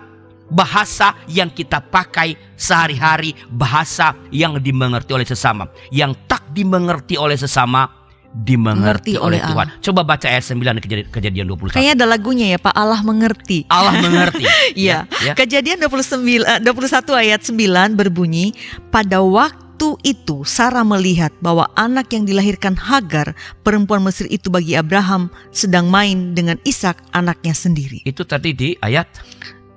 bahasa 0.55 1.18
yang 1.27 1.51
kita 1.51 1.83
pakai 1.83 2.37
sehari-hari, 2.55 3.35
bahasa 3.51 4.14
yang 4.31 4.61
dimengerti 4.62 5.11
oleh 5.16 5.27
sesama. 5.27 5.66
Yang 5.91 6.14
tak 6.31 6.47
dimengerti 6.55 7.18
oleh 7.18 7.35
sesama, 7.35 8.03
dimengerti 8.35 9.14
Mengerti 9.14 9.22
oleh 9.22 9.39
oleh 9.39 9.41
Tuhan. 9.47 9.66
Coba 9.78 10.01
baca 10.03 10.26
ayat 10.26 10.43
9 10.43 10.82
kejadian, 10.82 11.07
kejadian 11.14 11.47
21. 11.47 11.70
Kayaknya 11.78 11.95
ada 12.03 12.07
lagunya 12.11 12.47
ya 12.51 12.59
Pak 12.59 12.74
Allah 12.74 13.01
mengerti. 13.07 13.62
Allah 13.70 13.95
mengerti. 14.03 14.43
Iya. 14.74 15.07
ya. 15.22 15.39
Kejadian 15.39 15.78
29 15.87 16.43
eh, 16.43 16.59
21 16.59 17.14
ayat 17.14 17.41
9 17.47 17.95
berbunyi, 17.95 18.51
pada 18.91 19.22
waktu 19.22 19.95
itu 20.03 20.43
Sarah 20.43 20.82
melihat 20.82 21.30
bahwa 21.39 21.70
anak 21.78 22.11
yang 22.11 22.26
dilahirkan 22.26 22.74
Hagar, 22.74 23.39
perempuan 23.62 24.03
Mesir 24.03 24.26
itu 24.26 24.51
bagi 24.51 24.74
Abraham 24.74 25.30
sedang 25.55 25.87
main 25.87 26.35
dengan 26.35 26.59
Ishak 26.66 26.99
anaknya 27.14 27.55
sendiri. 27.55 28.03
Itu 28.03 28.26
tadi 28.26 28.51
di 28.51 28.74
ayat 28.82 29.07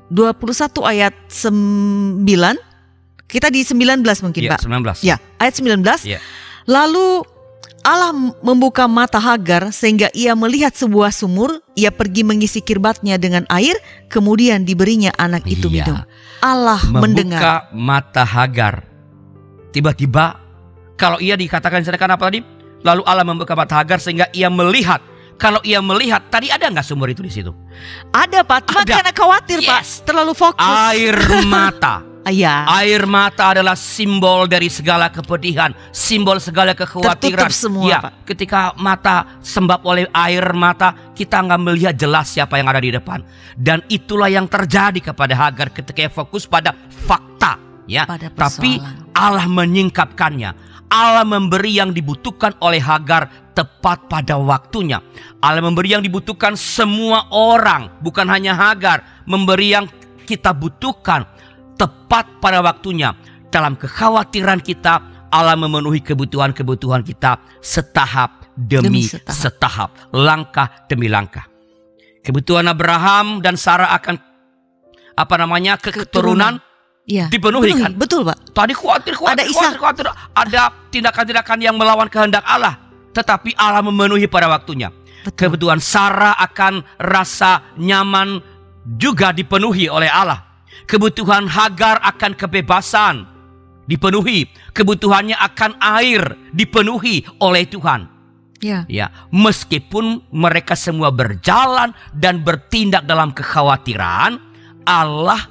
21 0.10 0.82
ayat 0.82 1.14
9 1.30 2.26
kita 3.28 3.52
di 3.52 3.62
19 3.62 4.02
mungkin 4.24 4.42
ya, 4.42 4.52
Pak. 4.56 4.62
19. 4.66 5.04
Ya, 5.04 5.16
ayat 5.38 5.54
19. 5.60 5.84
Ya. 6.08 6.20
Lalu 6.64 7.37
Allah 7.88 8.12
membuka 8.44 8.84
mata 8.84 9.16
Hagar 9.16 9.72
sehingga 9.72 10.12
ia 10.12 10.36
melihat 10.36 10.76
sebuah 10.76 11.08
sumur, 11.16 11.64
ia 11.72 11.88
pergi 11.88 12.28
mengisi 12.28 12.60
kirbatnya 12.60 13.16
dengan 13.16 13.48
air, 13.48 13.80
kemudian 14.12 14.68
diberinya 14.68 15.16
anak 15.16 15.48
itu 15.48 15.72
Iya. 15.72 15.88
minum. 15.88 15.98
Allah 16.44 16.84
mendengar. 16.92 17.40
Membuka 17.40 17.56
mata 17.72 18.24
Hagar. 18.28 18.84
Tiba-tiba 19.72 20.36
kalau 21.00 21.24
ia 21.24 21.40
dikatakan 21.40 21.80
sedangkan 21.80 22.20
apa 22.20 22.28
tadi? 22.28 22.44
Lalu 22.84 23.02
Allah 23.08 23.24
membuka 23.24 23.56
mata 23.56 23.80
Hagar 23.80 24.04
sehingga 24.04 24.28
ia 24.36 24.52
melihat. 24.52 25.00
Kalau 25.38 25.62
ia 25.62 25.78
melihat, 25.86 26.34
tadi 26.34 26.50
ada 26.50 26.66
nggak 26.66 26.82
sumur 26.82 27.14
itu 27.14 27.22
di 27.22 27.30
situ? 27.30 27.54
Ada 28.10 28.42
Pak, 28.42 28.74
cuma 28.74 28.82
Ada. 28.82 28.94
karena 29.00 29.12
khawatir 29.14 29.60
Yes. 29.62 29.70
Pak, 30.02 30.10
terlalu 30.10 30.34
fokus. 30.34 30.78
Air 30.92 31.14
mata. 31.46 32.02
Ya, 32.28 32.68
Air 32.84 33.08
mata 33.08 33.56
adalah 33.56 33.80
simbol 33.80 34.52
dari 34.52 34.68
segala 34.68 35.08
kepedihan, 35.08 35.72
simbol 35.96 36.44
segala 36.44 36.76
kekhawatiran. 36.76 37.24
Tertutup 37.24 37.56
semua, 37.56 37.88
ya, 37.88 38.00
Pak. 38.04 38.28
ketika 38.28 38.76
mata 38.76 39.40
sembab 39.40 39.80
oleh 39.88 40.12
air 40.12 40.44
mata, 40.52 41.14
kita 41.16 41.40
nggak 41.40 41.62
melihat 41.64 41.96
jelas 41.96 42.28
siapa 42.28 42.60
yang 42.60 42.68
ada 42.68 42.84
di 42.84 42.92
depan. 42.92 43.24
Dan 43.56 43.80
itulah 43.88 44.28
yang 44.28 44.44
terjadi 44.52 45.00
kepada 45.14 45.40
Hagar 45.40 45.72
ketika 45.72 46.12
fokus 46.12 46.44
pada 46.44 46.76
fakta, 46.90 47.56
ya. 47.88 48.04
Pada 48.04 48.28
Tapi. 48.28 48.76
Allah 49.16 49.48
menyingkapkannya. 49.48 50.52
Allah 50.88 51.24
memberi 51.24 51.80
yang 51.80 51.96
dibutuhkan 51.96 52.56
oleh 52.60 52.84
Hagar 52.84 53.52
tepat 53.56 54.08
pada 54.12 54.36
waktunya. 54.36 55.00
Allah 55.40 55.64
memberi 55.64 55.96
yang 55.96 56.04
dibutuhkan 56.04 56.60
semua 56.60 57.32
orang, 57.32 57.88
bukan 58.04 58.28
hanya 58.28 58.52
Hagar, 58.52 59.24
memberi 59.24 59.74
yang 59.80 59.88
kita 60.28 60.52
butuhkan 60.52 61.37
tepat 61.78 62.28
pada 62.42 62.60
waktunya. 62.60 63.14
Dalam 63.48 63.80
kekhawatiran 63.80 64.60
kita, 64.60 65.00
Allah 65.32 65.56
memenuhi 65.56 66.04
kebutuhan-kebutuhan 66.04 67.00
kita 67.02 67.40
setahap 67.64 68.52
demi, 68.58 68.84
Demi 68.84 69.02
setahap. 69.08 69.38
setahap, 69.38 69.90
langkah 70.12 70.68
demi 70.90 71.08
langkah. 71.08 71.48
Kebutuhan 72.26 72.68
Abraham 72.68 73.40
dan 73.40 73.56
Sarah 73.56 73.96
akan 73.96 74.20
apa 75.16 75.36
namanya 75.40 75.80
keturunan 75.80 76.60
ya. 77.08 77.32
dipenuhi 77.32 77.72
kan? 77.74 77.96
Betul 77.96 78.28
Pak. 78.28 78.52
Tadi 78.52 78.74
khawatir, 78.76 79.14
khawatir, 79.16 79.34
Ada 79.40 79.44
Ishak. 79.48 79.80
khawatir, 79.80 80.06
khawatir. 80.12 80.36
Ada 80.36 80.62
tindakan-tindakan 80.92 81.58
yang 81.64 81.76
melawan 81.80 82.12
kehendak 82.12 82.44
Allah. 82.44 82.76
Tetapi 83.16 83.56
Allah 83.56 83.82
memenuhi 83.82 84.28
pada 84.28 84.52
waktunya. 84.52 84.92
Betul. 85.24 85.56
Kebutuhan 85.56 85.80
Sarah 85.80 86.36
akan 86.38 86.84
rasa 87.00 87.64
nyaman 87.80 88.44
juga 89.00 89.32
dipenuhi 89.32 89.88
oleh 89.88 90.08
Allah. 90.08 90.47
Kebutuhan 90.86 91.50
Hagar 91.50 91.98
akan 92.04 92.38
kebebasan 92.38 93.16
dipenuhi. 93.90 94.46
Kebutuhannya 94.76 95.34
akan 95.34 95.80
air 95.82 96.36
dipenuhi 96.54 97.26
oleh 97.42 97.66
Tuhan. 97.66 98.06
Ya. 98.58 98.86
Ya, 98.90 99.14
meskipun 99.30 100.26
mereka 100.34 100.74
semua 100.74 101.14
berjalan 101.14 101.94
dan 102.14 102.42
bertindak 102.42 103.06
dalam 103.06 103.30
kekhawatiran, 103.30 104.42
Allah 104.86 105.42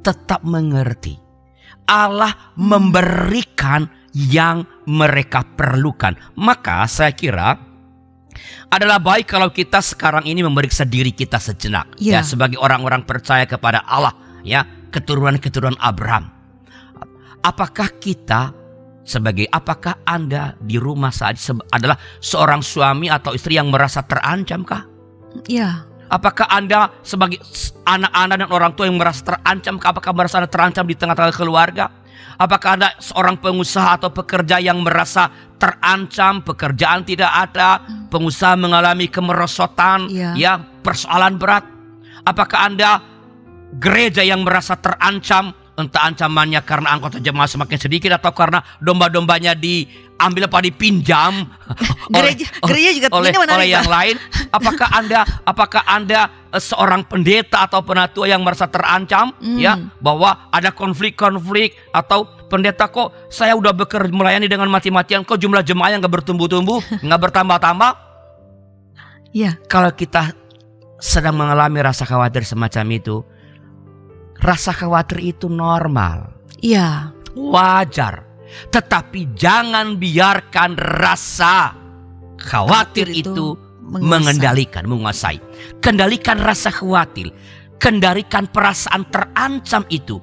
tetap 0.00 0.40
mengerti. 0.40 1.16
Allah 1.84 2.54
memberikan 2.56 3.84
yang 4.14 4.64
mereka 4.86 5.44
perlukan. 5.44 6.16
Maka 6.38 6.86
saya 6.86 7.12
kira 7.12 7.69
adalah 8.70 9.02
baik 9.02 9.26
kalau 9.26 9.50
kita 9.50 9.82
sekarang 9.82 10.24
ini 10.26 10.44
memeriksa 10.46 10.86
diri 10.86 11.10
kita 11.10 11.36
sejenak 11.40 11.94
ya 11.98 12.18
Ya. 12.18 12.20
sebagai 12.22 12.56
orang-orang 12.60 13.02
percaya 13.06 13.44
kepada 13.44 13.82
Allah 13.84 14.14
ya, 14.46 14.64
keturunan-keturunan 14.94 15.76
Abraham. 15.78 16.30
Apakah 17.40 17.88
kita 17.96 18.52
sebagai 19.00 19.48
apakah 19.48 19.96
Anda 20.04 20.54
di 20.60 20.76
rumah 20.76 21.08
saat 21.10 21.40
adalah 21.72 21.96
seorang 22.20 22.60
suami 22.60 23.08
atau 23.08 23.32
istri 23.32 23.56
yang 23.56 23.72
merasa 23.72 24.04
terancam 24.04 24.60
kah? 24.62 24.84
Ya. 25.48 25.88
Apakah 26.10 26.50
Anda 26.50 26.90
sebagai 27.06 27.38
anak-anak 27.86 28.36
dan 28.42 28.50
orang 28.50 28.72
tua 28.74 28.90
yang 28.90 28.98
merasa 28.98 29.22
terancam? 29.22 29.78
Apakah 29.78 30.10
merasa 30.10 30.42
Anda 30.42 30.50
terancam 30.50 30.84
di 30.84 30.98
tengah-tengah 30.98 31.34
keluarga? 31.38 31.86
Apakah 32.40 32.80
Anda 32.80 32.88
seorang 32.96 33.36
pengusaha 33.36 34.00
atau 34.00 34.10
pekerja 34.10 34.56
yang 34.56 34.80
merasa 34.80 35.28
terancam, 35.60 36.40
pekerjaan 36.40 37.04
tidak 37.04 37.28
ada, 37.28 37.84
pengusaha 38.08 38.56
mengalami 38.56 39.06
kemerosotan, 39.12 40.08
Iya. 40.08 40.30
ya, 40.34 40.52
persoalan 40.80 41.36
berat? 41.36 41.68
Apakah 42.24 42.68
Anda 42.72 43.00
gereja 43.76 44.24
yang 44.24 44.42
merasa 44.42 44.74
terancam, 44.80 45.52
entah 45.80 46.04
ancamannya 46.12 46.60
karena 46.62 46.92
anggota 46.92 47.16
jemaah 47.16 47.48
semakin 47.48 47.78
sedikit 47.80 48.10
atau 48.20 48.30
karena 48.36 48.60
domba-dombanya 48.78 49.56
diambil 49.56 50.46
apa 50.46 50.60
dipinjam. 50.60 51.48
Gereja- 52.14 52.52
gereja 52.60 52.90
juga 52.92 53.08
oleh, 53.14 53.30
menarik, 53.32 53.54
oleh 53.56 53.68
yang 53.70 53.88
lain. 53.88 54.16
Apakah 54.50 54.88
anda 54.92 55.20
apakah 55.46 55.82
anda 55.86 56.28
eh, 56.52 56.58
seorang 56.58 57.06
pendeta 57.06 57.64
atau 57.64 57.80
penatua 57.80 58.26
yang 58.28 58.42
merasa 58.44 58.66
terancam? 58.68 59.32
Hmm. 59.40 59.56
ya 59.56 59.78
bahwa 60.02 60.50
ada 60.50 60.74
konflik-konflik 60.74 61.78
atau 61.94 62.26
pendeta 62.50 62.90
kok 62.90 63.30
saya 63.30 63.54
udah 63.54 63.70
bekerja 63.70 64.10
melayani 64.10 64.50
dengan 64.50 64.66
mati-matian 64.66 65.22
kok 65.22 65.38
jumlah 65.38 65.62
jemaah 65.62 65.94
yang 65.94 66.02
nggak 66.02 66.20
bertumbuh-tumbuh 66.20 66.82
nggak 67.06 67.20
bertambah-tambah? 67.30 67.92
Ya. 69.30 69.54
kalau 69.70 69.94
kita 69.94 70.34
sedang 70.98 71.38
mengalami 71.38 71.78
rasa 71.80 72.02
khawatir 72.02 72.42
semacam 72.42 72.84
itu 72.90 73.22
rasa 74.40 74.72
khawatir 74.72 75.20
itu 75.20 75.46
normal 75.46 76.32
Ya. 76.60 77.12
wajar. 77.32 78.24
Tetapi 78.74 79.38
jangan 79.38 79.94
biarkan 79.96 80.74
rasa 80.76 81.72
khawatir 82.36 83.06
Khawatir 83.06 83.08
itu 83.14 83.30
itu 83.30 83.46
menguasai. 83.80 84.10
mengendalikan, 84.10 84.84
menguasai. 84.90 85.38
Kendalikan 85.78 86.36
rasa 86.42 86.74
khawatir, 86.74 87.30
kendalikan 87.78 88.50
perasaan 88.50 89.06
terancam 89.08 89.86
itu. 89.88 90.18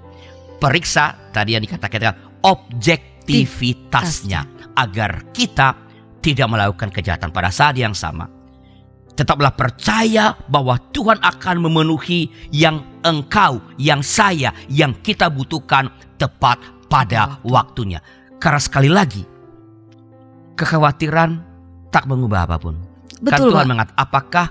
Periksa 0.60 1.32
tadi 1.32 1.56
yang 1.56 1.64
dikatakan 1.64 2.14
objektivitasnya 2.44 4.42
agar 4.76 5.32
kita 5.32 5.74
tidak 6.20 6.48
melakukan 6.52 6.92
kejahatan 6.92 7.32
pada 7.32 7.50
saat 7.50 7.80
yang 7.80 7.96
sama. 7.96 8.37
Tetaplah 9.18 9.50
percaya 9.58 10.38
bahwa 10.46 10.78
Tuhan 10.94 11.18
akan 11.18 11.56
memenuhi 11.66 12.30
yang 12.54 13.02
engkau, 13.02 13.58
yang 13.82 14.06
saya, 14.06 14.54
yang 14.70 14.94
kita 15.02 15.26
butuhkan 15.34 15.90
tepat 16.22 16.62
pada 16.86 17.42
waktunya. 17.42 17.98
Karena 18.38 18.62
sekali 18.62 18.86
lagi, 18.86 19.26
kekhawatiran 20.54 21.42
tak 21.90 22.06
mengubah 22.06 22.46
apa 22.46 22.62
pun. 22.62 22.78
kan 23.18 23.42
Betul, 23.42 23.50
Tuhan 23.58 23.66
Pak. 23.66 23.72
mengatakan, 23.74 23.98
apakah 23.98 24.48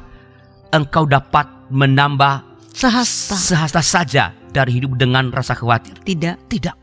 engkau 0.74 1.04
dapat 1.06 1.46
menambah 1.70 2.58
Sehasta. 2.74 3.38
sehasta 3.38 3.80
saja 3.80 4.34
dari 4.50 4.82
hidup 4.82 4.98
dengan 4.98 5.30
rasa 5.30 5.54
khawatir? 5.54 6.02
Tidak. 6.02 6.50
Tidak. 6.50 6.76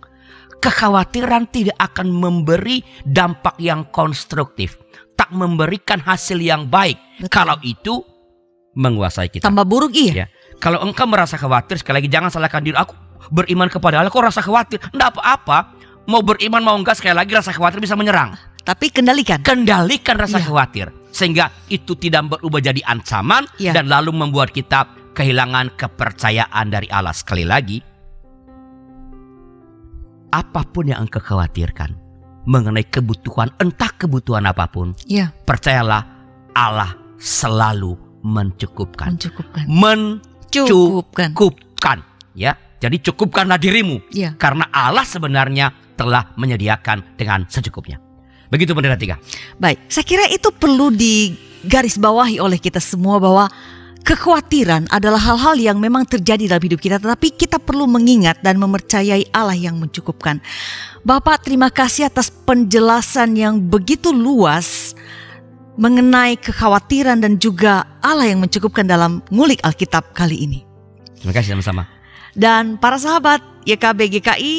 Kekhawatiran 0.63 1.51
tidak 1.51 1.75
akan 1.75 2.07
memberi 2.07 2.79
dampak 3.03 3.59
yang 3.59 3.91
konstruktif. 3.91 4.79
Tak 5.13 5.29
memberikan 5.31 6.01
hasil 6.01 6.41
yang 6.41 6.65
baik. 6.67 6.97
Betul. 7.21 7.29
Kalau 7.31 7.57
itu 7.61 8.01
menguasai 8.73 9.29
kita. 9.29 9.45
Tambah 9.45 9.65
buruk 9.65 9.93
iya. 9.93 10.25
Ya. 10.25 10.27
Kalau 10.57 10.81
engkau 10.81 11.05
merasa 11.05 11.37
khawatir, 11.37 11.77
sekali 11.77 12.01
lagi 12.01 12.09
jangan 12.09 12.33
salahkan 12.33 12.63
diri. 12.63 12.77
Aku 12.77 12.95
beriman 13.29 13.69
kepada 13.69 14.01
Allah, 14.01 14.09
kok 14.09 14.23
rasa 14.23 14.41
khawatir? 14.41 14.79
Tidak 14.81 15.09
apa-apa. 15.13 15.75
Mau 16.09 16.19
beriman 16.19 16.59
mau 16.63 16.75
enggak, 16.75 16.99
sekali 16.99 17.15
lagi 17.15 17.31
rasa 17.35 17.53
khawatir 17.55 17.79
bisa 17.79 17.95
menyerang. 17.95 18.35
Tapi 18.63 18.91
kendalikan. 18.91 19.43
Kendalikan 19.43 20.15
rasa 20.15 20.39
Iya. 20.39 20.45
khawatir. 20.47 20.87
Sehingga 21.13 21.51
itu 21.69 21.93
tidak 21.99 22.25
berubah 22.39 22.63
jadi 22.63 22.79
ancaman 22.83 23.45
Iya. 23.59 23.75
dan 23.75 23.91
lalu 23.91 24.15
membuat 24.15 24.49
kita 24.55 24.87
kehilangan 25.13 25.75
kepercayaan 25.77 26.65
dari 26.71 26.87
Allah. 26.89 27.13
Sekali 27.13 27.43
lagi, 27.45 27.77
apa 30.33 30.61
pun 30.65 30.89
yang 30.89 31.05
engkau 31.05 31.21
khawatirkan 31.21 31.93
mengenai 32.43 32.83
kebutuhan, 32.83 33.51
entah 33.59 33.91
kebutuhan 33.95 34.43
apa 34.43 34.67
pun, 34.67 34.91
Ya. 35.07 35.31
percayalah 35.47 36.03
Allah 36.51 36.95
selalu 37.17 37.95
mencukupkan. 38.23 39.15
Mencukupkan. 39.15 39.63
Mencukupkan. 39.67 41.29
Cukupkan. 41.31 41.97
Ya, 42.33 42.57
jadi 42.81 42.97
cukupkanlah 42.99 43.61
dirimu 43.61 44.01
Ya. 44.11 44.33
karena 44.35 44.65
Allah 44.73 45.05
sebenarnya 45.05 45.71
telah 45.93 46.33
menyediakan 46.35 47.15
dengan 47.15 47.45
secukupnya. 47.47 48.01
Begitu 48.49 48.73
pendeta 48.73 48.97
tiga. 48.97 49.15
Baik, 49.57 49.89
saya 49.89 50.05
kira 50.05 50.25
itu 50.29 50.49
perlu 50.53 50.93
digarisbawahi 50.93 52.37
oleh 52.37 52.57
kita 52.61 52.77
semua 52.77 53.17
bahwa 53.17 53.49
kekhawatiran 54.03 54.91
adalah 54.91 55.17
hal-hal 55.17 55.55
yang 55.55 55.77
memang 55.79 56.03
terjadi 56.03 56.51
dalam 56.51 56.63
hidup 56.63 56.79
kita, 56.83 56.99
tetapi 56.99 57.33
kita 57.33 57.57
perlu 57.57 57.87
mengingat 57.87 58.43
dan 58.43 58.59
mempercayai 58.59 59.31
Allah 59.31 59.55
yang 59.55 59.79
mencukupkan. 59.79 60.43
Bapak, 61.07 61.47
terima 61.47 61.71
kasih 61.71 62.11
atas 62.11 62.29
penjelasan 62.29 63.39
yang 63.39 63.63
begitu 63.63 64.11
luas 64.11 64.93
mengenai 65.79 66.37
kekhawatiran 66.37 67.17
dan 67.17 67.41
juga 67.41 67.87
Allah 68.03 68.29
yang 68.29 68.43
mencukupkan 68.43 68.85
dalam 68.85 69.25
ngulik 69.33 69.63
Alkitab 69.65 70.13
kali 70.13 70.45
ini. 70.45 70.59
Terima 71.17 71.33
kasih 71.33 71.57
sama-sama. 71.57 71.89
Dan 72.37 72.77
para 72.77 72.99
sahabat 72.99 73.41
YKB 73.65 74.19
GKI, 74.19 74.55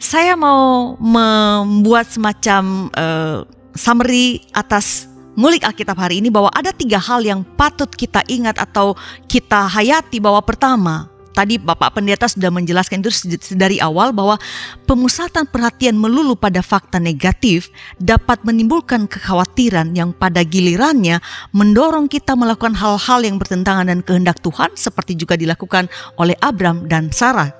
saya 0.00 0.34
mau 0.34 0.94
membuat 0.98 2.10
semacam 2.10 2.90
uh, 2.94 3.38
summary 3.74 4.42
atas 4.54 5.13
ngulik 5.34 5.66
Alkitab 5.66 5.98
hari 5.98 6.22
ini 6.22 6.30
bahwa 6.30 6.50
ada 6.54 6.70
tiga 6.70 6.98
hal 6.98 7.22
yang 7.22 7.42
patut 7.58 7.90
kita 7.90 8.22
ingat 8.30 8.58
atau 8.58 8.94
kita 9.26 9.66
hayati 9.66 10.22
bahwa 10.22 10.40
pertama, 10.42 11.10
tadi 11.34 11.58
Bapak 11.58 11.98
Pendeta 11.98 12.30
sudah 12.30 12.48
menjelaskan 12.54 13.02
itu 13.02 13.10
dari 13.58 13.82
awal 13.82 14.14
bahwa 14.14 14.38
pemusatan 14.86 15.50
perhatian 15.50 15.98
melulu 15.98 16.38
pada 16.38 16.62
fakta 16.62 17.02
negatif 17.02 17.68
dapat 17.98 18.40
menimbulkan 18.46 19.10
kekhawatiran 19.10 19.92
yang 19.98 20.14
pada 20.14 20.46
gilirannya 20.46 21.18
mendorong 21.50 22.06
kita 22.06 22.38
melakukan 22.38 22.78
hal-hal 22.78 23.20
yang 23.26 23.36
bertentangan 23.36 23.90
dengan 23.90 24.06
kehendak 24.06 24.38
Tuhan 24.40 24.72
seperti 24.78 25.18
juga 25.18 25.34
dilakukan 25.34 25.90
oleh 26.16 26.38
Abram 26.38 26.86
dan 26.86 27.10
Sarah. 27.10 27.50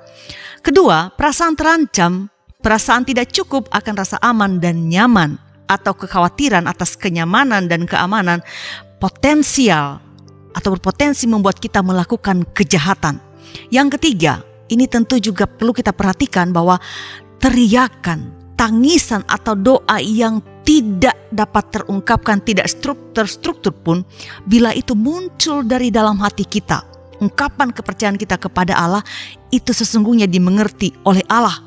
Kedua, 0.65 1.13
perasaan 1.13 1.53
terancam, 1.53 2.31
perasaan 2.63 3.05
tidak 3.05 3.29
cukup 3.29 3.69
akan 3.69 3.93
rasa 3.93 4.17
aman 4.23 4.57
dan 4.57 4.89
nyaman 4.89 5.44
atau 5.65 5.93
kekhawatiran 5.97 6.65
atas 6.69 6.97
kenyamanan 6.97 7.65
dan 7.65 7.89
keamanan 7.89 8.41
potensial 9.01 10.01
atau 10.55 10.69
berpotensi 10.73 11.27
membuat 11.27 11.59
kita 11.59 11.83
melakukan 11.83 12.47
kejahatan. 12.55 13.19
Yang 13.69 13.99
ketiga, 13.99 14.41
ini 14.71 14.87
tentu 14.87 15.19
juga 15.19 15.45
perlu 15.45 15.75
kita 15.75 15.91
perhatikan 15.91 16.55
bahwa 16.55 16.79
teriakan, 17.43 18.31
tangisan 18.55 19.21
atau 19.27 19.53
doa 19.53 19.99
yang 19.99 20.39
tidak 20.65 21.13
dapat 21.29 21.69
terungkapkan, 21.69 22.41
tidak 22.41 22.65
terstruktur 23.13 23.75
pun, 23.75 24.01
bila 24.49 24.73
itu 24.73 24.97
muncul 24.97 25.61
dari 25.61 25.93
dalam 25.93 26.17
hati 26.17 26.41
kita, 26.41 26.81
ungkapan 27.21 27.69
kepercayaan 27.69 28.17
kita 28.17 28.41
kepada 28.41 28.73
Allah 28.73 29.03
itu 29.53 29.69
sesungguhnya 29.69 30.25
dimengerti 30.25 30.95
oleh 31.05 31.21
Allah. 31.29 31.61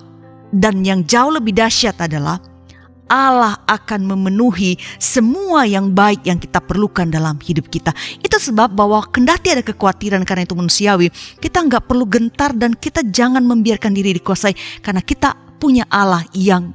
Dan 0.49 0.80
yang 0.80 1.05
jauh 1.05 1.28
lebih 1.28 1.53
dahsyat 1.53 2.01
adalah 2.01 2.40
Allah 3.09 3.59
akan 3.66 4.04
memenuhi 4.04 4.76
semua 5.00 5.64
yang 5.64 5.92
baik 5.92 6.24
yang 6.28 6.38
kita 6.38 6.61
perlukan 6.61 7.09
dalam 7.09 7.40
hidup 7.40 7.72
kita. 7.72 7.90
Itu 8.20 8.36
sebab 8.36 8.76
bahwa 8.76 9.02
kendati 9.09 9.52
ada 9.52 9.64
kekhawatiran 9.64 10.22
karena 10.28 10.44
itu 10.44 10.54
manusiawi, 10.54 11.09
kita 11.40 11.64
nggak 11.64 11.88
perlu 11.88 12.04
gentar 12.06 12.54
dan 12.54 12.76
kita 12.76 13.02
jangan 13.09 13.42
membiarkan 13.42 13.96
diri 13.96 14.14
dikuasai 14.16 14.54
karena 14.84 15.00
kita 15.02 15.34
punya 15.59 15.88
Allah 15.90 16.22
yang 16.36 16.70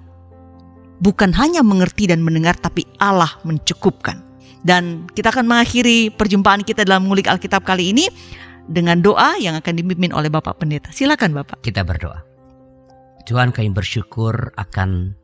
bukan 1.00 1.32
hanya 1.38 1.64
mengerti 1.64 2.12
dan 2.12 2.20
mendengar 2.20 2.58
tapi 2.60 2.84
Allah 3.00 3.32
mencukupkan. 3.48 4.20
Dan 4.64 5.12
kita 5.12 5.32
akan 5.32 5.44
mengakhiri 5.44 6.12
perjumpaan 6.16 6.64
kita 6.64 6.88
dalam 6.88 7.12
ngulik 7.12 7.28
Alkitab 7.28 7.68
kali 7.68 7.92
ini 7.92 8.08
dengan 8.64 9.04
doa 9.04 9.36
yang 9.36 9.60
akan 9.60 9.74
dipimpin 9.76 10.16
oleh 10.16 10.32
Bapak 10.32 10.56
Pendeta. 10.56 10.88
Silakan 10.96 11.36
Bapak. 11.36 11.60
Kita 11.60 11.84
berdoa. 11.84 12.24
Tuhan 13.28 13.52
kami 13.56 13.72
bersyukur 13.72 14.52
akan 14.56 15.16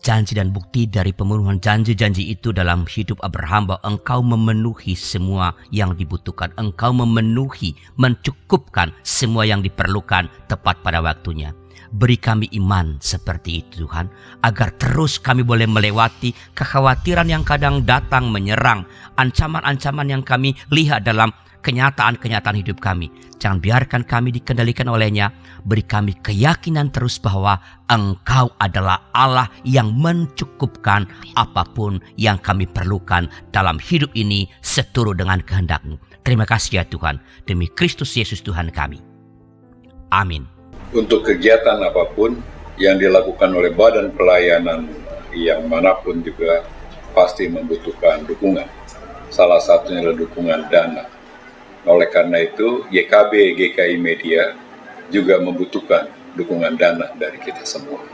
janji 0.00 0.38
dan 0.38 0.54
bukti 0.54 0.88
dari 0.88 1.10
pemenuhan 1.10 1.60
janji-janji 1.60 2.32
itu 2.32 2.54
dalam 2.54 2.88
hidup 2.88 3.20
Abraham 3.20 3.70
bahwa 3.70 3.82
engkau 3.84 4.20
memenuhi 4.24 4.94
semua 4.94 5.54
yang 5.74 5.94
dibutuhkan. 5.98 6.50
Engkau 6.56 6.94
memenuhi, 6.94 7.76
mencukupkan 7.98 8.94
semua 9.02 9.44
yang 9.44 9.60
diperlukan 9.60 10.30
tepat 10.46 10.80
pada 10.80 11.02
waktunya. 11.02 11.52
Beri 11.88 12.20
kami 12.20 12.52
iman 12.60 13.00
seperti 13.00 13.64
itu 13.64 13.88
Tuhan, 13.88 14.12
agar 14.44 14.76
terus 14.76 15.16
kami 15.16 15.40
boleh 15.40 15.64
melewati 15.64 16.36
kekhawatiran 16.52 17.32
yang 17.32 17.40
kadang 17.48 17.80
datang 17.88 18.28
menyerang, 18.28 18.84
ancaman-ancaman 19.16 20.12
yang 20.12 20.20
kami 20.20 20.52
lihat 20.68 21.08
dalam 21.08 21.32
kenyataan-kenyataan 21.68 22.64
hidup 22.64 22.80
kami. 22.80 23.12
Jangan 23.36 23.60
biarkan 23.60 24.02
kami 24.08 24.32
dikendalikan 24.32 24.88
olehnya. 24.88 25.28
Beri 25.68 25.84
kami 25.84 26.16
keyakinan 26.16 26.88
terus 26.88 27.20
bahwa 27.20 27.60
Engkau 27.92 28.48
adalah 28.56 29.12
Allah 29.12 29.52
yang 29.68 29.92
mencukupkan 29.92 31.04
apa 31.36 31.68
pun 31.76 32.00
yang 32.16 32.40
kami 32.40 32.64
perlukan 32.64 33.28
dalam 33.52 33.76
hidup 33.76 34.08
ini 34.16 34.48
seturut 34.64 35.20
dengan 35.20 35.44
kehendakmu. 35.44 36.00
Terima 36.24 36.48
kasih 36.48 36.80
ya 36.80 36.84
Tuhan. 36.88 37.20
Demi 37.44 37.68
Kristus 37.68 38.16
Yesus 38.16 38.40
Tuhan 38.40 38.72
kami. 38.72 39.04
Amin. 40.08 40.48
Untuk 40.96 41.28
kegiatan 41.28 41.84
apa 41.84 42.08
pun 42.16 42.40
yang 42.80 42.96
dilakukan 42.96 43.52
oleh 43.52 43.76
badan 43.76 44.08
pelayanan 44.16 44.88
yang 45.36 45.68
mana 45.68 45.92
pun 46.00 46.24
juga 46.24 46.64
pasti 47.12 47.44
membutuhkan 47.44 48.24
dukungan. 48.24 48.64
Salah 49.28 49.60
satunya 49.60 50.00
adalah 50.00 50.16
dukungan 50.24 50.72
dana 50.72 51.17
oleh 51.88 52.12
karena 52.12 52.44
itu, 52.44 52.84
YKB 52.92 53.56
GKI 53.56 53.96
Media 53.96 54.52
juga 55.08 55.40
membutuhkan 55.40 56.12
dukungan 56.36 56.76
dana 56.76 57.16
dari 57.16 57.40
kita 57.40 57.64
semua. 57.64 58.04